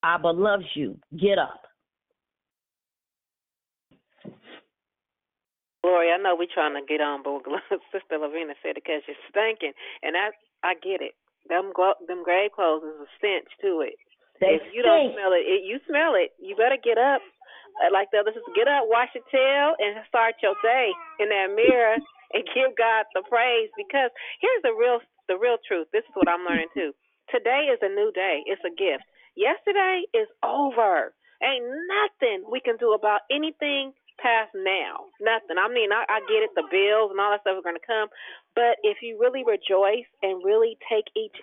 [0.02, 0.98] Abba loves you.
[1.18, 1.62] Get up.
[5.82, 7.42] Gloria, I know we're trying to get on, but
[7.92, 10.30] Sister Lavina said it because you're stinking, and I
[10.62, 11.14] I get it.
[11.48, 13.98] Them glo- them grave clothes is a stench to it.
[14.40, 16.30] They if you don't smell it, it, you smell it.
[16.38, 17.22] You better get up.
[17.92, 21.54] Like the other says, get up, wash your tail, and start your day in that
[21.54, 21.96] mirror
[22.34, 23.70] and give God the praise.
[23.76, 25.88] Because here's the real the real truth.
[25.92, 26.92] This is what I'm learning too.
[27.30, 28.42] Today is a new day.
[28.46, 29.06] It's a gift.
[29.36, 31.14] Yesterday is over.
[31.42, 35.10] Ain't nothing we can do about anything past now.
[35.18, 35.58] Nothing.
[35.58, 36.52] I mean, I, I get it.
[36.54, 38.08] The bills and all that stuff are going to come,
[38.54, 41.34] but if you really rejoice and really take each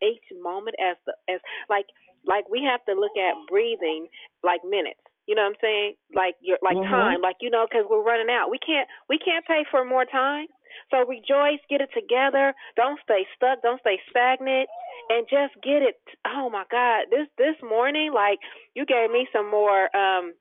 [0.00, 1.86] each moment as the as like
[2.26, 4.08] like we have to look at breathing
[4.42, 5.03] like minutes.
[5.26, 5.94] You know what I'm saying?
[6.14, 6.90] Like your like Mhm.
[6.90, 7.20] time.
[7.22, 8.50] Like you know, because we're running out.
[8.50, 10.46] We can't we can't pay for more time.
[10.90, 12.54] So rejoice, get it together.
[12.76, 13.62] Don't stay stuck.
[13.62, 14.68] Don't stay stagnant,
[15.10, 15.96] and just get it.
[16.26, 18.38] Oh my God, this this morning, like
[18.74, 20.34] you gave me some more, um,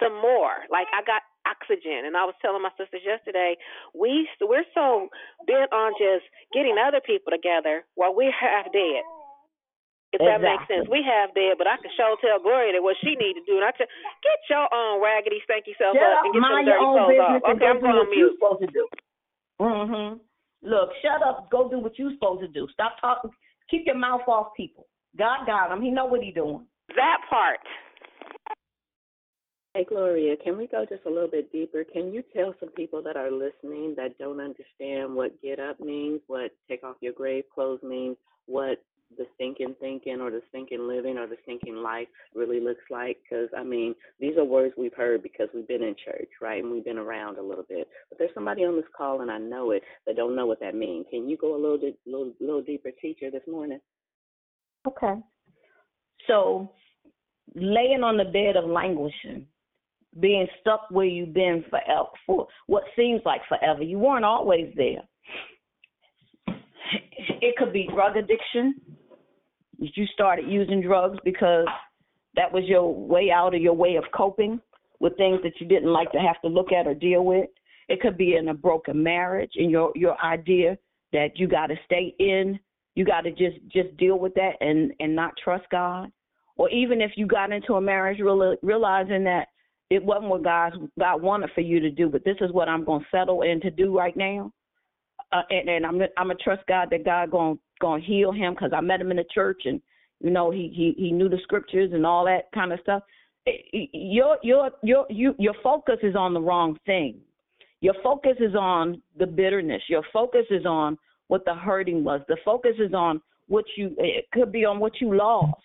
[0.00, 0.66] some more.
[0.70, 3.56] Like I got oxygen, and I was telling my sisters yesterday,
[3.94, 5.08] we we're so
[5.46, 9.02] bent on just getting other people together while we're half dead.
[10.14, 12.94] If that makes sense, we have dead, but I can show tell Gloria that what
[13.02, 13.90] she need to do, and I tell
[14.22, 17.10] get your own raggedy, stanky self Shut up up, and get your dirty own clothes
[17.18, 17.50] business off.
[17.50, 18.38] and Okay, I'm do going what on you're mute.
[18.38, 18.84] supposed to do.
[19.60, 20.20] Mhm.
[20.62, 21.50] Look, shut up.
[21.50, 22.68] Go do what you're supposed to do.
[22.72, 23.30] Stop talking.
[23.70, 24.86] Keep your mouth off people.
[25.16, 25.82] God got him.
[25.82, 26.66] He know what he doing.
[26.94, 27.60] That part.
[29.74, 31.82] Hey, Gloria, can we go just a little bit deeper?
[31.82, 36.20] Can you tell some people that are listening that don't understand what get up means,
[36.28, 38.16] what take off your grave clothes means,
[38.46, 38.80] what
[39.16, 43.18] the stinking thinking or the stinking living or the stinking life really looks like?
[43.22, 46.62] Because, I mean, these are words we've heard because we've been in church, right?
[46.62, 47.88] And we've been around a little bit.
[48.08, 50.74] But there's somebody on this call, and I know it, that don't know what that
[50.74, 51.06] means.
[51.10, 53.80] Can you go a little, bit, little, little deeper, teacher, this morning?
[54.86, 55.14] Okay.
[56.26, 56.72] So,
[57.54, 59.46] laying on the bed of languishing,
[60.20, 63.82] being stuck where you've been forever, for what seems like forever.
[63.82, 65.02] You weren't always there.
[67.40, 68.74] It could be drug addiction.
[69.78, 71.66] You started using drugs because
[72.36, 74.60] that was your way out or your way of coping
[75.00, 77.48] with things that you didn't like to have to look at or deal with.
[77.88, 80.78] It could be in a broken marriage and your your idea
[81.12, 82.58] that you got to stay in,
[82.94, 86.10] you got to just just deal with that and and not trust God.
[86.56, 89.48] Or even if you got into a marriage reali- realizing that
[89.90, 92.84] it wasn't what God God wanted for you to do, but this is what I'm
[92.84, 94.52] going to settle in to do right now.
[95.32, 98.54] Uh, and, and I'm I'm gonna trust God that God going going to heal him
[98.54, 99.80] because I met him in the church and
[100.20, 103.02] you know he he he knew the scriptures and all that kind of stuff.
[103.92, 107.20] Your your your you your focus is on the wrong thing.
[107.80, 109.82] Your focus is on the bitterness.
[109.88, 110.96] Your focus is on
[111.28, 112.22] what the hurting was.
[112.28, 115.60] The focus is on what you it could be on what you lost.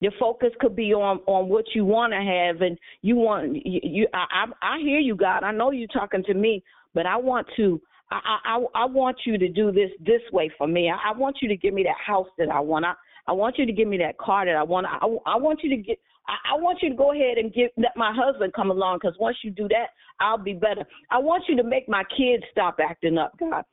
[0.00, 3.80] Your focus could be on on what you want to have, and you want you.
[3.82, 5.44] you I, I I hear you, God.
[5.44, 6.62] I know you're talking to me,
[6.94, 7.80] but I want to.
[8.14, 10.90] I, I I want you to do this this way for me.
[10.90, 12.84] I, I want you to give me that house that I want.
[12.84, 12.94] I
[13.26, 14.86] I want you to give me that car that I want.
[14.86, 15.98] I I want you to get.
[16.28, 19.16] I, I want you to go ahead and get let my husband come along because
[19.18, 19.88] once you do that,
[20.20, 20.84] I'll be better.
[21.10, 23.64] I want you to make my kids stop acting up, God.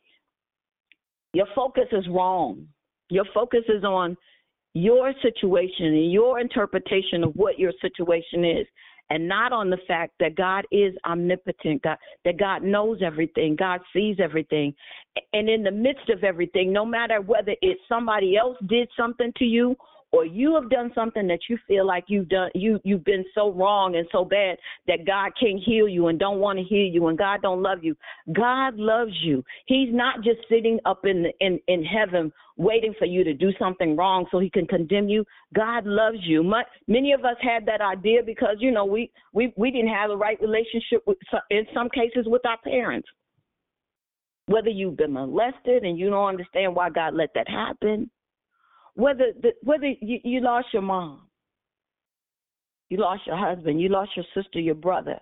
[1.34, 2.68] Your focus is wrong.
[3.10, 4.18] Your focus is on
[4.74, 8.68] your situation and your interpretation of what your situation is
[9.12, 13.82] and not on the fact that God is omnipotent, God, that God knows everything, God
[13.92, 14.74] sees everything.
[15.34, 19.44] And in the midst of everything, no matter whether it's somebody else did something to
[19.44, 19.76] you
[20.12, 23.52] or you have done something that you feel like you've done you you've been so
[23.52, 24.58] wrong and so bad
[24.88, 27.80] that God can't heal you and don't want to heal you and God don't love
[27.84, 27.96] you.
[28.34, 29.44] God loves you.
[29.66, 33.96] He's not just sitting up in in in heaven waiting for you to do something
[33.96, 35.26] wrong so he can condemn you.
[35.56, 36.44] God loves you.
[36.44, 40.10] Much, many of us had that idea because you know we we we didn't have
[40.10, 41.18] the right relationship with
[41.50, 43.08] in some cases with our parents.
[44.48, 48.10] Whether you've been molested and you don't understand why God let that happen,
[48.96, 51.22] whether the, whether you, you lost your mom,
[52.90, 55.18] you lost your husband, you lost your sister, your brother,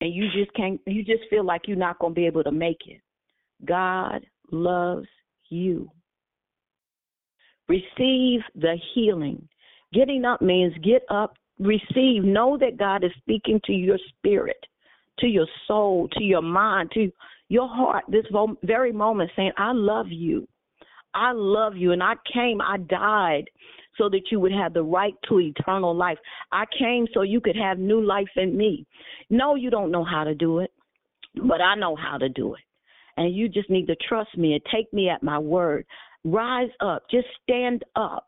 [0.00, 2.52] and you just can't, you just feel like you're not going to be able to
[2.52, 3.00] make it.
[3.64, 5.08] God loves
[5.48, 5.90] you.
[7.68, 9.48] Receive the healing.
[9.92, 14.58] Getting up means get up, receive, know that God is speaking to your spirit,
[15.18, 17.10] to your soul, to your mind, to
[17.48, 18.26] your heart this
[18.62, 20.46] very moment saying, I love you.
[21.16, 21.92] I love you.
[21.92, 23.44] And I came, I died
[23.96, 26.18] so that you would have the right to eternal life.
[26.52, 28.86] I came so you could have new life in me.
[29.30, 30.70] No, you don't know how to do it,
[31.34, 32.60] but I know how to do it.
[33.16, 35.86] And you just need to trust me and take me at my word.
[36.24, 38.26] Rise up, just stand up.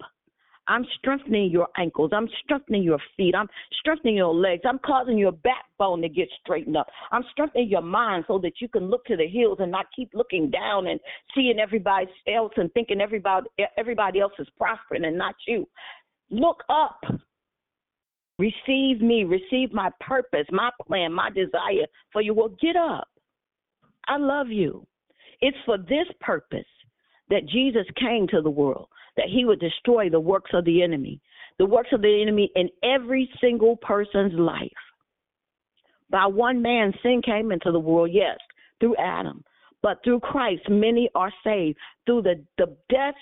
[0.69, 2.11] I'm strengthening your ankles.
[2.15, 3.35] I'm strengthening your feet.
[3.35, 3.49] I'm
[3.81, 4.63] strengthening your legs.
[4.69, 6.87] I'm causing your backbone to get straightened up.
[7.11, 10.11] I'm strengthening your mind so that you can look to the hills and not keep
[10.13, 11.01] looking down and
[11.35, 13.47] seeing everybody else and thinking everybody
[13.77, 15.67] everybody else is prospering and not you.
[16.31, 17.01] Look up.
[18.39, 19.25] Receive me.
[19.25, 22.35] Receive my purpose, my plan, my desire for you.
[22.35, 23.09] Well, get up.
[24.07, 24.87] I love you.
[25.41, 26.67] It's for this purpose
[27.31, 28.89] that Jesus came to the world,
[29.19, 31.21] that he would destroy the works of the enemy,
[31.59, 34.71] the works of the enemy in every single person's life.
[36.09, 38.39] By one man, sin came into the world, yes,
[38.81, 39.45] through Adam,
[39.83, 41.77] but through Christ, many are saved
[42.07, 43.17] through the, the death,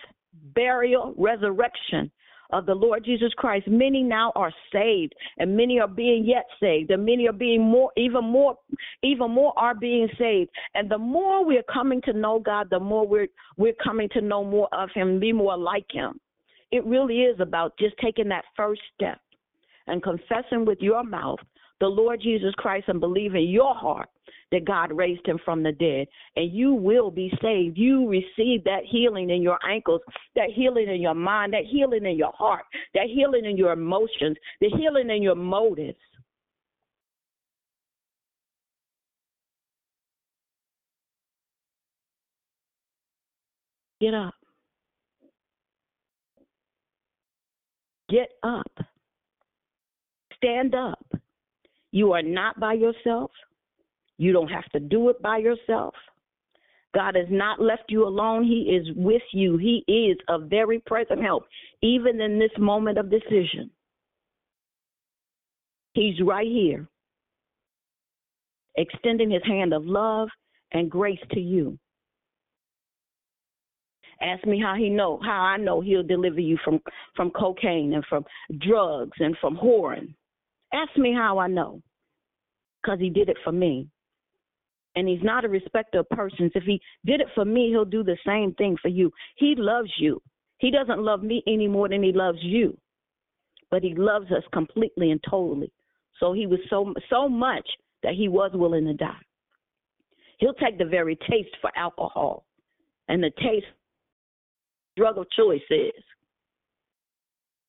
[0.54, 2.12] burial, resurrection
[2.50, 6.90] of the Lord Jesus Christ, many now are saved, and many are being yet saved,
[6.90, 8.56] and many are being more, even more,
[9.02, 10.50] even more are being saved.
[10.74, 14.44] And the more we're coming to know God, the more we're we're coming to know
[14.44, 16.20] more of Him, be more like Him.
[16.72, 19.20] It really is about just taking that first step
[19.86, 21.38] and confessing with your mouth
[21.80, 24.08] the Lord Jesus Christ and believe in your heart
[24.52, 26.06] that God raised him from the dead,
[26.36, 27.76] and you will be saved.
[27.76, 30.00] You receive that healing in your ankles,
[30.34, 32.64] that healing in your mind, that healing in your heart,
[32.94, 35.98] that healing in your emotions, the healing in your motives.
[44.00, 44.34] Get up.
[48.08, 48.70] Get up.
[50.36, 51.04] Stand up.
[51.92, 53.30] You are not by yourself.
[54.18, 55.94] You don't have to do it by yourself.
[56.94, 58.44] God has not left you alone.
[58.44, 59.58] He is with you.
[59.58, 61.44] He is a very present help,
[61.82, 63.70] even in this moment of decision.
[65.92, 66.86] He's right here,
[68.76, 70.28] extending his hand of love
[70.72, 71.78] and grace to you.
[74.22, 76.80] Ask me how he know, how I know he'll deliver you from
[77.14, 78.24] from cocaine and from
[78.66, 80.14] drugs and from whoring.
[80.72, 81.82] Ask me how I know.
[82.82, 83.88] Because he did it for me
[84.96, 86.52] and he's not a respecter of persons.
[86.54, 89.12] If he did it for me, he'll do the same thing for you.
[89.36, 90.20] He loves you.
[90.58, 92.76] He doesn't love me any more than he loves you,
[93.70, 95.70] but he loves us completely and totally.
[96.18, 97.68] So he was so so much
[98.02, 99.20] that he was willing to die.
[100.38, 102.46] He'll take the very taste for alcohol,
[103.08, 103.66] and the taste
[104.96, 106.02] drug of choice is,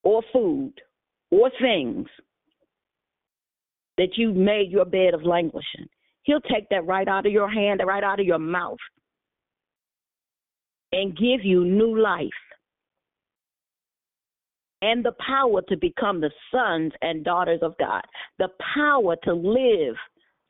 [0.03, 0.73] or food,
[1.29, 2.07] or things
[3.97, 5.89] that you've made your bed of languishing.
[6.27, 8.77] He'll take that right out of your hand, and right out of your mouth,
[10.91, 12.29] and give you new life
[14.81, 18.03] and the power to become the sons and daughters of God,
[18.39, 19.95] the power to live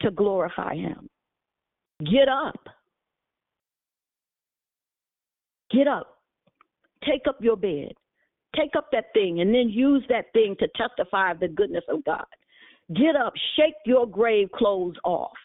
[0.01, 1.07] to glorify Him.
[1.99, 2.59] Get up.
[5.71, 6.17] Get up.
[7.05, 7.93] Take up your bed.
[8.55, 12.03] Take up that thing and then use that thing to testify of the goodness of
[12.03, 12.25] God.
[12.95, 13.33] Get up.
[13.55, 15.37] Shake your grave clothes off.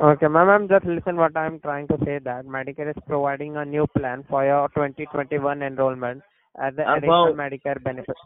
[0.00, 3.64] Okay, ma'am, I'm just listen what I'm trying to say that Medicare is providing a
[3.64, 6.22] new plan for your 2021 enrollment
[6.62, 8.16] as the I've additional al- Medicare benefit.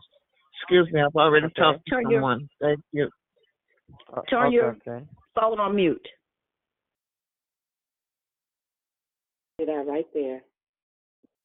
[0.61, 1.61] Excuse me, I've already Okay.
[1.63, 2.49] talked to Turn your- someone.
[2.61, 3.11] Thank you.
[4.13, 5.05] Uh, Turn okay, your okay.
[5.35, 6.07] phone on mute.
[9.59, 10.43] See that right there.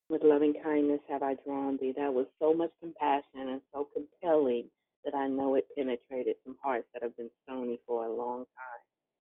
[0.10, 1.92] With loving kindness have I drawn thee.
[1.94, 4.70] That was so much compassion and so compelling
[5.04, 8.82] that I know it penetrated some hearts that have been stony for a long time.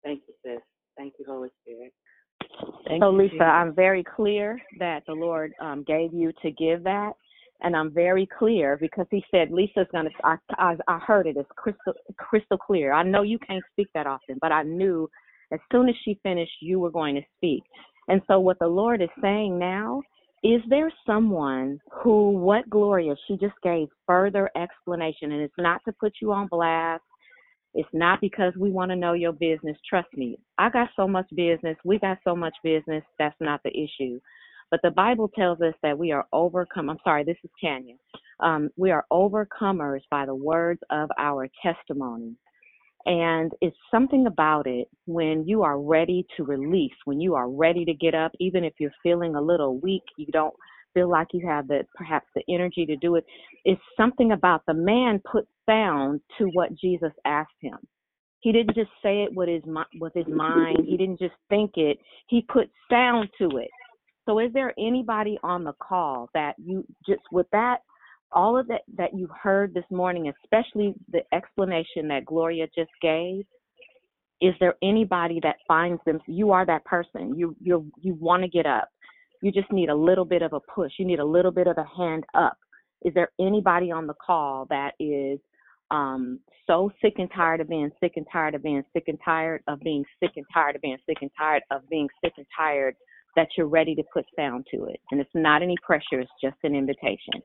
[0.04, 0.62] Thank you, sis.
[0.98, 1.94] Thank you, Holy Spirit.
[2.88, 3.48] Thank so, you, Lisa, Jesus.
[3.48, 7.14] I'm very clear that the Lord um, gave you to give that,
[7.62, 10.10] and I'm very clear because He said Lisa's gonna.
[10.24, 11.38] I, I I heard it.
[11.38, 12.94] It's crystal crystal clear.
[12.94, 15.10] I know you can't speak that often, but I knew
[15.52, 17.64] as soon as she finished, you were going to speak.
[18.08, 20.02] And so, what the Lord is saying now
[20.44, 25.94] is there someone who, what Gloria, she just gave further explanation, and it's not to
[25.94, 27.04] put you on blast.
[27.78, 29.78] It's not because we want to know your business.
[29.88, 31.78] Trust me, I got so much business.
[31.86, 33.04] We got so much business.
[33.20, 34.20] That's not the issue.
[34.72, 36.90] But the Bible tells us that we are overcome.
[36.90, 37.94] I'm sorry, this is Tanya.
[38.40, 42.36] Um, we are overcomers by the words of our testimony.
[43.06, 47.86] And it's something about it when you are ready to release, when you are ready
[47.86, 50.54] to get up, even if you're feeling a little weak, you don't
[50.96, 53.26] feel like you have the perhaps the energy to do it.
[53.66, 57.78] It's something about the man put sound to what Jesus asked him.
[58.42, 59.64] He didn't just say it with his
[60.00, 60.86] with his mind.
[60.86, 62.00] He didn't just think it.
[62.28, 63.70] He put sound to it.
[64.26, 67.80] So, is there anybody on the call that you just with that
[68.32, 73.46] all of that that you heard this morning, especially the explanation that Gloria just gave?
[74.42, 76.20] Is there anybody that finds them?
[76.28, 77.36] You are that person.
[77.38, 78.90] You you you want to get up.
[79.42, 80.94] You just need a little bit of a push.
[81.00, 82.58] You need a little bit of a hand up
[83.04, 85.40] Is there anybody on the call that is
[85.92, 89.62] um so sick and tired of being sick and tired of being sick and tired
[89.68, 92.96] of being sick and tired of being sick and tired of being sick and tired
[93.36, 95.00] that you're ready to put sound to it?
[95.12, 97.42] And it's not any pressure, it's just an invitation.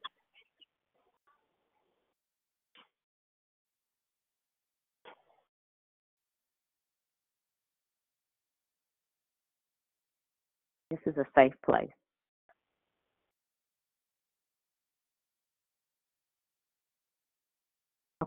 [10.91, 11.89] This is a safe place.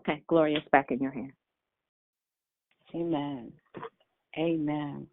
[0.08, 1.32] Okay, Gloria, it's back in your hands.
[2.94, 3.52] Amen.
[4.38, 5.06] Amen.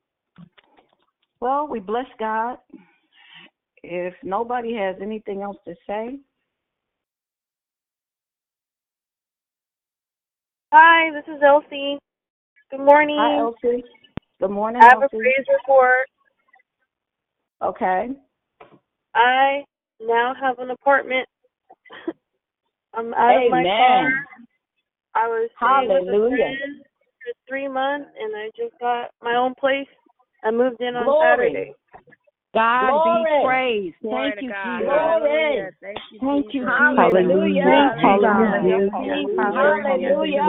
[1.39, 2.57] Well, we bless God.
[3.83, 6.19] If nobody has anything else to say,
[10.71, 11.97] Hi, this is Elsie.
[12.71, 13.17] Good morning.
[13.17, 13.83] hi, Elsie.
[14.39, 15.17] Good morning, I have a Elsie.
[15.23, 16.07] praise report.
[17.63, 18.09] Okay.
[19.15, 19.63] I
[20.01, 21.27] now have an apartment.
[22.93, 24.09] I'm out of my car.
[25.15, 25.15] Amen.
[25.15, 26.29] I was staying with a Hallelujah.
[26.29, 26.83] friend
[27.23, 29.87] for three months, and I just got my own place.
[30.43, 31.19] I moved in on Glory.
[31.19, 31.73] Saturday.
[32.53, 33.03] God Glory.
[33.03, 33.95] be praised.
[34.01, 34.63] Glory Thank you, God.
[34.63, 34.85] Jesus.
[34.85, 35.71] Glory.
[35.81, 36.73] Thank you, Thank you, Jesus.
[36.95, 37.65] Hallelujah.
[37.65, 39.31] Thank you, Hallelujah.
[39.37, 40.41] Hallelujah.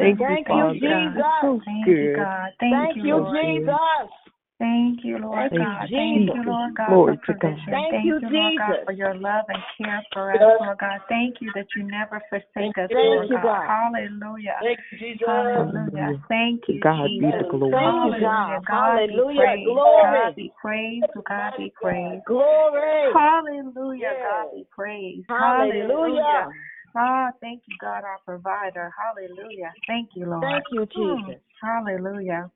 [0.00, 0.80] Thank Thank you, you, Jesus.
[0.80, 1.22] Jesus.
[1.66, 2.50] Thank you, God.
[2.60, 3.32] Thank, Thank you, you, Lord.
[3.32, 4.10] Jesus.
[4.58, 5.88] Thank you, Lord Thank you, God.
[5.92, 7.64] Thank you, Lord God, Glory for to provision.
[7.70, 10.58] Thank Thank you, you, Lord God, for your love and care for us, Yes.
[10.60, 11.00] Lord God.
[11.08, 13.42] Thank you that you never forsake us, Lord you, God.
[13.44, 13.94] God.
[13.94, 14.58] Hallelujah.
[14.60, 15.26] Thank you, Jesus.
[15.26, 16.22] Hallelujah.
[16.28, 17.70] Thank you, God be the glory.
[17.70, 18.26] Thank you, Hallelujah.
[18.26, 18.66] God.
[18.66, 19.38] God be Hallelujah.
[19.38, 19.64] praised.
[19.64, 20.02] Glory.
[20.02, 21.06] God be praised.
[21.14, 22.24] To God be praised.
[22.26, 23.12] Glory.
[23.14, 24.14] Hallelujah.
[24.26, 25.26] God be praised.
[25.28, 26.48] Hallelujah.
[26.96, 28.90] Ah, thank you, God, our provider.
[28.98, 29.72] Hallelujah.
[29.86, 30.42] Thank you, Lord.
[30.42, 31.28] Thank you, Hmm.
[31.28, 31.40] Jesus.
[31.62, 32.50] Hallelujah.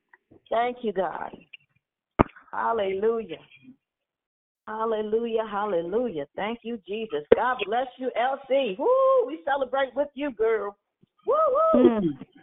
[0.50, 1.30] Thank you, God.
[2.52, 3.38] Hallelujah.
[4.66, 5.44] Hallelujah.
[5.50, 6.26] Hallelujah.
[6.36, 7.24] Thank you, Jesus.
[7.34, 8.76] God bless you, Elsie.
[8.78, 10.76] Woo, we celebrate with you, girl.
[11.26, 11.34] Woo,
[11.74, 12.00] woo.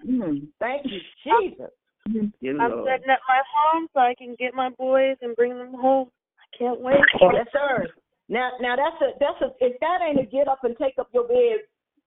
[0.07, 0.47] Mm.
[0.59, 1.71] Thank you, Jesus.
[2.07, 6.09] I'm setting up my home so I can get my boys and bring them home.
[6.39, 6.97] I can't wait.
[7.33, 7.87] Yes, sir.
[8.27, 11.09] Now, now that's a that's a if that ain't a get up and take up
[11.13, 11.59] your bed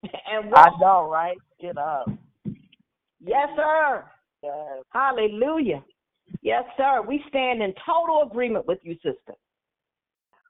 [0.31, 0.73] and walk.
[0.74, 1.37] I know, right?
[1.61, 2.07] Get up.
[3.20, 4.05] Yes, sir.
[4.43, 4.83] Yes.
[4.91, 5.85] Hallelujah.
[6.43, 7.03] Yes, sir.
[7.07, 9.35] We stand in total agreement with you, sister.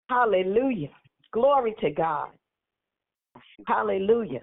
[0.08, 0.90] Hallelujah.
[1.32, 2.28] Glory to God.
[3.66, 4.42] Hallelujah.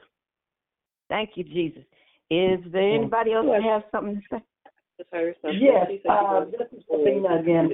[1.09, 1.83] Thank you, Jesus.
[2.29, 4.43] Is there anybody else that has something to say?
[4.97, 5.59] Just heard something.
[5.61, 7.69] Yes, She said she uh, was- this is Sabina again.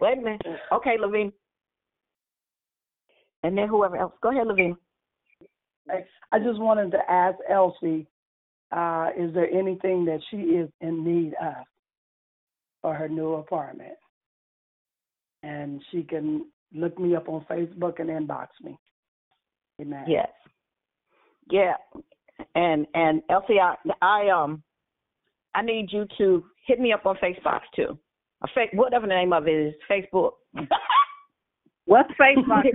[0.00, 0.42] Wait a minute.
[0.72, 1.32] Okay, Levine.
[3.44, 4.14] And then whoever else.
[4.22, 4.76] Go ahead, Levine.
[5.88, 8.06] I I just wanted to ask Elsie,
[8.70, 11.54] uh, is there anything that she is in need of
[12.82, 13.94] for her new apartment?
[15.42, 18.78] And she can look me up on Facebook and inbox me.
[19.80, 20.04] Amen.
[20.06, 20.28] Yes.
[21.50, 21.74] Yeah.
[22.54, 24.62] And and Elsie, I, I um
[25.54, 27.98] I need you to hit me up on Facebook too.
[28.42, 30.32] A fa- whatever the name of it is, Facebook.
[31.84, 32.64] What's Facebook?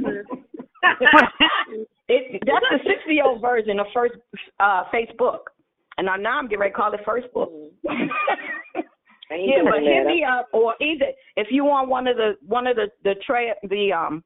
[2.07, 4.15] it, that's the sixty year old version of first
[4.59, 5.39] uh Facebook.
[5.97, 7.51] And now, now I'm getting ready to call it first book.
[9.29, 12.33] I ain't yeah, but hit me up or either if you want one of the
[12.45, 14.23] one of the the tray the um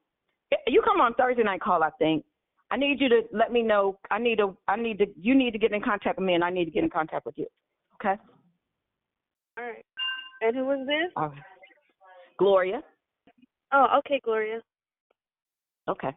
[0.66, 2.24] you come on Thursday night call I think.
[2.70, 3.98] I need you to let me know.
[4.10, 6.44] I need to I need to you need to get in contact with me and
[6.44, 7.46] I need to get in contact with you.
[7.96, 8.20] Okay?
[9.58, 9.84] All right.
[10.40, 11.12] And who is this?
[11.16, 11.42] All right.
[12.38, 12.82] Gloria.
[13.72, 14.60] Oh, okay, Gloria.
[15.88, 16.10] Okay.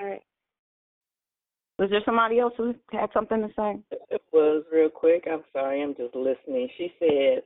[0.00, 0.22] All right.
[1.78, 3.78] Was there somebody else who had something to say?
[4.10, 5.26] It was real quick.
[5.30, 5.82] I'm sorry.
[5.82, 6.68] I'm just listening.
[6.76, 7.42] She said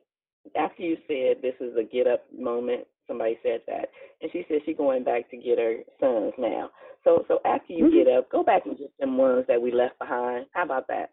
[0.57, 2.87] after you said this is a get up moment.
[3.07, 3.91] Somebody said that,
[4.21, 6.71] and she said she's going back to get her sons now.
[7.05, 7.97] So, so after you Mm-hmm.
[7.97, 10.47] get up, go back and get them ones that we left behind.
[10.53, 11.11] How about that?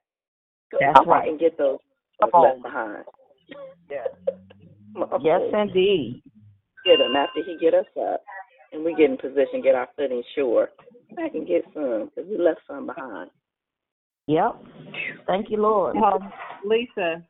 [0.72, 1.30] Go, That's go back right.
[1.30, 1.78] and get those
[2.20, 3.06] Come left behind.
[3.90, 4.08] Yes.
[5.22, 6.22] Yes, indeed.
[6.86, 8.22] Get them after he get us up,
[8.72, 10.70] and we get in position, get our footing sure.
[11.10, 13.32] Go back and get some because we left some behind.
[14.28, 14.62] Yep.
[15.26, 15.98] Thank you, Lord.
[15.98, 16.32] Um,
[16.64, 17.24] Lisa,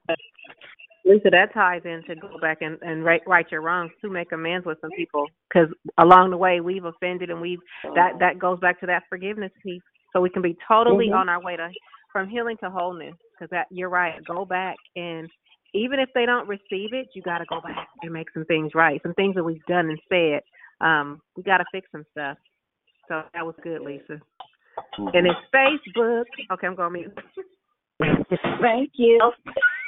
[1.06, 4.32] Lisa, that ties in to go back and and right, right your wrongs to make
[4.32, 5.68] amends with some people because
[5.98, 7.60] along the way we've offended and we've
[7.96, 9.82] that that goes back to that forgiveness piece,
[10.14, 11.18] so we can be totally Mhm.
[11.18, 11.70] on our way to
[12.12, 13.16] from healing to wholeness.
[13.34, 15.30] Because that you're right, go back and
[15.74, 18.76] even if they don't receive it, you got to go back and make some things
[18.76, 20.42] right, some things that we've done and said.
[20.82, 22.38] Um, we got to fix some stuff.
[23.08, 24.22] So that was good, Lisa.
[24.98, 26.26] And it's Facebook.
[26.52, 28.30] Okay, I'm going to mute.
[28.62, 29.32] Thank you.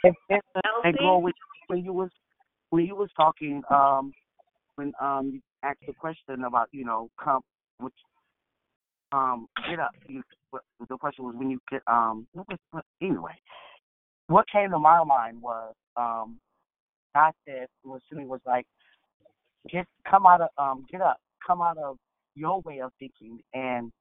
[0.06, 0.42] And, and,
[0.84, 1.34] and when,
[1.68, 2.10] when you was
[2.70, 4.12] when you was talking, um,
[4.76, 7.42] when um you asked the question about you know come,
[7.80, 7.94] which
[9.12, 9.92] um, get up.
[10.08, 10.22] You,
[10.90, 12.28] the question was when you get um.
[13.02, 13.34] Anyway,
[14.28, 16.38] what came to my mind was um,
[17.16, 18.66] God said was to me was like,
[19.70, 21.98] get come out of um, get up, come out of
[22.36, 23.92] your way of thinking and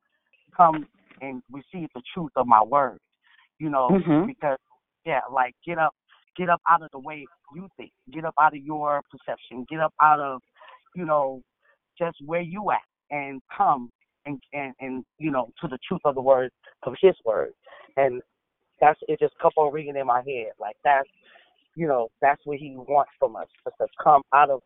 [0.56, 0.86] come
[1.20, 2.98] and receive the truth of my word.
[3.58, 4.26] You know, Mhm.
[4.26, 4.58] because
[5.06, 5.94] yeah, like get up,
[6.36, 9.80] get up out of the way you think, get up out of your perception, get
[9.80, 10.40] up out of,
[10.94, 11.42] you know,
[11.98, 12.78] just where you at,
[13.10, 13.90] and come
[14.26, 16.50] and and and you know to the truth of the word
[16.84, 17.52] of His word,
[17.96, 18.20] and
[18.80, 19.20] that's it.
[19.20, 21.08] Just kept on ringing in my head like that's,
[21.76, 24.60] you know, that's what He wants from us, us to come out of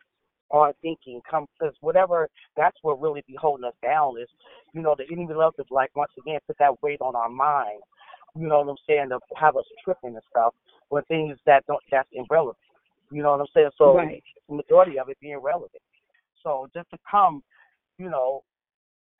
[0.51, 4.28] our thinking, come because whatever that's what really be holding us down is,
[4.74, 7.81] you know, the enemy loves to like once again put that weight on our mind.
[8.39, 9.09] You know what I'm saying?
[9.09, 10.55] To have us tripping and stuff
[10.90, 12.56] with things that don't that's irrelevant.
[13.10, 13.70] You know what I'm saying?
[13.77, 14.23] So Right.
[14.48, 15.82] the majority of it being relevant.
[16.43, 17.43] So just to come,
[17.98, 18.43] you know,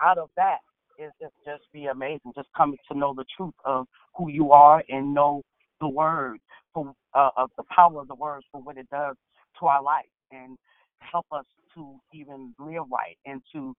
[0.01, 0.59] out of that
[0.99, 2.33] is just just be amazing.
[2.37, 3.87] Just coming to know the truth of
[4.17, 5.43] who you are and know
[5.81, 6.39] the word
[6.73, 9.17] for uh, of the power of the words for what it does
[9.59, 10.57] to our life and
[11.01, 13.75] help us to even live right and to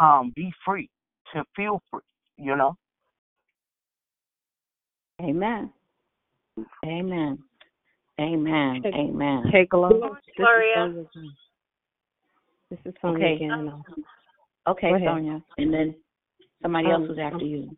[0.00, 0.88] um be free,
[1.34, 2.00] to feel free,
[2.36, 2.74] you know?
[5.20, 5.72] Amen.
[6.84, 7.38] Amen.
[8.20, 8.82] Amen.
[8.82, 9.44] Take- Amen.
[9.52, 10.18] Take a look.
[10.36, 11.04] Gloria.
[12.70, 13.34] This is Sonia Okay.
[13.36, 13.50] again.
[13.50, 14.04] and,
[14.66, 14.98] Okay, Go.
[14.98, 15.42] Sonia.
[15.56, 15.94] And then
[16.62, 17.76] somebody else Um, was after I'm- you.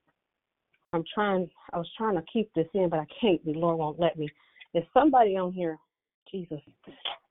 [0.93, 1.49] I'm trying.
[1.73, 3.43] I was trying to keep this in, but I can't.
[3.45, 4.29] The Lord won't let me.
[4.73, 5.79] There's somebody on here,
[6.27, 6.61] Jesus,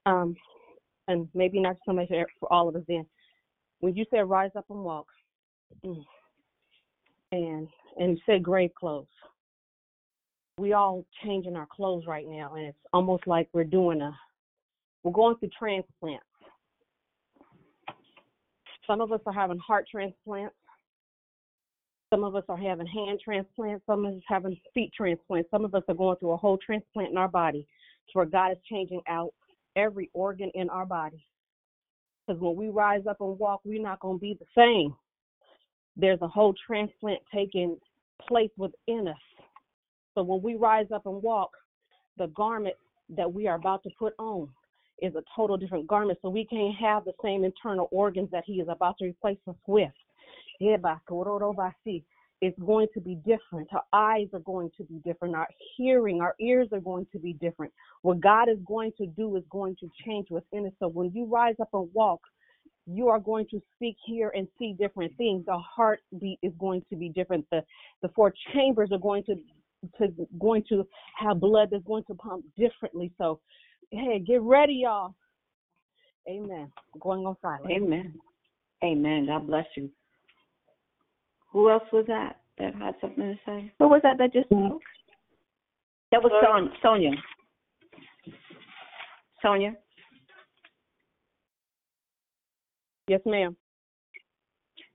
[0.06, 0.36] um,
[1.08, 2.84] and maybe not somebody for, for all of us.
[2.88, 3.06] Then,
[3.80, 5.08] when you said rise up and walk,
[5.84, 6.06] mm,
[7.34, 7.68] and
[7.98, 9.08] and you said grave clothes,
[10.60, 14.12] we all changing our clothes right now, and it's almost like we're doing a,
[15.04, 16.26] we're going through transplants.
[18.86, 20.56] Some of us are having heart transplants.
[22.12, 23.86] Some of us are having hand transplants.
[23.86, 25.50] Some of us having feet transplants.
[25.52, 27.68] Some of us are going through a whole transplant in our body
[28.08, 29.30] to where God is changing out
[29.76, 31.24] every organ in our body.
[32.28, 34.96] Because when we rise up and walk, we're not going to be the same.
[35.96, 37.78] There's a whole transplant taking
[38.28, 39.16] place within us.
[40.16, 41.52] So when we rise up and walk,
[42.18, 42.76] the garment
[43.10, 44.50] that we are about to put on
[45.02, 46.20] is a total different garment.
[46.22, 49.56] So we can't have the same internal organs that He is about to replace us
[49.68, 49.92] with.
[50.62, 51.56] Oh,
[52.42, 53.70] it's going to be different.
[53.74, 55.36] Our eyes are going to be different.
[55.36, 57.74] Our hearing, our ears are going to be different.
[58.04, 60.74] What God is going to do is going to change within us.
[60.80, 62.22] So when you rise up and walk,
[62.88, 65.46] you are going to speak, hear, and see different things.
[65.46, 67.46] The heartbeat is going to be different.
[67.52, 67.64] The
[68.02, 69.36] the four chambers are going to
[69.98, 70.86] to going to
[71.18, 73.12] have blood that's going to pump differently.
[73.18, 73.40] So,
[73.92, 75.16] hey, get ready, y'all.
[76.28, 76.72] Amen.
[77.00, 77.72] Going on silent.
[77.72, 78.14] Amen.
[78.84, 79.28] Amen.
[79.28, 79.90] God bless you.
[81.52, 83.72] Who else was that that had something to say?
[83.80, 84.68] Who was that that just mm-hmm.
[84.68, 84.82] spoke?
[86.12, 87.12] That was Son- Sonia.
[89.42, 89.76] Sonia.
[93.08, 93.56] Yes, ma'am.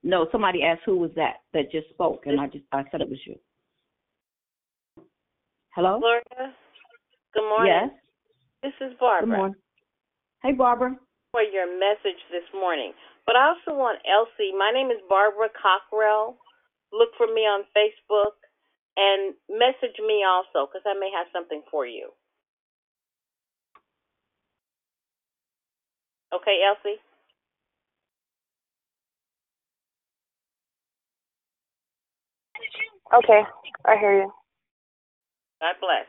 [0.02, 3.08] No, somebody asked who was that that just spoke, and I just I said it
[3.08, 3.36] was you.
[5.74, 5.98] Hello.
[5.98, 6.54] Gloria.
[7.34, 7.90] Good morning.
[7.90, 7.90] Yes.
[8.62, 9.26] This is Barbara.
[9.26, 9.60] Good morning.
[10.42, 10.94] Hey, Barbara.
[11.32, 12.92] For your message this morning.
[13.26, 14.54] But I also want Elsie.
[14.56, 16.36] My name is Barbara Cockrell.
[16.92, 18.38] Look for me on Facebook
[18.96, 22.10] and message me also because I may have something for you.
[26.32, 27.02] Okay, Elsie?
[33.12, 33.42] Okay,
[33.84, 34.43] I hear you.
[35.64, 36.04] God bless.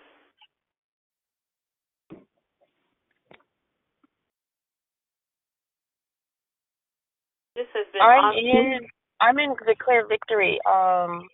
[7.56, 8.38] This has been I'm awesome.
[8.38, 8.80] in
[9.22, 10.60] I'm in Declare Victory.
[10.68, 11.30] Um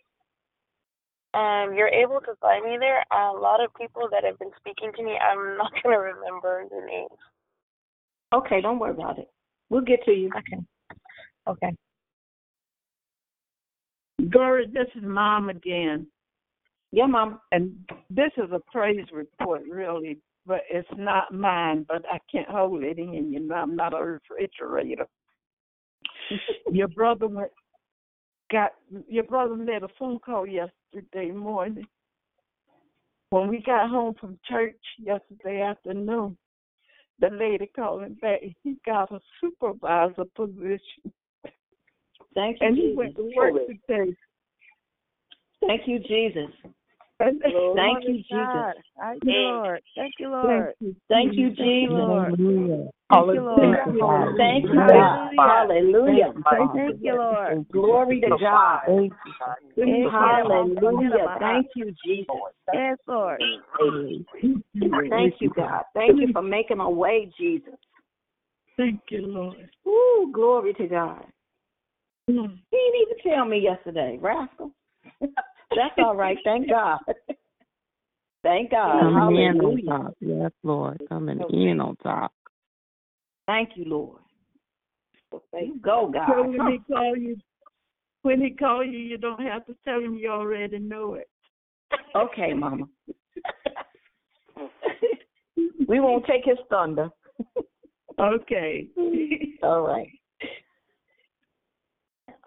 [1.33, 3.03] um you're able to find me there.
[3.11, 6.85] A lot of people that have been speaking to me, I'm not gonna remember the
[6.85, 7.19] names.
[8.35, 9.31] Okay, don't worry about it.
[9.71, 10.29] We'll get to you.
[10.37, 10.63] Okay.
[11.47, 11.75] Okay.
[14.29, 16.05] Doris, this is Mom again.
[16.91, 17.39] Yeah, Mom.
[17.51, 17.73] And
[18.09, 21.85] this is a praise report, really, but it's not mine.
[21.87, 23.31] But I can't hold it in.
[23.31, 25.07] You know, I'm not a refrigerator.
[26.71, 27.51] your brother went,
[28.51, 28.71] got
[29.07, 31.87] your brother made a phone call yesterday morning.
[33.29, 36.37] When we got home from church yesterday afternoon,
[37.21, 38.41] the lady called him back.
[38.63, 41.13] He got a supervisor position.
[42.33, 42.97] Thank you, And he Jesus.
[42.97, 44.15] went to work today.
[45.65, 46.49] Thank you, Jesus.
[47.21, 48.83] Thank you, Jesus.
[48.99, 49.81] Thank you, Lord.
[49.95, 50.75] Thank you, Lord.
[51.09, 51.97] Thank you, Jesus.
[51.97, 52.87] Hallelujah.
[53.09, 54.35] Thank you, Lord.
[54.37, 55.31] Thank you, God.
[55.37, 56.33] Hallelujah.
[56.49, 56.71] Thank
[57.03, 57.65] you, Lord.
[57.71, 58.81] Glory to God.
[58.87, 59.13] Thank
[59.75, 60.09] you.
[60.09, 61.35] Hallelujah.
[61.39, 62.27] Thank you, Jesus.
[62.73, 63.41] Yes, Lord.
[65.09, 65.83] Thank you, God.
[65.93, 67.73] Thank you for making a way, Jesus.
[68.77, 69.69] Thank you, Lord.
[69.87, 71.25] Ooh, glory to God.
[72.27, 74.71] He didn't even tell me yesterday, rascal.
[75.75, 76.37] That's all right.
[76.43, 76.99] Thank God.
[78.43, 79.01] Thank God.
[79.01, 80.15] Coming in on top.
[80.19, 81.01] Yes, Lord.
[81.07, 82.33] Coming in on top.
[83.47, 84.21] Thank you, Lord.
[85.53, 86.27] You go, God.
[86.27, 87.37] So when he call you,
[88.23, 91.27] when he call you, you don't have to tell him you already know it.
[92.13, 92.85] Okay, Mama.
[95.87, 97.09] we won't take his thunder.
[98.19, 98.87] Okay.
[99.63, 100.09] All right.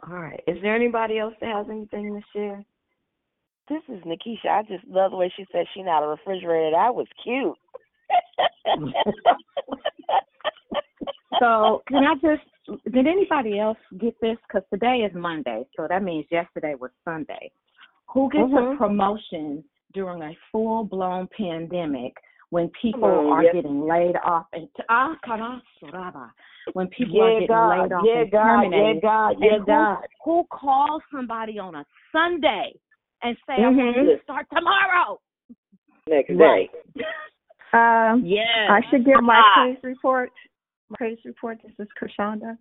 [0.07, 0.41] All right.
[0.47, 2.65] Is there anybody else that has anything to share?
[3.69, 4.49] This is Nikisha.
[4.51, 6.73] I just love the way she said she not a refrigerator.
[6.73, 7.57] That was cute.
[11.41, 12.83] So can I just?
[12.93, 14.37] Did anybody else get this?
[14.47, 17.51] Because today is Monday, so that means yesterday was Sunday.
[18.13, 18.75] Who gets Mhm.
[18.75, 22.17] a promotion during a full blown pandemic
[22.51, 23.53] when people on, are yes.
[23.53, 25.19] getting laid off and ah,
[26.73, 27.81] when people Yeah, are getting God.
[27.81, 28.47] laid off Yeah, and God.
[28.47, 29.03] Yeah, terminated?
[29.03, 29.31] God.
[29.31, 30.07] and Yeah, who, God.
[30.25, 32.79] Who calls somebody on a Sunday
[33.25, 33.77] and say, "I Mhm.
[33.77, 35.21] want you to start tomorrow"?
[36.07, 36.71] Next Right.
[37.73, 38.71] Um, Yes.
[38.71, 39.55] I should give my Ah.
[39.55, 40.33] praise report.
[40.91, 41.61] My praise report.
[41.63, 42.57] This is Krishanda.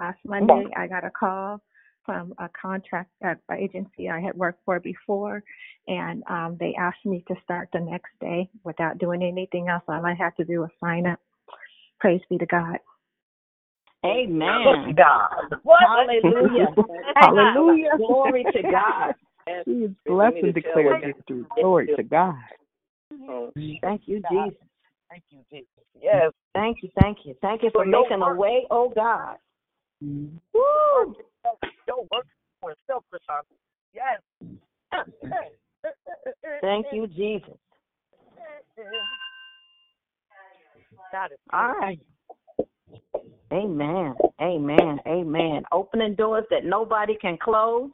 [0.00, 1.60] Last Monday, I got a call
[2.02, 5.42] from a contract uh, agency I had worked for before,
[5.86, 9.82] and um, they asked me to start the next day without doing anything else.
[9.86, 11.20] All I had to do was sign up.
[12.00, 12.78] Praise be to God.
[14.04, 14.94] Amen.
[14.94, 15.60] God.
[15.66, 16.74] Hallelujah.
[17.16, 17.90] Hallelujah.
[17.96, 19.14] Glory to God.
[19.66, 21.44] He is blessed and declared victory.
[21.60, 22.34] Glory to God.
[23.82, 24.58] Thank you, Jesus.
[25.10, 25.68] Thank you, Jesus.
[26.00, 26.32] Yes.
[26.54, 27.34] Thank you, thank you.
[27.40, 29.36] Thank you for For making a way, oh God.
[30.02, 30.36] Mm-hmm.
[30.52, 31.14] Woo!
[31.86, 32.26] Your work
[32.60, 33.44] for itself, Krishanda.
[33.94, 34.20] Yes.
[36.60, 37.54] Thank you, Jesus.
[41.12, 42.00] That is All right.
[43.52, 44.14] Amen.
[44.40, 44.98] Amen.
[45.06, 45.62] Amen.
[45.70, 47.90] Opening doors that nobody can close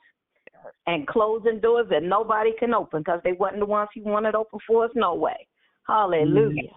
[0.86, 4.58] and closing doors that nobody can open because they wasn't the ones he wanted open
[4.66, 5.46] for us no way.
[5.86, 6.74] Hallelujah.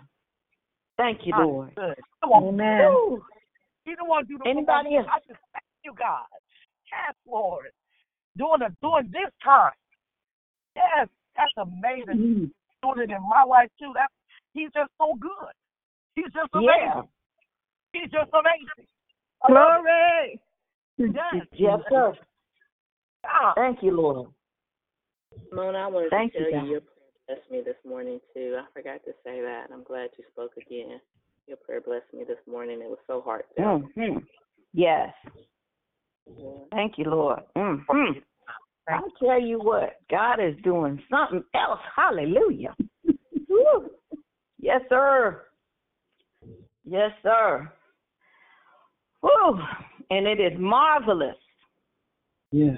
[0.98, 1.76] Thank you, Lord.
[1.76, 1.96] good.
[2.24, 2.80] Amen.
[2.80, 3.24] Woo.
[3.86, 5.08] You don't want to do the Anybody else?
[5.12, 6.26] I just thank you, God.
[6.92, 7.66] Yes, Lord.
[8.38, 9.72] Doing it during this time.
[10.76, 12.18] Yes, that's amazing.
[12.18, 12.46] Mm-hmm.
[12.82, 13.92] Doing it in my life too.
[13.94, 14.14] That's
[14.54, 15.54] he's just so good.
[16.16, 16.60] He's just Yeah.
[16.60, 17.10] amazing.
[17.94, 18.88] He's just amazing.
[19.46, 20.40] Glory.
[20.98, 21.12] it.
[21.14, 21.48] Yes.
[21.52, 22.14] Yes, sir.
[23.24, 23.54] God.
[23.56, 24.30] Thank you, Lord.
[25.52, 26.66] Mona, I wanted Thank to you, tell God.
[26.66, 28.58] you your prayer blessed me this morning too.
[28.60, 29.68] I forgot to say that.
[29.74, 31.00] I'm glad you spoke again.
[31.48, 32.82] Your prayer blessed me this morning.
[32.82, 33.84] It was so heartfelt.
[33.96, 34.18] hmm
[34.74, 35.14] Yes.
[36.38, 36.50] Yeah.
[36.72, 37.40] Thank you, Lord.
[37.56, 38.20] hmm
[38.90, 41.80] I'll tell you what, God is doing something else.
[41.96, 42.76] Hallelujah.
[43.48, 43.90] Woo.
[44.60, 45.44] Yes, sir.
[46.84, 47.72] Yes, sir.
[49.22, 49.60] Woo.
[50.10, 51.38] And it is marvelous.
[52.52, 52.78] Yes.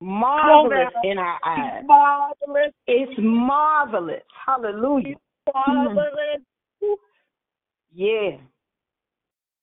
[0.00, 1.82] Marvelous in our eyes.
[1.86, 2.72] Marvelous.
[2.86, 4.22] It's marvelous.
[4.46, 5.16] Hallelujah.
[5.54, 6.40] Marvelous.
[7.92, 8.36] Yeah.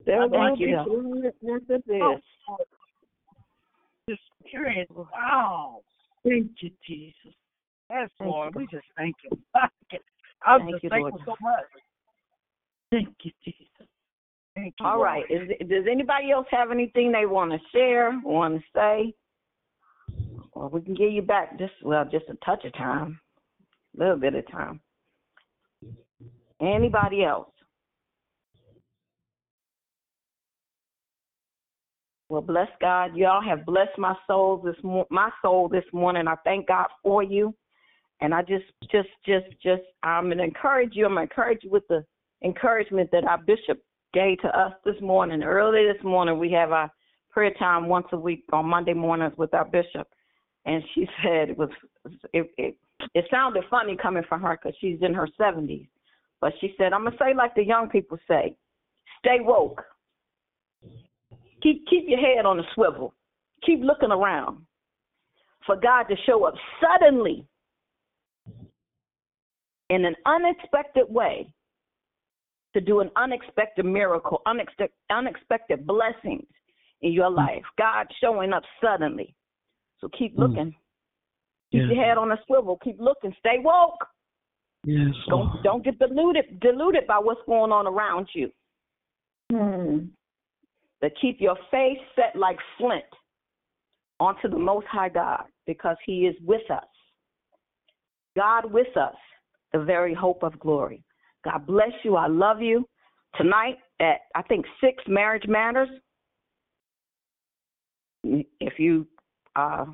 [0.06, 0.86] There Thank you, be God.
[0.86, 1.34] glory at
[2.02, 2.62] Oh, best.
[4.08, 4.92] This experience.
[4.96, 5.82] Wow.
[6.24, 7.34] Thank you, Jesus.
[7.90, 8.54] Yes, Thank Lord.
[8.56, 9.38] you, We just thank you.
[10.46, 11.40] I'm Thank just you, thankful Lord.
[11.40, 11.66] so much.
[12.92, 13.88] Thank you, Jesus.
[14.56, 14.86] Thank you.
[14.86, 15.06] All Lord.
[15.06, 15.26] right.
[15.30, 19.14] Is, does anybody else have anything they want to share, want to say?
[20.58, 23.20] Or we can give you back just well, just a touch of time,
[23.96, 24.82] a little bit of time.
[26.60, 27.50] Anybody else?
[32.30, 33.16] Well, bless God.
[33.16, 36.28] Y'all have blessed my soul this mo- my soul this morning.
[36.28, 37.54] I thank God for you,
[38.20, 41.06] and I just, just, just, just, I'm gonna encourage you.
[41.06, 42.04] I'm gonna encourage you with the
[42.44, 43.80] encouragement that our bishop
[44.12, 45.44] gave to us this morning.
[45.44, 46.92] Early this morning, we have our
[47.30, 50.08] prayer time once a week on Monday mornings with our bishop,
[50.68, 51.70] and she said it was
[52.34, 52.78] it it,
[53.16, 55.88] it sounded funny coming from her because she's in her 70s,
[56.40, 58.56] but she said I'm gonna say like the young people say,
[59.20, 59.82] stay woke.
[61.64, 63.16] Keep keep your head on the swivel.
[63.66, 64.60] Keep looking around
[65.66, 67.46] for God to show up suddenly
[69.90, 71.52] in an unexpected way
[72.74, 76.46] to do an unexpected miracle, unexpected unexpected blessings
[77.02, 77.64] in your life.
[77.78, 79.34] God showing up suddenly.
[80.00, 80.76] So keep looking
[81.72, 81.92] Keep Yes.
[81.92, 82.78] your head on a swivel.
[82.78, 83.36] Keep looking.
[83.40, 84.08] Stay woke.
[84.86, 88.52] Yes, Don't don't get deluded deluded by what's going on around you.
[89.52, 90.06] Hmm.
[91.02, 93.04] But keep your face set like flint
[94.20, 96.88] onto the Most High God because He is with us.
[98.38, 99.16] God with us,
[99.74, 101.04] the very hope of glory.
[101.44, 102.16] God bless you.
[102.16, 102.88] I love you.
[103.36, 105.90] Tonight at I think six marriage matters.
[108.24, 109.06] If you
[109.58, 109.86] uh,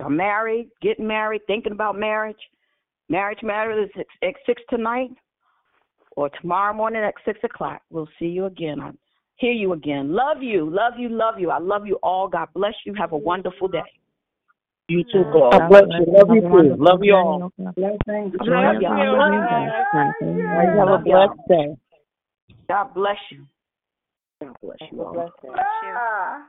[0.00, 2.38] are married, getting married, thinking about marriage,
[3.08, 5.10] marriage matters is at at six tonight
[6.16, 7.82] or tomorrow morning at six o'clock.
[7.90, 8.80] We'll see you again.
[8.80, 8.90] I
[9.36, 10.14] hear you again.
[10.14, 11.50] Love you, love you, love you.
[11.50, 12.28] I love you all.
[12.28, 12.94] God bless you.
[12.94, 13.82] Have a wonderful day.
[14.88, 15.52] You too, God.
[15.52, 16.06] God bless bless you.
[16.06, 16.18] you.
[16.18, 16.54] Love you Have a too.
[16.54, 17.52] wonderful Love you all.
[17.60, 17.74] Love
[18.80, 20.78] y'all.
[20.78, 21.76] Have a blessed day.
[22.68, 23.44] God bless you.
[24.40, 25.30] God bless you all.
[25.58, 26.46] Ah.